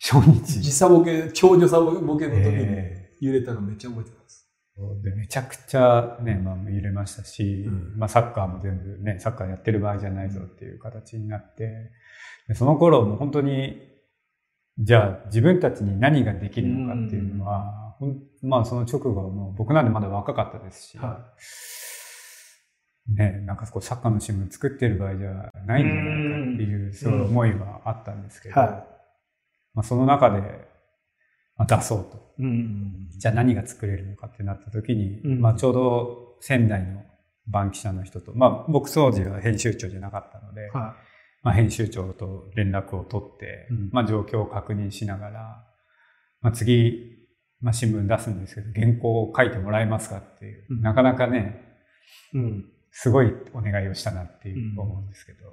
[0.00, 0.60] 初日。
[0.60, 7.94] 時差ボケ超時差ボケの時にえ揺れたのめっちゃ覚えてます、ーでめちゃくちゃね、まあ、揺れましたし、うん。
[7.96, 11.92] まあ、サッカーも全部ね、サッカーやってる場合じゃないぞっていう形になって、
[12.48, 13.80] でその頃もう本当に、
[14.78, 21.32] じゃあ自分たちに何ができるのかっていうのは、ほんまあその直後はもう僕なんでまだ若かったですし、は
[23.08, 28.84] ね、なんかこうサッカーの新聞作ってる場合じゃないんじゃないかっていう、そういう思いはあったんですけど、は
[29.76, 30.40] まあ、その中で、
[31.56, 32.16] まあ、出そうと。
[32.38, 35.40] いうんじゃあ何が作れるのかってなった時に、うん。
[35.40, 37.02] まあちょうど仙台の
[37.46, 40.96] 番記者の人と、まあ僕当時は編集長じゃなかったので、は
[41.42, 43.90] まあ編集長と連絡を取って、うん。
[43.92, 45.64] まあ状況を確認しながら、
[46.42, 47.16] まあ次、
[47.60, 50.82] まあ新聞出すんですけど、原稿を書いてもらえますかっていう、うん。
[50.82, 51.62] なかなかね、
[52.34, 52.64] いうん。
[52.90, 55.46] すごいお願いをしたなっていううん思うんですけど、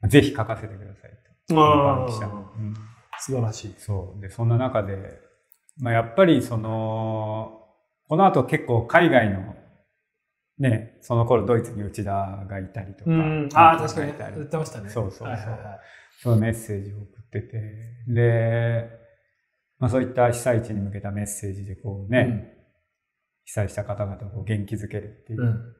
[0.00, 1.10] まあぜひ書かせてください
[1.48, 1.54] と。
[1.60, 3.74] あ素晴らしい。
[3.78, 4.20] そう。
[4.20, 5.20] で、そんな中で、
[5.80, 7.60] まあ、やっぱりその、
[8.08, 9.54] この後結構海外の、
[10.58, 13.10] ね、その頃ドイツに内田がいたりとか、
[13.54, 14.12] ああ確かに。
[14.36, 14.90] 言ってましたね。
[14.90, 15.28] そうそうそう。
[15.28, 15.58] はいはいはい。
[16.20, 17.62] そのメッセージを送ってて、
[18.08, 18.90] で、
[19.78, 22.56] まあそういった被災地に向けたメッセージでこうね、
[23.44, 25.77] 被災した方々を元気づけるっていう。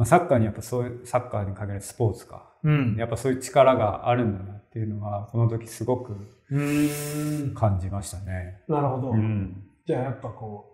[0.00, 2.50] うんまあ、サッカーにやっぱそういう、サッカーに限るスポーツか。
[2.62, 6.14] うんやっぱそういう力があるんだなっていうのは、この時すごく
[6.50, 8.62] うん感じましたね。
[8.68, 9.64] なるほど、うん。
[9.86, 10.66] じゃあやっぱこ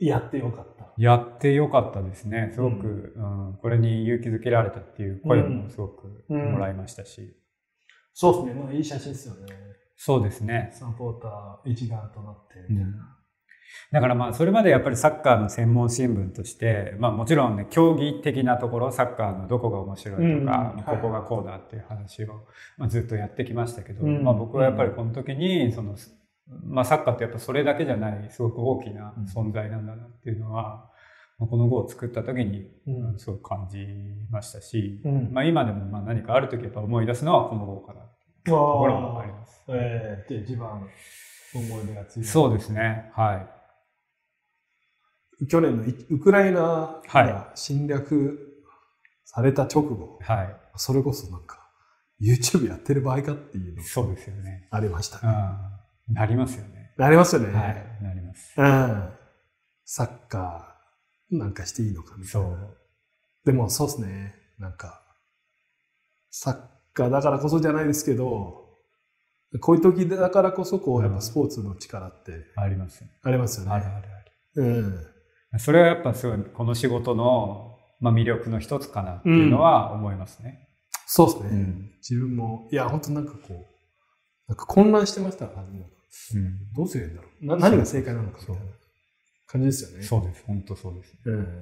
[0.00, 2.50] うやってよかったやってよかったですね。
[2.54, 7.36] すごく、うんこれに勇気づけられたっていう声もすごくうんもらいましたし。
[8.14, 9.46] そうですね、まあ、いい写真ですよね
[9.96, 10.70] そうですね。
[10.72, 13.21] サポーター一丸となってみたいな。
[13.92, 22.46] だからまあそれまでやっぱりサッカーの専門新聞として、まあもちろんね、競技的なところ、サッカーのどこが面白いとか、ここがこうだっていう話を、
[22.78, 24.24] まあ、ずっとやってきましたけど、うん。
[24.24, 25.96] まあ僕はやっぱりこの時に、その、
[26.64, 30.90] まあサッカーってやっぱそれだけじゃない、すごく大きな存在なんだなっていうのは、
[31.38, 33.18] まあこの号を作った時に、うん。
[33.18, 33.86] すごく感じ
[34.30, 35.30] ましたし、うん。
[35.32, 38.00] まあ今でもまあ何かある時やっぱ思い出すのはこの号かな
[38.44, 39.64] ところもあります。
[39.68, 40.88] ええで一番
[41.54, 42.26] 思い出が強い。
[42.26, 43.10] そうですね。
[43.14, 43.61] はい。
[45.48, 48.62] 去年のいウクライナはが侵略
[49.24, 50.56] された直後、はい。
[50.76, 51.68] それこそなんか
[52.20, 54.68] YouTube やってる場合かっていうのそうですよね。
[54.70, 55.32] ありましたうね。
[56.12, 56.14] ん。
[56.14, 56.92] なりますよね。
[56.96, 57.52] なりますよね。
[57.52, 58.02] はい。
[58.02, 58.54] なります。
[58.56, 59.12] うん。
[59.84, 62.40] サッカーなんかしていいのかみたそ。
[62.40, 62.68] いうな。
[63.44, 64.34] でもそうですね。
[64.58, 65.02] なんか、
[66.30, 66.56] サッ
[66.94, 68.62] カーだからこそじゃないですけど、
[69.60, 73.04] こういう時だからこそ、こう、やっぱスポーツの力ってあります。
[73.22, 73.72] ありますよね。
[73.72, 74.06] あるある
[74.54, 75.11] うん。
[75.58, 80.68] それはやっぱすごい、この仕事の、まあ、魅力の一つかなっていうのは思いますね。
[81.06, 81.48] そうですね。
[81.50, 81.90] うん。
[81.98, 83.66] 自分も、いや、本当なんかこう、
[84.48, 85.92] なんか混乱してましたから、もう
[86.34, 86.72] うん。
[86.74, 87.46] どうすればいいんだろう。
[87.46, 88.62] な何が正解なのかみたいな
[89.46, 90.04] 感じですよね。
[90.04, 90.44] そうです。
[90.46, 91.14] 本当そうです。
[91.24, 91.54] うんうんうんうん。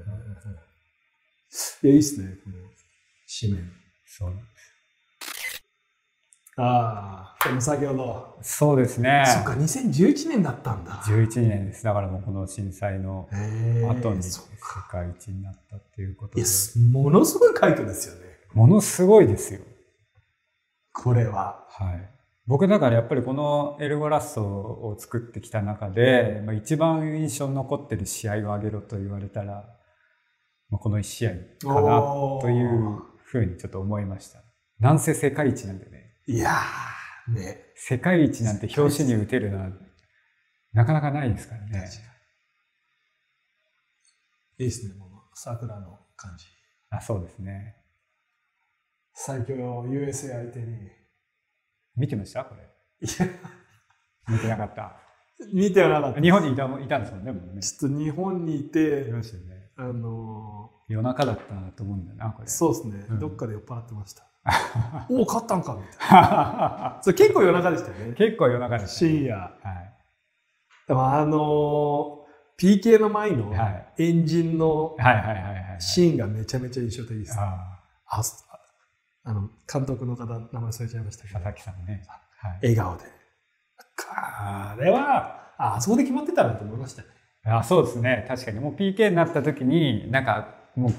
[1.83, 2.57] いや、いいっすね、この
[3.41, 3.73] 紙面。
[4.07, 4.33] そう。
[6.62, 8.39] ああ、でも先ほど。
[8.43, 9.24] そうですね。
[9.27, 10.93] そっか、2011年だったんだ。
[11.07, 11.85] 11年です。
[11.85, 13.28] だからもうこの震災の
[13.89, 14.41] 後に世
[14.91, 18.20] 界一になったっていうことですものすごい快挙ですよね。
[18.53, 19.61] ものすごいですよ。
[20.93, 21.65] これは。
[21.70, 22.11] はい。
[22.47, 29.65] 僕だからやっぱりこのエルゴラッソを作ってきた中で、まあ、一番印象に残ってる試合を挙げろと言われたら、
[30.69, 32.01] まあ、この1試合かな
[32.41, 34.43] というふうにちょっと思いました。
[34.81, 36.00] なんせ世界一なんでね。
[36.31, 37.73] いやー、ね。
[37.74, 39.70] 世界一なんて表紙に打てるのは
[40.73, 41.90] なかなかないですからね。
[44.59, 46.44] いいですね、もう桜の感じ。
[46.90, 47.74] あ、そうですね。
[49.12, 50.89] 最強 USA 相手に。
[51.97, 52.44] 見てました？
[52.44, 52.62] これ。
[52.62, 53.27] いや、
[54.28, 55.01] 見てなかった。
[55.52, 56.20] 見てはなかった。
[56.20, 57.61] 日本にいたいたんですもんね、もうね。
[57.61, 59.73] ちょっと日本にいいて、ましたよね。
[59.77, 61.43] あの夜中だった
[61.77, 62.47] と思うんだよな、これ。
[62.47, 64.30] ー、そうですね、うんどっかで酔っ払ってました。
[65.11, 66.99] おお、勝ったんかみたいな。
[67.03, 68.15] それ結構夜中でしたよね。
[68.15, 69.37] 結構夜中でしたね、深夜。
[69.37, 69.95] はい。
[70.89, 74.97] でもあのー、PK の前のはいエンジンの。
[75.79, 77.39] シーンがめちゃめちゃ印象的です。
[77.39, 77.79] あ
[79.23, 82.03] あの監督の方、名前忘れちゃいましたけど、あ佐々木さんね。
[82.39, 82.59] はい。
[82.62, 83.05] 笑顔で。
[84.12, 87.09] あれは、ああそこで決まってたなと思いましたね。
[87.45, 88.25] あそうですね。
[88.29, 90.93] 確かにもう PK になった時に、なんかもう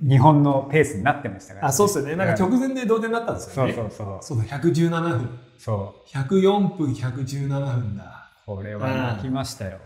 [0.00, 2.16] 日本のペースになってましたから、あそうですよね。
[2.16, 3.72] なんか直うん前で同点になったんですよね。
[3.72, 4.18] そうそう。
[4.20, 5.38] そうだ、117分。
[5.58, 8.30] そ104分、117分だ。
[8.46, 8.46] う。
[8.46, 9.78] これは泣きましたよ。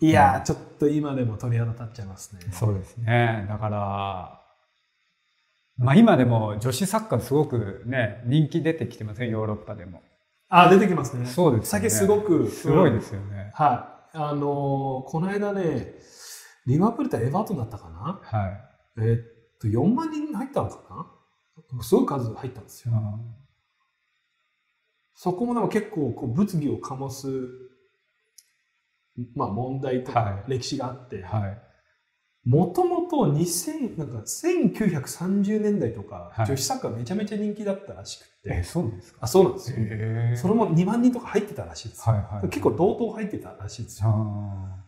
[0.00, 2.42] いやー、ちょっと今でも鳥肌立っちゃいますね。
[2.52, 3.46] そうですね。
[3.48, 4.40] だから、
[5.78, 10.00] まあ今でも女子サッカーすごくね、人気出てきてますね、ヨーロッパでも。
[10.48, 11.26] あ、出てきますね。
[11.26, 12.48] そうですよね酒すごく。
[12.48, 13.50] すごいうんですよね。
[13.54, 14.16] はい。
[14.16, 15.94] あのーこの間ね、
[16.66, 18.20] リバプール対エバートンだったかな？
[18.22, 18.71] はい。
[18.98, 19.20] えーっ
[19.58, 21.08] と、4万人入ったのか
[21.72, 21.82] な？
[21.82, 22.94] すごい数入ったんですよ。
[22.94, 23.34] うん。
[25.14, 27.28] そこもでも結構こう物議を醸す、
[29.36, 30.24] まあ、問題とはい。
[30.24, 31.62] か歴史があって、はい。
[32.44, 36.46] もともと2000なんか1930年代とか、はい。
[36.46, 39.18] 女子サッカーめちゃめちゃ人気だったらしくて、え、そうなんですか？
[39.20, 42.48] あそうなんですよ、へそれも2万人とか入ってたらしいですよ、はいはい。
[42.48, 44.81] 結構同等入ってたらしいですよ、あ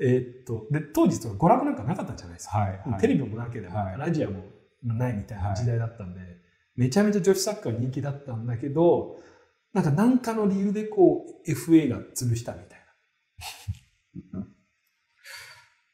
[0.00, 3.00] えーっとで当時その娯楽なんかなかったじゃないですか、ーはいはい。
[3.00, 3.98] テレビもなければ、はい。
[3.98, 4.44] ラジオも
[4.82, 6.20] ないみたいな時代だったんで、
[6.76, 9.16] めちゃめちゃ女子サッカー人気だったんだけど
[9.72, 12.78] なんか何かの理由でこう FA が潰したみたい
[14.32, 14.46] な。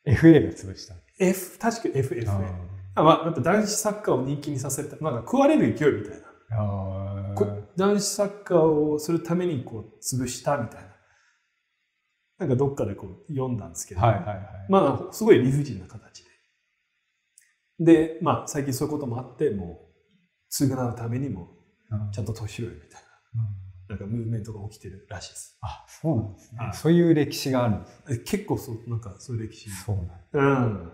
[0.12, 0.94] FA が潰した。
[1.18, 4.96] F 確か FFA ああ、まあ、やっぱ男子サッカーを人気にさせた。
[4.96, 6.24] なんか食われる勢いみたいな。
[7.76, 10.93] 男子サッカーをするためにこう潰したみたいな
[12.38, 14.38] なんかどっかでこう読んだんですけど、はいはいはい。
[14.68, 16.30] まあすごい理不尽な形で
[17.80, 21.48] でまあ最近そういうこともあってもう償うためにも
[21.90, 23.02] うんちゃんと年寄りみたい
[23.34, 23.48] うんな
[23.86, 26.70] なんかムーブメントが起きてるらしいですあ、そうなんですねは。
[26.70, 28.02] いそういう歴史があるんです。
[28.10, 30.92] え結構そうなんかそういう歴史そうなんでうん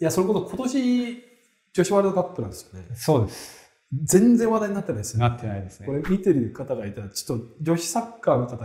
[0.00, 1.24] いやそれこそ今年
[1.72, 3.04] 女子ワールドカップなんですよねす。
[3.04, 3.60] そうです。
[4.04, 5.92] 全然話題になってないですよなってないですねこ。
[5.92, 8.64] れ見てる方がいたらちょっと女子サッカーの方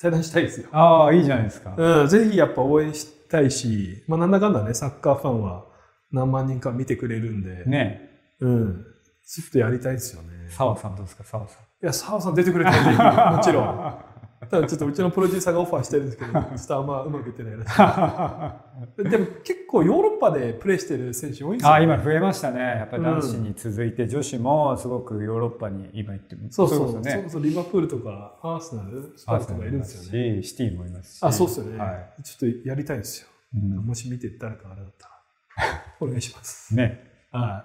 [0.00, 1.74] 対談したいですよああ、いいじゃないですか。
[1.76, 5.64] うん、ぜひやっぱ応援したいし、まあ、なんだかんだね、サッカーファンは
[6.12, 8.10] 何万人か見てくれるんで、ね
[8.40, 8.84] うん、
[9.26, 10.28] ちょっとやりたいですよね。
[10.50, 11.62] 澤さんどうですか、澤さん。
[11.62, 13.94] いや、澤さん出てくれたらもちろん。
[14.50, 19.10] ただちょっとうちのプロデューサーがオファーしてるんですけど、 ちょっとあんまうまくいってないらしい。
[19.10, 22.60] でも結構ヨーロッパでプレーしてる選手多いんですよ、あ今増えましたね。
[22.60, 27.10] やっぱり男子に続いて女子もすごくヨーロッパに今行ってもそうそうれこね。
[27.10, 30.42] そうそうリバプールとかアーセナル、スパイスとかいるんですよね。
[30.42, 31.22] し、シティもいますし。
[31.22, 33.28] あ、そうですよね、はいちょっとやりたいんですよ。
[33.54, 36.74] うんもし見て誰かあれだったら、お願いします。
[36.74, 37.64] ね、は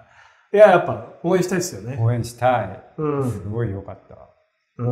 [0.52, 0.56] い。
[0.56, 1.98] いや、やっぱ応援したいですよね。
[2.00, 2.82] 応援したい。
[2.96, 3.30] うん。
[3.30, 4.16] すごい良かった。
[4.78, 4.86] うん。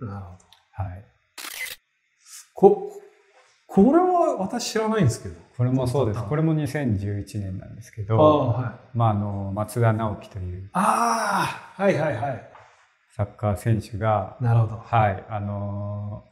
[0.00, 0.51] なるほど。
[0.72, 1.04] はい。
[2.54, 2.92] こ、
[3.66, 5.34] これは私知らないんですけど。
[5.56, 6.18] これもそうです。
[6.18, 8.96] あこれも2011年なんですけあど、はい。
[8.96, 12.52] まあ、あの、松田直樹というああ、はいはいはい。
[13.14, 14.76] サッカー選手が、なるほど。
[14.78, 16.24] はい、あの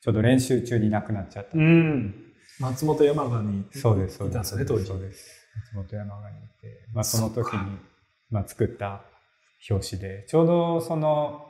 [0.00, 1.56] ちょうど練習中に亡くなっちゃった。
[1.56, 2.14] ん。
[2.60, 3.64] 松本山雅に。
[3.72, 4.48] そうです、そういたんで。
[4.48, 4.86] ですね、当時。
[4.86, 5.48] そうです。
[5.74, 7.78] 松本山がいて、まあ、その時に、
[8.30, 9.02] まあ、作った
[9.70, 11.46] 表紙で、ちょうどその、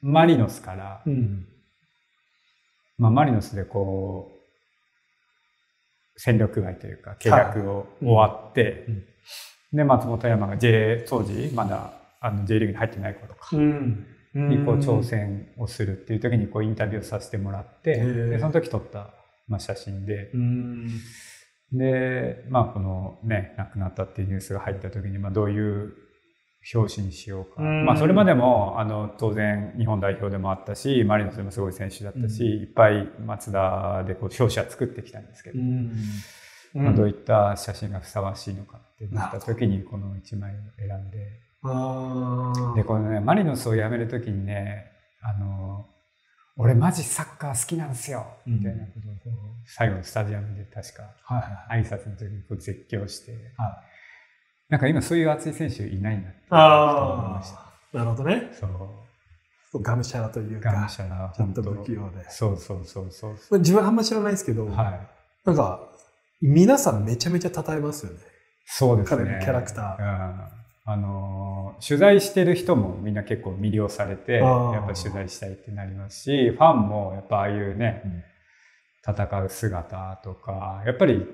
[0.00, 1.46] マリノスから、うん。
[2.98, 4.34] まあ、マリノスでこう、
[6.16, 9.04] 戦力外というか、契約を終わって、うん。
[9.76, 14.06] で、松本山が J、当時、まだあの J リーグに入ってない頃か、ん。
[14.34, 19.14] にこう挑戦をするっていう時にこうインタビューさせてもらって、でその時撮った、
[19.46, 20.88] まあ、写真で、うん。
[21.72, 25.94] で、まあこのね、亡くなったっていうニュースが入った時に、まあどういう
[26.72, 27.62] 表紙にしようか。
[27.62, 35.92] うんまあそれまでも、あの、当然日本代表でもあったし、マリノスでもすごい選手だったし、うんいっぱい松田でこう表紙は作ってきたんですけど、うん。
[36.74, 41.18] まあどういった写真がふさわしいのかってなった時にこの一枚を選んで。
[42.76, 44.90] で、このね、マリノスを辞める時にね、
[45.22, 45.86] あの、
[46.56, 49.32] 俺マジサッカー好きなんですよみたいなことを
[49.66, 51.82] 最後のスタジアムで確かはいはい。
[51.82, 53.82] 挨拶の時にこう絶叫して、は
[54.74, 57.58] なんか今そういう熱い選手いないなって思いあました。
[57.60, 57.72] あ。
[57.92, 58.50] なるほどね。
[58.52, 58.66] そ
[59.78, 59.80] う。
[59.80, 60.72] がむしゃらというか。
[60.72, 62.28] がむしゃら、ちょっと不器用で。
[62.28, 63.30] そうそうそうそう。
[63.50, 65.00] まあ自分あんま知らないですけど、はい。
[65.44, 65.92] なんか、
[66.42, 68.18] 皆さんめちゃめちゃ称えますよね。
[68.66, 69.24] そうですね。
[69.24, 70.40] 彼のキャラクターうん。
[70.86, 78.24] あのー取材してる人もみんな結構魅了されて、やっぱ取材したいってなりますし、ファンもやっぱああいうね、
[79.06, 81.26] 戦う姿とか、やっぱり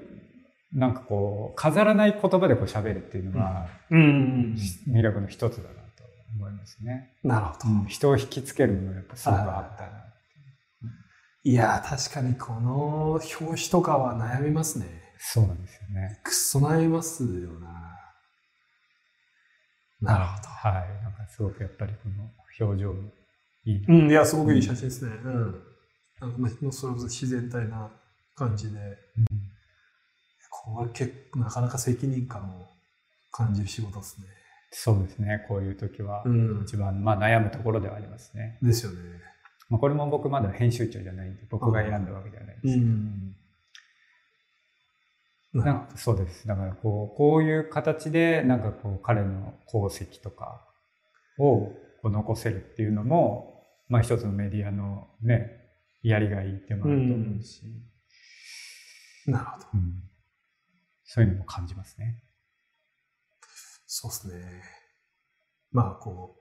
[0.72, 4.56] なんかこう、飾らない言葉でこう喋るっていうのが、うん。
[4.88, 6.04] 魅力の一つだなと
[6.36, 7.16] 思いますね。
[7.24, 7.52] なるほ
[7.82, 7.88] ど。
[7.88, 10.10] 人を引きつけるものがやっぱすごくあったな。
[11.42, 14.86] いやー、確かにこの表紙とかは悩みますね。
[15.18, 16.20] そうなんですよね。
[16.22, 17.70] くっそ悩みますよな。
[20.00, 21.02] なるほはい。
[21.02, 22.30] なんかすごくやっぱりこの
[22.66, 23.10] 表情も
[23.64, 23.84] いい。
[23.84, 25.12] うん、いや、すごくいい写真ですね。
[25.24, 25.62] うん。
[26.20, 27.90] なんかまあそれこそ自然体な
[28.34, 28.78] 感じで、
[30.62, 32.66] これ結構なかなか責任感を
[33.32, 34.26] 感じる仕事ですね。
[34.72, 35.44] そうですね。
[35.48, 38.58] こういう時はうん一番、まあ悩むところではありますね。
[38.62, 38.98] ですよね。
[39.70, 42.76] まあこれも僕まだ編集長じゃないんで、僕が選んだわけではないです。
[42.76, 43.34] ん。
[45.54, 46.46] なんかそうです。
[46.46, 50.62] だからこう、こういう形で、なんかこう、彼の功績とか
[51.38, 51.72] を
[52.02, 55.56] こう残せるっていうのも、まあ一つのメディアのね、
[56.02, 57.62] やりがいってもあると思うし、
[59.26, 59.66] なるほど。
[59.74, 60.09] うん
[61.12, 62.22] そういうのも感じますね。
[63.84, 64.62] そうですね。
[65.72, 66.36] まあ、こ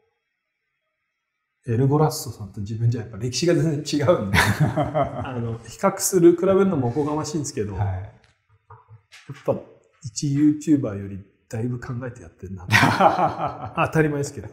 [1.66, 8.12] う、エルゴラッソさんと自分じゃやっぱ歴史が全然違うんで、 あの、比較する、比べるのもおこがましいんですけど、やっはい。
[9.44, 9.56] ぱ
[10.04, 12.70] 一 YouTuber よりだいぶ考えてやってるなと。
[13.88, 14.48] 当たり前ですけど。
[14.50, 14.52] い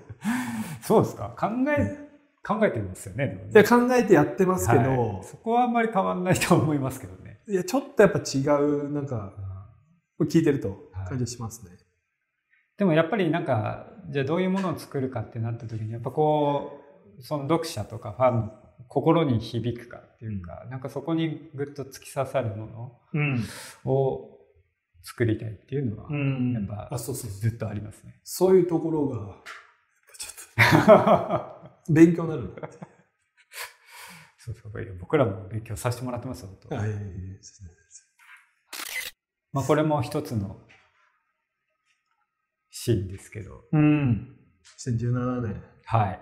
[0.80, 2.08] そうですか考え、
[2.42, 3.50] 考えてますよね。
[3.52, 7.42] でや、考えてやってますけど、はいそこはあんまり変わんないと思いますけどね。
[7.46, 9.34] い、や、ちょっとやっぱ違う、なんか、
[10.24, 11.72] 聞いてると感じがしますね。
[12.78, 16.80] でもやっぱりなんか、じゃあどういうものを作るかってなった時に、やっぱこ
[17.18, 18.52] う、その読者とかファンの
[18.88, 23.36] 心に響くかっていうか、なんかそこにぐっと突き刺さるもうん。
[23.84, 24.32] のを
[25.02, 27.40] 作りたいっていうのは、うんやっぱあ、そうそうそう。
[27.40, 28.20] ずっとありますね。
[28.24, 29.16] そういうところが、
[30.18, 30.86] ちょっ
[31.86, 32.68] と 勉強になるな。
[34.38, 36.48] そうそう僕らも勉強させてもらってますよ。
[36.48, 37.04] 本当はいはいはい
[39.56, 40.58] まあこれも一つの
[42.68, 44.36] シーンですけど、うん。
[44.78, 46.20] 2017年、はい。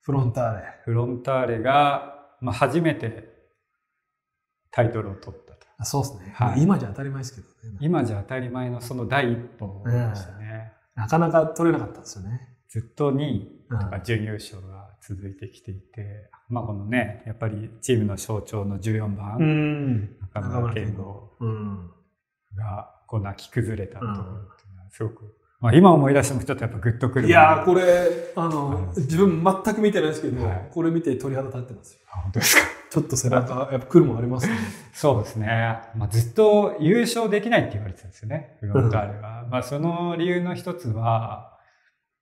[0.00, 0.62] フロンターレ。
[0.84, 3.28] フロンターレが、まあ、初めて
[4.72, 5.66] タイトルを取ったと。
[5.78, 7.78] あそうですね、はい今じゃ当たり前ですけどね。
[7.80, 10.72] 今じゃ当たり前のその第一歩でしたね。
[10.96, 12.40] なかなか取れなかったんですよね。
[12.68, 20.16] ずっと2位とうんか準優勝が続いてきていて、まあこのね、やっぱりチームの象徴の14番、ん。
[20.20, 21.90] 中村健吾うん。
[22.56, 24.26] がこう泣き崩れたところってい
[24.72, 30.68] うのはすごく、まあ、今思い出してもちょっとやっぱグッとくるいやーこれあの、はい自分全く見てないですけど、はい。
[30.70, 32.00] これ見て鳥肌立ってますよ。
[32.12, 32.62] あ本当ですか？
[32.90, 34.56] ちょっと背中やっぱ来るもんありますね。
[34.92, 35.46] そうですね、
[35.96, 38.56] まあ、ずっと優勝できないって言われてたんですよね。
[38.60, 41.58] フロンターレは、まあ、その理由の一つは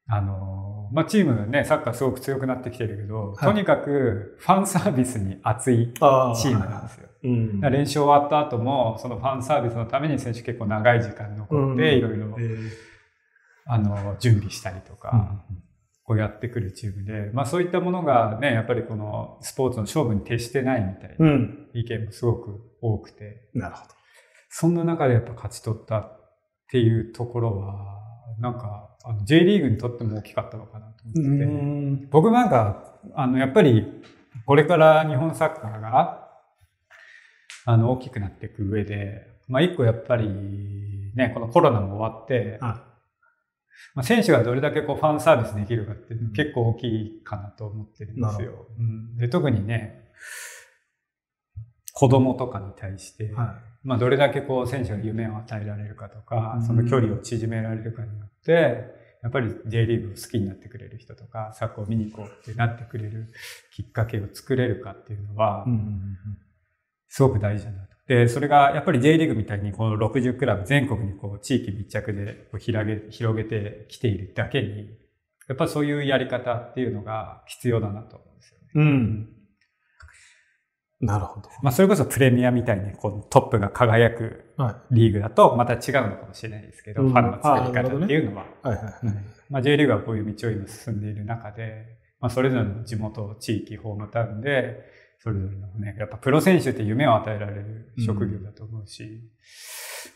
[0.09, 3.39] あの、まあ、チームねサッカーすごく強くなってきてるけど、はい。
[3.39, 7.61] とにかくファンサービスに熱いあチームなんですようん。
[7.61, 12.93] 練習終わった後もそのファンサービスのために選手結構長い時間残っていろいろえー
[13.67, 15.45] あの準備したりとか、
[16.05, 21.69] こうやってくるチームで、まあ、そういったものがねやっぱりこのスポーツの勝負に徹してないみたいなうん。
[21.75, 23.49] 意見もすごく多くて。
[23.55, 23.95] なるほど。
[24.49, 26.21] そんな中でやっぱ勝ち取ったっ
[26.71, 28.01] ていうところは
[28.39, 32.09] なんかあの J リーグにとっても大きかったのかなと思ってて、ん。
[32.11, 33.87] 僕なんかあのやっぱり
[34.45, 36.22] これから日本サッカーが
[37.65, 40.29] あの大きくなっていく上で、まあ、一個やっぱり
[41.15, 42.85] ねこのコロナも終わって、は
[43.95, 48.67] まあ、選手がどれだけこうファンサービスできるかって結構大きいかなと思ってるんですなよ。
[48.79, 50.03] うん、で特にね
[51.93, 53.33] 子供とかに対して、い。
[53.33, 56.67] はまあ、どれだけこう選手が夢を与えられるかとか、うん。
[56.67, 58.85] その距離を縮められるかによって
[59.23, 63.29] やっぱり J リーグを好きになってくれる人とかサッカーを見に行こうってなってくれる
[63.75, 66.17] きっかけを作れるかっていうのは、いうん
[67.13, 67.89] すごく大事だなと。
[68.07, 74.89] で、それがやっぱり J リーグみたいにこの60クラブ全国にこう地域密着でこう広げ広げてきているだけに、
[75.47, 78.67] やっぱそういうやり方っていうのが必要だなと思うんですよね。
[78.77, 79.29] うん。
[81.03, 81.51] なるほど。
[81.63, 87.09] まあそれこそプレミアみたいにこうトップが輝くはリーグだとまた違うのかもしれないですけど、うん。
[87.11, 88.47] ファンの作り方っていうのは。
[88.65, 88.77] いはい。
[88.79, 88.95] はい。
[89.51, 99.23] まあ J リーグはこういう道を今進んでいる中で、まあそれぞれの地元、地域、ホームタウンで、それぞれのね、やっぱプロ選手って夢を与えられる職業だと思うし、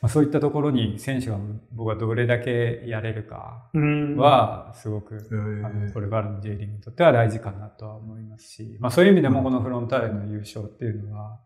[0.00, 1.38] まあ、そういったところに選手が
[1.70, 4.16] 僕はどれだけやれるかうん。
[4.16, 11.40] は、すごく、えあのこれからの J リーグにとっては大事かなとは思いますし、まあそういう意味でもこのフロンターレの優勝っていうのは、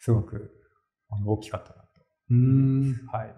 [0.00, 0.52] すごく
[1.26, 1.86] 大きかったなと。
[2.28, 2.92] うん。
[3.10, 3.34] はい。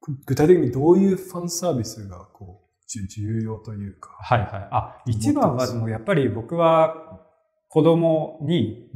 [0.00, 2.61] ぐ具体的にどういうファンサービスがこう
[3.00, 4.10] 重要というか。
[4.20, 4.68] はいはい。
[4.70, 7.20] あ、一番はでもやっぱり僕は
[7.68, 8.90] 子供に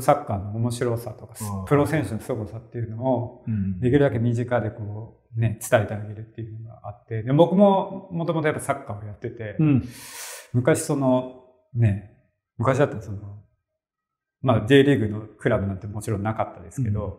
[0.00, 3.80] サッカーの面白さとかああ、プロ選手の凄さっていうのをうん。
[3.80, 9.88] できるだけ身近でこうね、伝えてあげるっていうのがあって、で僕ももともとやっぱサッカーをやってて、うん。
[10.52, 11.44] 昔その
[11.74, 12.12] ね、
[12.58, 13.18] 昔だったらその、
[14.42, 17.14] まあ J リーグのクラブなんてもちろんなかったですけど、うん。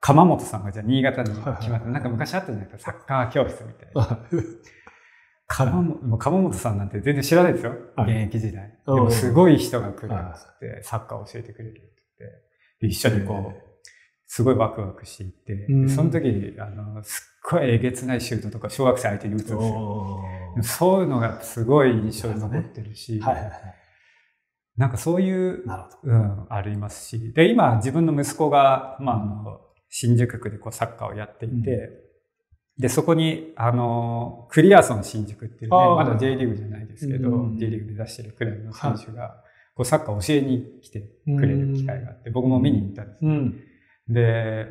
[0.00, 4.18] 鎌本さんがじゃあ新潟にはいはい決まって、なんか昔あったじゃないですか、サッカー教室みたいな。
[5.48, 8.24] あ鎌本もう鎌本さんなんて全然知らないですよ、はい。
[8.24, 8.68] 現役時代。
[8.68, 8.98] でうん。
[9.04, 11.80] もすごい人が来るはいっつって、サッカーを教えてくれるって
[12.18, 12.38] 言って、
[12.82, 13.62] で一緒にこへう、
[14.26, 15.86] すごいワクワクしていって、うん。
[15.86, 20.24] でその時、あの、すっごいえげつないシュートとか小学生相手に打つんですよ。
[20.62, 23.52] そういうのがすごい印象に残ってるし、はいはいはい。
[24.76, 25.64] なんかそういう。
[26.04, 32.07] うん、ありますし、で、今自分の息子が、まあ、あの、新宿区でこうサッカーをやっていて、
[32.78, 37.58] で、そこに、あの、クリアソン新宿っていうね、まだ J リーグじゃないですけど、うん。
[37.58, 39.42] J リーグ目指してるクラブの選手が、
[39.74, 43.18] こうサッカーを教えに来てくれる機会があって、僕も見に行ったんです。
[43.22, 43.60] うん。
[44.08, 44.66] で、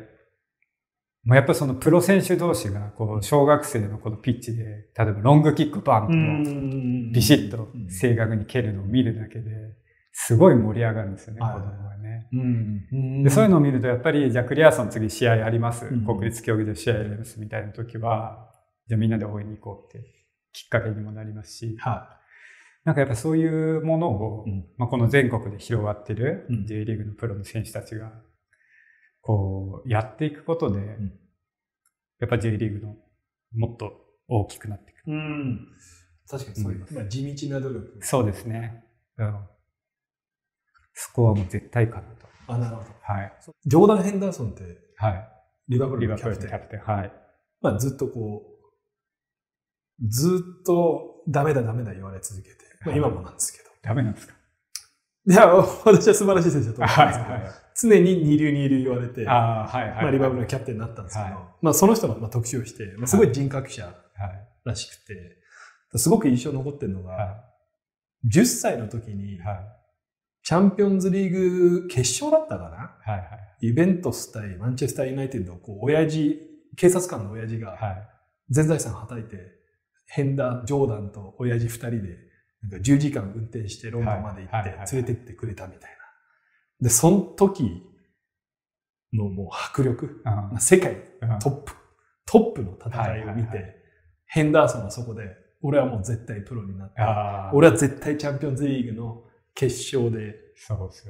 [1.24, 4.70] まあ、やっぱりそのプロ選手同士が、こう、小学生のこのピッチで、例
[5.00, 7.12] えばロングキックバンと、ん。
[7.12, 9.50] ビシッと正確に蹴るのを見るだけで、
[10.20, 12.28] すごい盛り上がるんですよね、はい子供がね。
[12.32, 13.22] うん。
[13.22, 18.50] でそういうのを見ると、やっぱり、じゃあクリアソン次試合あります、うん国立競技場試合ありますみたいな時は、
[18.88, 20.04] じゃあみんなで応援に行こうって
[20.52, 22.18] きっかけにもなりますし、は
[22.84, 28.10] なんかやっぱそういうものを、うんまあ、この全国で広がってるうん J リーグのプロの選手たちが、
[29.20, 31.12] こう、やっていくことで、ん
[32.18, 32.96] やっぱ J リーグの
[33.54, 33.92] もっと
[34.26, 35.08] 大きくなっていく。
[35.08, 35.12] い。
[35.12, 35.68] うん。
[36.28, 37.98] 確かにそういう、うんまあ、地道な努力。
[38.00, 38.84] そうですね。
[39.16, 39.48] うん。
[41.00, 42.26] そこはもう絶対かなと。
[42.48, 42.88] あ、なるほど。
[43.02, 43.32] はい。
[43.64, 44.62] ジョーダン・ヘンダーソンって、
[44.96, 45.28] はい。
[45.68, 46.80] リバプーリルのキャプテンバプールのキャ。
[46.80, 46.96] プテン。
[46.96, 47.12] はい。
[47.60, 48.42] まあ、ずっとこ
[50.02, 53.70] う、ずっとダメだダメだ言われ続けて、まあ、今もなんですけど。
[53.82, 54.34] ダメなんですか？
[55.26, 60.02] いや、私は素晴らしい選手だと思うんですけど、はいはい常に二流二流言われて、ああ、はいはい。
[60.02, 63.94] まあ、リバプールのキャプテンになったんですけど、はいまあ、その人のまあ特集をして、まあ、すごい人格者はい。
[64.64, 65.36] らしくて、
[65.96, 67.44] すごく印象に残ってるのが、は
[68.28, 69.77] 10歳の時にい。、はい。
[70.48, 73.12] チャンピオンズリーグ決勝だったかな？
[73.12, 73.20] はい。
[73.20, 73.26] は
[73.60, 73.66] い。
[73.66, 76.40] イベントス対マンチェスターユナイテッドをこう親父、
[76.74, 78.08] 警察官の親父がはい。
[78.48, 79.36] 全財産はたいて、
[80.06, 82.16] ヘンダー、ジョーダンと親父2人で
[82.62, 85.96] なんか10時間運転してロンドンまで行って連れてってくれたみたいな。
[86.80, 87.82] で、その時
[89.12, 91.72] のもう迫力、うん世界うんトップ、
[92.24, 93.74] トップの戦いを見て、はいはいは
[94.28, 95.24] ヘンダーソンはそこで、
[95.60, 97.02] 俺はもう絶対プロになって、
[97.52, 99.24] 俺は絶対チャンピオンズリーグの
[99.58, 100.46] 決勝で。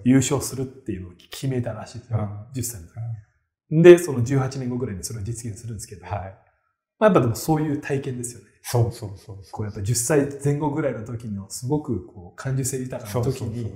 [0.04, 3.82] 優勝するっていうのを決めたらしいですよ、うん10歳の時。
[3.82, 6.38] で、その18年後ぐらいにそれを実現するんですけど、はい。
[6.98, 8.46] まあ、やっぱでもそういう体験ですよね。
[8.62, 9.36] そうそうそうそう。
[9.52, 13.70] こうやっぱ10歳前後ぐらいの時のすごくこう感受性豊かな時に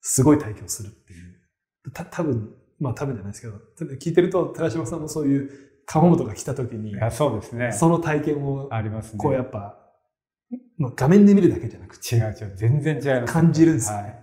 [0.00, 1.90] すごい体験をするっていう。
[1.92, 5.50] た多分まあ多分じゃないですけど、聞いてると寺島さんもそういう
[5.86, 7.72] 川本が来た時にそうですね。
[7.72, 9.18] その体験をありますね。
[9.18, 9.79] こうやっぱ、
[10.80, 12.52] まあ、画面で見るだけじゃなくて、違う違う。
[12.56, 13.32] 全然違います。
[13.34, 14.20] 感じるんですよはい。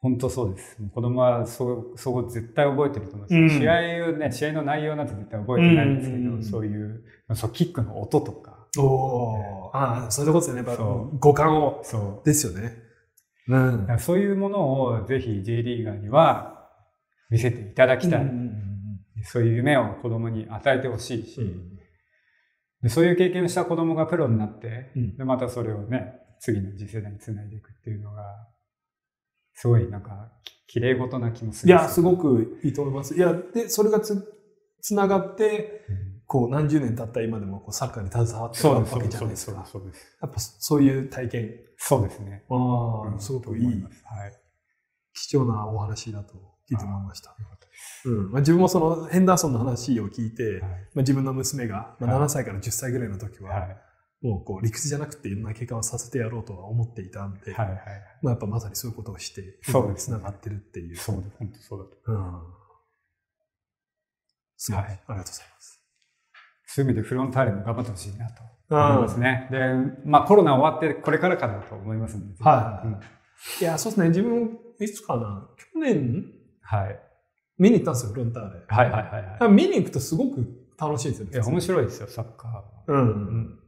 [0.00, 0.76] 本当そうです。
[0.94, 3.34] 子供はそう、そう絶対覚えてると思います。
[3.34, 7.04] うん試合をね、試合の内容なんて絶対覚えてないんですけど、うんうんうんそういう、
[7.34, 10.70] そう、キックの音とか、おお、ああ、そういうことですよね。
[10.70, 11.80] やっ五感を。
[11.82, 12.26] そう。
[12.26, 12.76] ですよね。
[13.48, 16.68] うんそういうものをぜひ J リーガーには
[17.30, 18.20] 見せていただきたい。
[18.20, 18.52] うんうん
[19.24, 21.75] そういう夢を子供に与えてほしいし、うん
[22.82, 25.16] でそういう経験をした子供がプロになって、うん。
[25.16, 28.22] でまたそれをね次の次世代につないでいくっていうのが
[29.54, 33.14] すごいなんかき綺麗事な気もするいや、すごくいいと思います。
[33.14, 34.34] いや、で、それがつ
[34.82, 36.16] つながって、うん。
[36.28, 39.64] こう何十年経った今でもこうサッカーに携わってるわけじゃそうですないですか。
[39.64, 42.42] そうですやっぱそういう体験、そうですね。
[42.50, 43.80] ああ、うんすごくいいはい。
[45.14, 46.34] 貴重なお話だと
[46.70, 47.34] 聞いて思いました。
[48.04, 48.30] うん。
[48.30, 50.60] まあ、自分もそのヘンダーソンの話を聞いて、はい。
[50.60, 52.26] まあ、自分の娘が、まあ、はい。
[52.26, 53.76] 7歳から10歳ぐらいの時は、はい。
[54.22, 57.76] もうこう理屈じゃなくていろんな結果をさせてやろうとは思っていたんで、はいはい
[58.22, 60.96] まあ、やっぱまさにそういうことをしてそうつながってるっていう。
[60.96, 61.36] そうです。
[61.38, 62.42] 本当そうだとうん。
[64.56, 64.90] すごい、はい。
[64.90, 65.82] ありがとうございます。
[66.66, 69.48] そういう意味でフロンターレも頑張ってほしいなと思いますね。
[69.50, 69.58] で
[70.04, 72.42] まあコロナ終わってこれからかなと思いますので。
[72.42, 72.86] はいはい。
[72.86, 73.00] うん。
[73.60, 74.08] いや、そうですね。
[74.08, 75.48] 自分、いつかな。
[75.74, 76.24] 去年
[76.66, 77.00] はい
[77.58, 78.60] 見に行ったんですよ、フロンターレ。
[78.68, 80.46] はいはいはいはい見に行くとすごく
[80.78, 81.32] 楽しいんですよね。
[81.32, 82.98] いや面白いですよサッカーはうん。
[82.98, 83.02] う
[83.38, 83.58] ん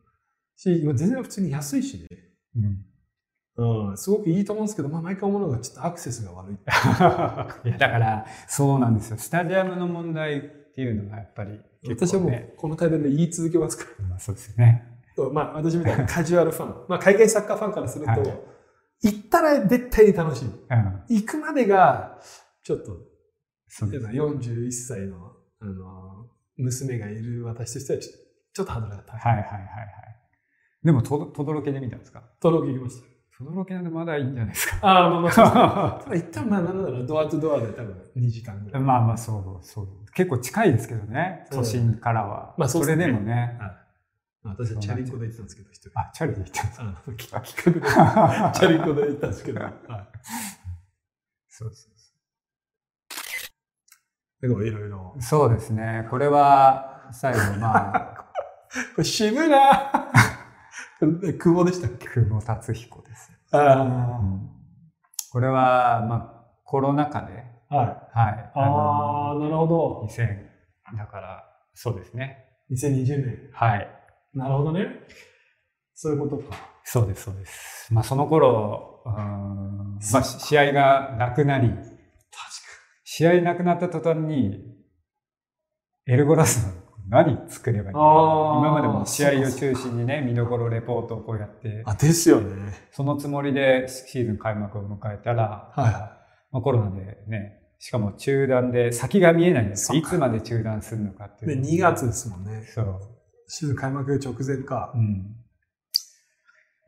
[0.57, 2.09] し、今全然普通に安いしね。
[2.57, 2.85] うん
[3.91, 6.55] うん、すごくいいと思うんですけど、まあ、毎回思うのがちょっとアクセスが悪い。
[7.69, 10.41] いやだからそうなんですよスタジアムの問題っ
[10.75, 14.85] ていうのがやっぱり結私はもうこの対談で言い続けますかまあそうですよね
[15.17, 15.29] ら。
[15.31, 18.41] まあ、私みたいなカジュアルファン、まあ、海外サッカーファンからすると、はい
[19.01, 20.49] 行ったら絶対に楽しい。
[20.49, 22.19] うん行くまでが、
[22.69, 22.99] ちょっと、
[23.67, 26.27] そうです41歳のあの
[26.59, 28.13] 娘がいる私としてはちょ、
[28.53, 29.21] ちょっとハードルが高い。
[29.21, 29.65] はいはいはいはい。
[30.85, 32.23] でもととどろけで見たんですか？
[32.43, 33.09] 登録行きました。
[33.39, 34.79] とどろけなんでまだいいんじゃないですか？
[34.83, 35.63] ああ、まあまあそうですね、
[36.05, 38.83] た だ一旦まあなんだろう、ドアとドアで多分2時間ぐらい。
[38.83, 43.13] まあまあそうそう結構近いですけどね都心からは、まあそうそれですね。
[43.15, 43.57] でもね。
[43.59, 43.71] はい。
[44.45, 45.99] 私はチャリンコで行ってたんですけど、一人。
[45.99, 47.41] あチャリで行ったんですあの企画
[47.73, 49.75] で、 チャリンコで行ったんですけど、はい、
[51.49, 51.98] そうそう
[54.41, 55.17] でもいろいろ。
[55.21, 56.07] そうですね。
[56.11, 58.15] これは最後まあ。
[58.95, 59.59] これ渋いな。
[61.01, 62.07] 久保でしたっけ？
[62.09, 64.21] 久保達彦です、あ
[65.33, 67.45] これはまあコロナ禍で。
[67.71, 67.87] あ、はい。
[67.87, 68.51] はい。
[68.55, 70.07] ああ、なるほど。
[70.09, 70.49] 2000
[70.97, 71.45] だから
[71.75, 72.45] そうですね。
[72.71, 73.51] 2020年。
[73.53, 73.89] はい。
[74.35, 74.87] なるほどね。
[75.95, 76.57] そういうことか。
[76.85, 77.93] そうですそうです。
[77.95, 81.73] まあその頃うーんまあし試合がなくなり
[83.19, 84.61] 試合なくなった途端に
[86.07, 86.73] エルゴラスの
[87.09, 92.73] 何作ればいいの今までも試合を中心にね見どころレポートをこうやってあ、ですよね。
[92.93, 96.17] そのつもりでシーズン開幕を迎えたら、はいは
[96.53, 101.55] まあ、コロナでねしかも中断で先が見えないんですいつまで中断するのかってい。
[101.55, 102.63] う2月ですもんね。
[102.73, 103.01] そう、
[103.49, 104.97] シーズン開幕直前かう。
[104.97, 105.35] ん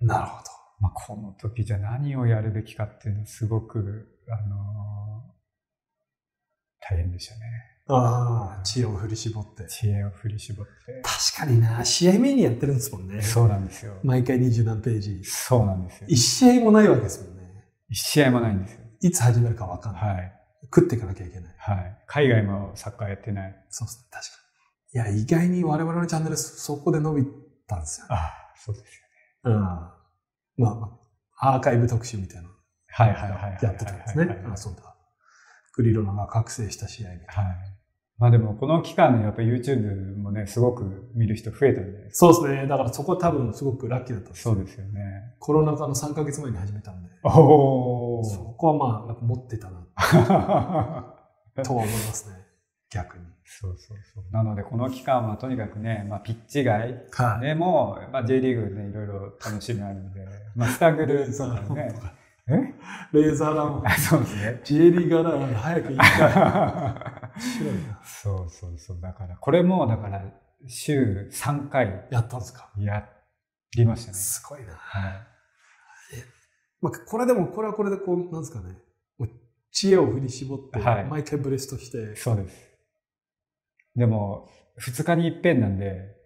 [0.00, 0.44] なるほど。
[0.78, 4.99] まあ、この時じゃ何をやるべきかっていうのはすごく、あのー
[6.80, 7.40] 大変でしたね
[7.88, 9.66] ああ、知恵を振り絞って。
[9.66, 13.20] 知恵を振り絞って確かにな、試合目にやってるんですもんね。
[13.20, 15.24] そうなんですよ毎回二十何ページ。
[15.24, 17.42] そうなんですよ一試合もないわけですもんね。
[17.88, 20.14] 一試合もないんですよいつ始めるか分かんない。
[20.14, 20.32] はい
[20.72, 21.54] 食っていかなきゃいけない。
[21.58, 24.32] はい海外もサッカーやってないそうですね、確か
[24.92, 25.12] に。
[25.12, 27.26] いや、意外に我々のチャンネル、そこで伸び
[27.66, 28.14] たんですよね。
[28.14, 29.00] ああそうですよ
[29.44, 29.52] うん。
[29.54, 30.98] まあま
[31.38, 32.48] あ、アーカイブ特集みたいなの
[32.92, 34.89] はいはいはいはいやってたんですねあ、そうだ。
[35.72, 37.42] クリロナが覚醒した試合みたいな。
[37.42, 37.80] はい。
[38.18, 42.12] まあでもこの期間ねやっぱ YouTube もねすごく見る人増えたんで。
[42.12, 42.68] そうですね。
[42.68, 45.34] だからそこは多分すごくラッキーだったんですそうですよね。
[45.38, 49.78] コロナ禍の3ヶ月前に始めたんで、おそこはまあ、やっぱ持ってたな。
[51.56, 52.36] お とは思いますね。
[52.90, 53.24] 逆に。
[53.44, 54.24] そうそうそう。
[54.32, 57.40] なのでこの期間はとにかくね、まあ、ピッチ外はい。
[57.40, 61.88] でも、まあ、J リーグでねいろいろ楽しみあるんで、まあ、スタグルとかね。
[61.96, 62.19] え
[63.12, 66.08] レーザーランあそうですね J リーガーなら早く行きたい。
[67.40, 68.00] 白いな。
[68.04, 69.00] そうそうそう。
[69.00, 70.24] だから、これも、だから、
[70.66, 72.70] 週3回やったんですか？
[72.78, 73.08] や
[73.76, 74.14] りましたね。
[74.18, 74.74] すごいな。
[74.74, 75.12] はい。
[76.80, 78.76] まあ、これでも、これはこれでこう、なんですかね。
[79.72, 82.16] 知恵を振り絞って、はい毎回ブレストして。
[82.16, 82.70] そうです。
[83.94, 84.48] でも、
[84.80, 86.16] 2日に一遍なんで、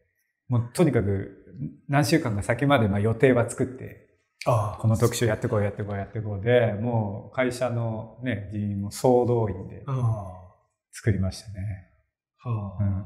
[0.49, 1.45] もうとにかく
[1.89, 4.04] 何週間か先までまあ予定は作って、
[4.47, 10.45] あこの特集やってこうやってこうやってこうで、もう会社のね、人員も総動員でああ。
[10.93, 11.89] 作りましたね。
[12.39, 12.83] はあ。
[12.83, 13.05] うん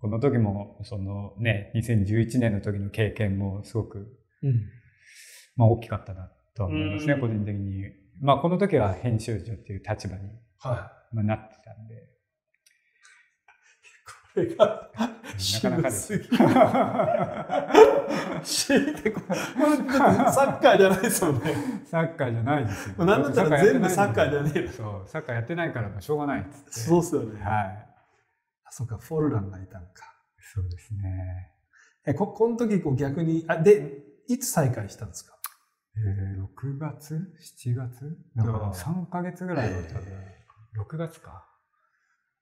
[0.00, 4.66] この時も、そのね、2011年の時の経験もすごく、うん。
[5.56, 7.84] まあ大きかったなとは思いますね、うん個人的に。
[8.20, 10.28] まあこの時は編集長っていう立場に、
[10.58, 11.98] はまあ、なってたんで、い。
[14.34, 16.06] これが、なかなかです。
[16.06, 16.36] 渋すぎ
[18.44, 21.54] シーってこうサッカーじゃないですもんね。
[21.86, 23.04] サッカーじゃないですよ。
[23.04, 26.72] なんだったら全部サッカーじゃねえよそう、サッカーやってないからもうしょうがないっつって。
[26.72, 27.40] そうっすよね。
[27.42, 27.88] はい。
[28.64, 29.90] あ、そうか、フォルランがいたんか。
[30.52, 31.52] そうですね。
[32.06, 35.32] え、こ、この時こう逆に、あ、で、いつ再開したんですか？
[35.96, 37.14] えー、6月
[37.64, 38.18] ?7 月？
[38.36, 40.12] だから3ヶ月ぐらいは多分、
[40.84, 41.46] 6月か。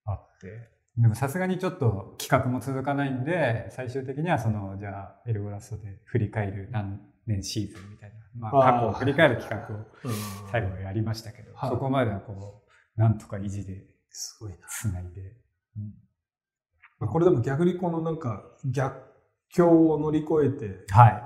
[0.07, 0.82] あって。
[0.99, 10.13] でもさすがにちょっと企画も続かないんで、最終的にはその、じゃあ、エルゴラストで振り返る何年シーズンみたいな、まあ過去を振り返る企画をうん
[10.51, 12.63] 最後はやりましたけど、はいそこまではこ
[12.97, 14.59] う、なんとか維持ですごいな。
[14.69, 15.35] つないで。
[16.99, 18.97] まあこれでも逆にこのなんか逆
[19.49, 21.23] 境を乗り越えてはい。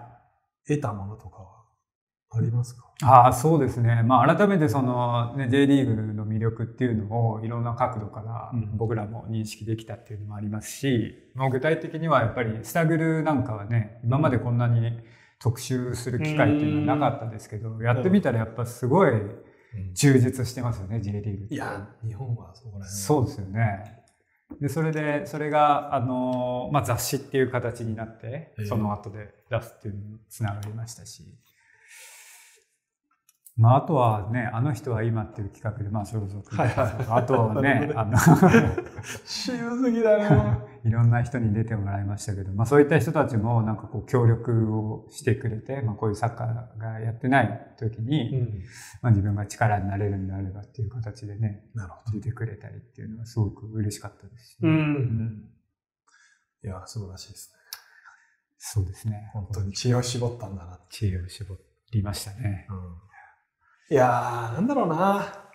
[0.69, 1.56] 得たものとかは？
[2.31, 2.93] ありますか？
[3.03, 4.03] ああ、そうですね。
[4.03, 14.99] まあ、改めてその、ね、J リーグの魅力っていうのをいろんな角度からうん僕らも認識できたっていうのもありますし、もう具体的にはやっぱりスタグルなんかはね、今までこんなに
[15.39, 19.13] 特集する機会っていうのはなかったですけど、やってみたらやっぱすごい
[19.95, 21.55] 充実してますよね、J リーグ。
[21.55, 24.03] いや、日本はそこら辺はそうですよね。
[24.61, 31.25] で、それで、それが、あの、まあ、雑誌っていう形になってええ、その後で出すっていうのにつながりましたし。
[33.59, 36.55] まあ、あとはね、あの人は今っていう企画で、まあ、所属。
[36.55, 38.19] はいはいあとはねあの、
[39.25, 40.67] 渋すぎだな。
[40.85, 48.63] いろんな人に出てもらいましたけど、まあ、そういった人たちもなんかこう協力をしてくれて、まあ、こういうサッカーがやってない時に、うん。
[49.01, 54.69] まあ、自分が力になれるんであればっていう形でね、なるほ出てくれたりっていうのはすごく嬉しかったですし、ど。
[54.69, 54.71] う。
[54.71, 55.51] うんん
[56.63, 57.57] いや、素晴らしいですね。
[58.59, 59.31] そうですね。
[59.33, 60.97] 本当に知恵を絞ったんだなって。
[60.97, 61.57] 知恵を絞
[61.93, 62.67] りましたね。
[63.91, 65.51] いやー、なんだろうな。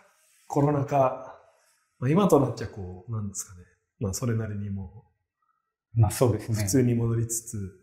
[0.48, 1.40] コロナ禍。
[2.00, 3.62] まあ、今となっちゃこう、なんですかね。
[4.00, 5.06] まあ、それなりにも
[5.94, 6.64] まあそうですう、ね。
[6.64, 7.82] 普通に戻りつつ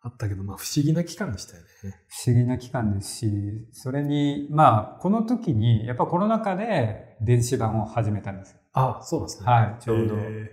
[0.00, 1.68] あったけど、まあ、不思議な期間でしたよね。
[2.08, 8.58] 不思議な期間ですし、それに、まあ、この時に、やっぱコロナ禍で電子版を始めたんですよ。
[8.74, 9.46] あ、そうですね。
[9.46, 10.50] はい、ちょうどえ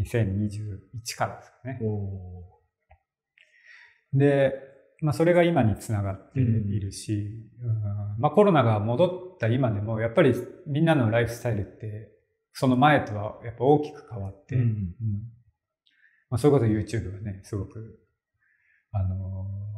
[0.00, 1.80] 2021からですかね
[4.12, 4.52] で、
[5.00, 6.44] まあ、それが今につながってい
[6.80, 10.34] るし、うんまあ、コロナが戻った今でも、やっぱり
[10.66, 12.10] みんなのライフスタイルって、
[12.52, 14.68] その前とはやっぱ大きく変わって、うんうん
[16.30, 18.00] まあ、それこそ YouTube がね、すごく、
[18.92, 19.68] あのー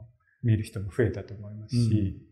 [0.42, 2.22] 見る人も増えたと思いますし、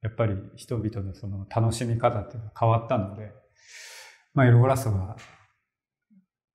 [0.00, 3.32] やっぱり人々のその楽しみ方っていうのが変わったので、
[4.34, 5.16] まあ、エルゴラストが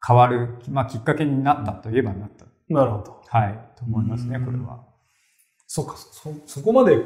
[0.06, 2.46] 変わる、まあ、きっかけになったといえばなった。
[2.70, 3.22] なるほど。
[3.28, 4.87] はい、と思いますね、うんこれは。
[5.68, 6.98] そっか、そ、そこまで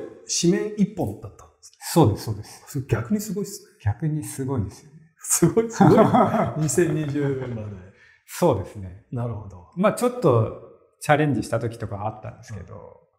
[0.42, 2.86] 紙面一本だったんですそうです、そうです。
[2.88, 3.70] 逆にすごいっすね。
[3.84, 5.00] 逆にすごいですよね。
[5.18, 5.98] すごい、すごい。
[6.62, 7.92] 2020年まで。
[8.28, 9.06] そうですね。
[9.12, 9.68] なるほど。
[9.76, 10.62] まあちょっと
[11.00, 13.10] チャレンジした時とかあったんですけど、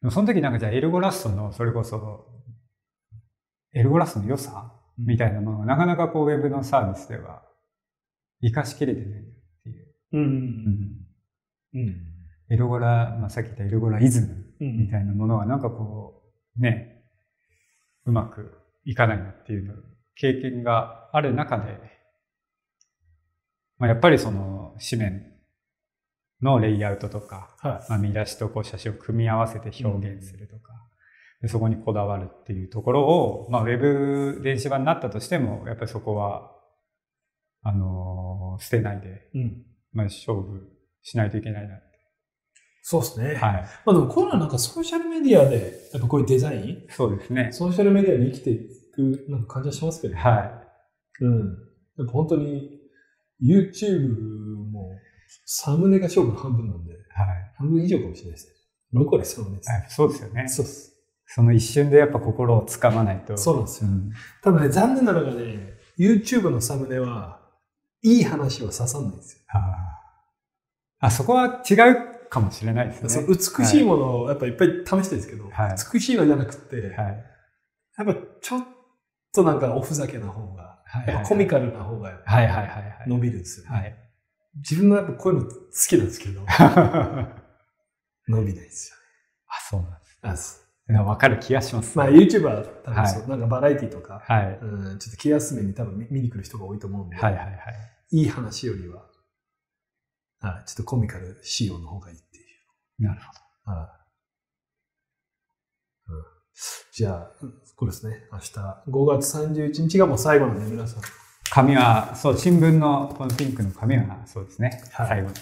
[0.00, 2.26] でもその時なんかじゃあエルゴラストのそれこそ、
[3.74, 7.42] エルゴラストの良さみたいなものがなかなかこうウェブのサービスでは
[8.40, 9.24] 活かしきれてないっ
[9.62, 9.94] ていう。
[10.12, 10.22] うん。
[10.22, 11.02] うん
[11.74, 11.96] うん。
[12.50, 16.22] エルゴラ、まあ、さっき言ったエルゴライズムうんみたいなものがなんかこ
[16.58, 17.04] う、ね、
[18.04, 19.74] うまくいかないなっていうの
[20.14, 21.78] 経験がある中で、
[23.78, 25.32] まあ、やっぱりその紙面
[26.42, 30.72] のレイアウトとか、はまあ、見出しとこう写真を組み合わせて表現するとか、
[31.40, 36.52] でそこにこだわるっていうところを、まあ、ウェブ電子版になったとしても、やっぱりそこは、
[37.62, 39.40] あのー捨てないで、い。
[39.40, 39.62] うん。
[39.92, 40.68] まあ、勝負
[41.02, 41.91] しないといけないなって。
[42.82, 43.26] そうですね。
[43.28, 43.36] はい。
[43.86, 47.50] まあでもコロナなんかソーシャルメディアで、やっぱこういうデザイン、そうですね。
[47.52, 50.62] ソーシャルメディアに生きていくなんか感じはしますけど、は
[51.20, 51.38] うん。
[51.96, 52.80] やっぱ本当に
[53.40, 54.08] YouTube
[54.70, 54.90] も
[55.46, 56.96] サムネが勝負の半分なんで、い。
[56.96, 57.52] はい。
[57.56, 58.46] 半分以上かもしれないです
[58.92, 59.00] ね。
[59.00, 59.70] 6割サムネです。
[59.70, 60.48] はいそうですよね。
[60.48, 60.92] そうです。
[61.26, 63.36] その一瞬でやっぱ心をつかまないと。
[63.38, 63.90] そうなんですよ。
[63.90, 64.10] ん
[64.42, 67.40] ただね、残念なのがね、YouTube のサムネは、
[68.02, 69.44] いい話は刺さんないんですよ。
[69.48, 69.58] あ
[70.98, 73.26] ああ、そこは違うかもしれないですね。
[73.28, 76.88] 美しいものをやっぱいっぱい試してるんですけど、はい美しいのじゃなくて、はい。
[76.88, 77.24] はい
[77.98, 78.66] やっぱちょっ
[79.34, 83.04] となんかおふざけな方が、はいコミカルな方がやっぱはいはいはいはい。
[83.06, 83.94] 伸びるんですよ、ねはい。
[84.56, 85.56] 自分のやっぱこういうの好
[85.86, 87.28] きなんですけど、あ、
[88.28, 88.94] 伸びないです
[89.68, 90.10] そうなんです。
[90.12, 90.18] よ。
[90.22, 91.98] あそうわかる気がします。
[91.98, 94.58] まあ YouTuber 多分そう、はなんかバラエティとか、はい。
[94.62, 97.56] うん、ちょっと気休めに多分見見に来る人が多いと思うんで、はいはいはい。
[98.10, 99.04] いい話よりは、
[100.42, 103.04] はい、ちょっとコミカル仕様の方がいいっていう。
[103.04, 103.20] なる
[103.64, 103.98] ほは
[106.08, 106.24] いうん、
[106.92, 108.52] じゃあ、うんこれですね、明日
[108.88, 111.02] 5月31日がもう最後なんで、皆さん。
[111.50, 114.82] 紙は、そう、新聞のこのピンクの紙は、そうですね。
[114.92, 115.34] はい最後に。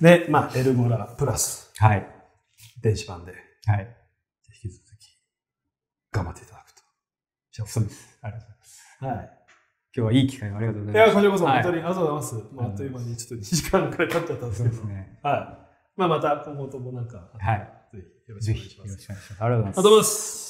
[0.00, 2.04] で、まあ、エルゴラプラス、はい。
[2.82, 3.32] 電子版で、
[3.66, 3.96] はい。
[4.62, 5.16] 引き続き、
[6.10, 6.82] 頑張っていただくと。
[7.52, 8.18] じゃそうです。
[8.22, 8.98] ありがとうございます。
[9.00, 9.37] あ、はい。
[9.96, 11.14] 今日はいい機会をありがとうごいや、ざいます。
[11.16, 12.34] こちらこそはい本当にありがとうございます。
[12.54, 14.76] まあ、あっという間にちょっと2時間くらい経っちゃったんですそけど。
[14.76, 15.18] うですね。
[15.22, 15.68] はい。
[15.96, 17.72] まあ、また今後ともなんか、はい。
[17.92, 18.88] ぜひよろしぜくお願いします。
[18.88, 19.42] ひよろしくお願いします。
[19.42, 20.47] ありがとうございますありがとうございます。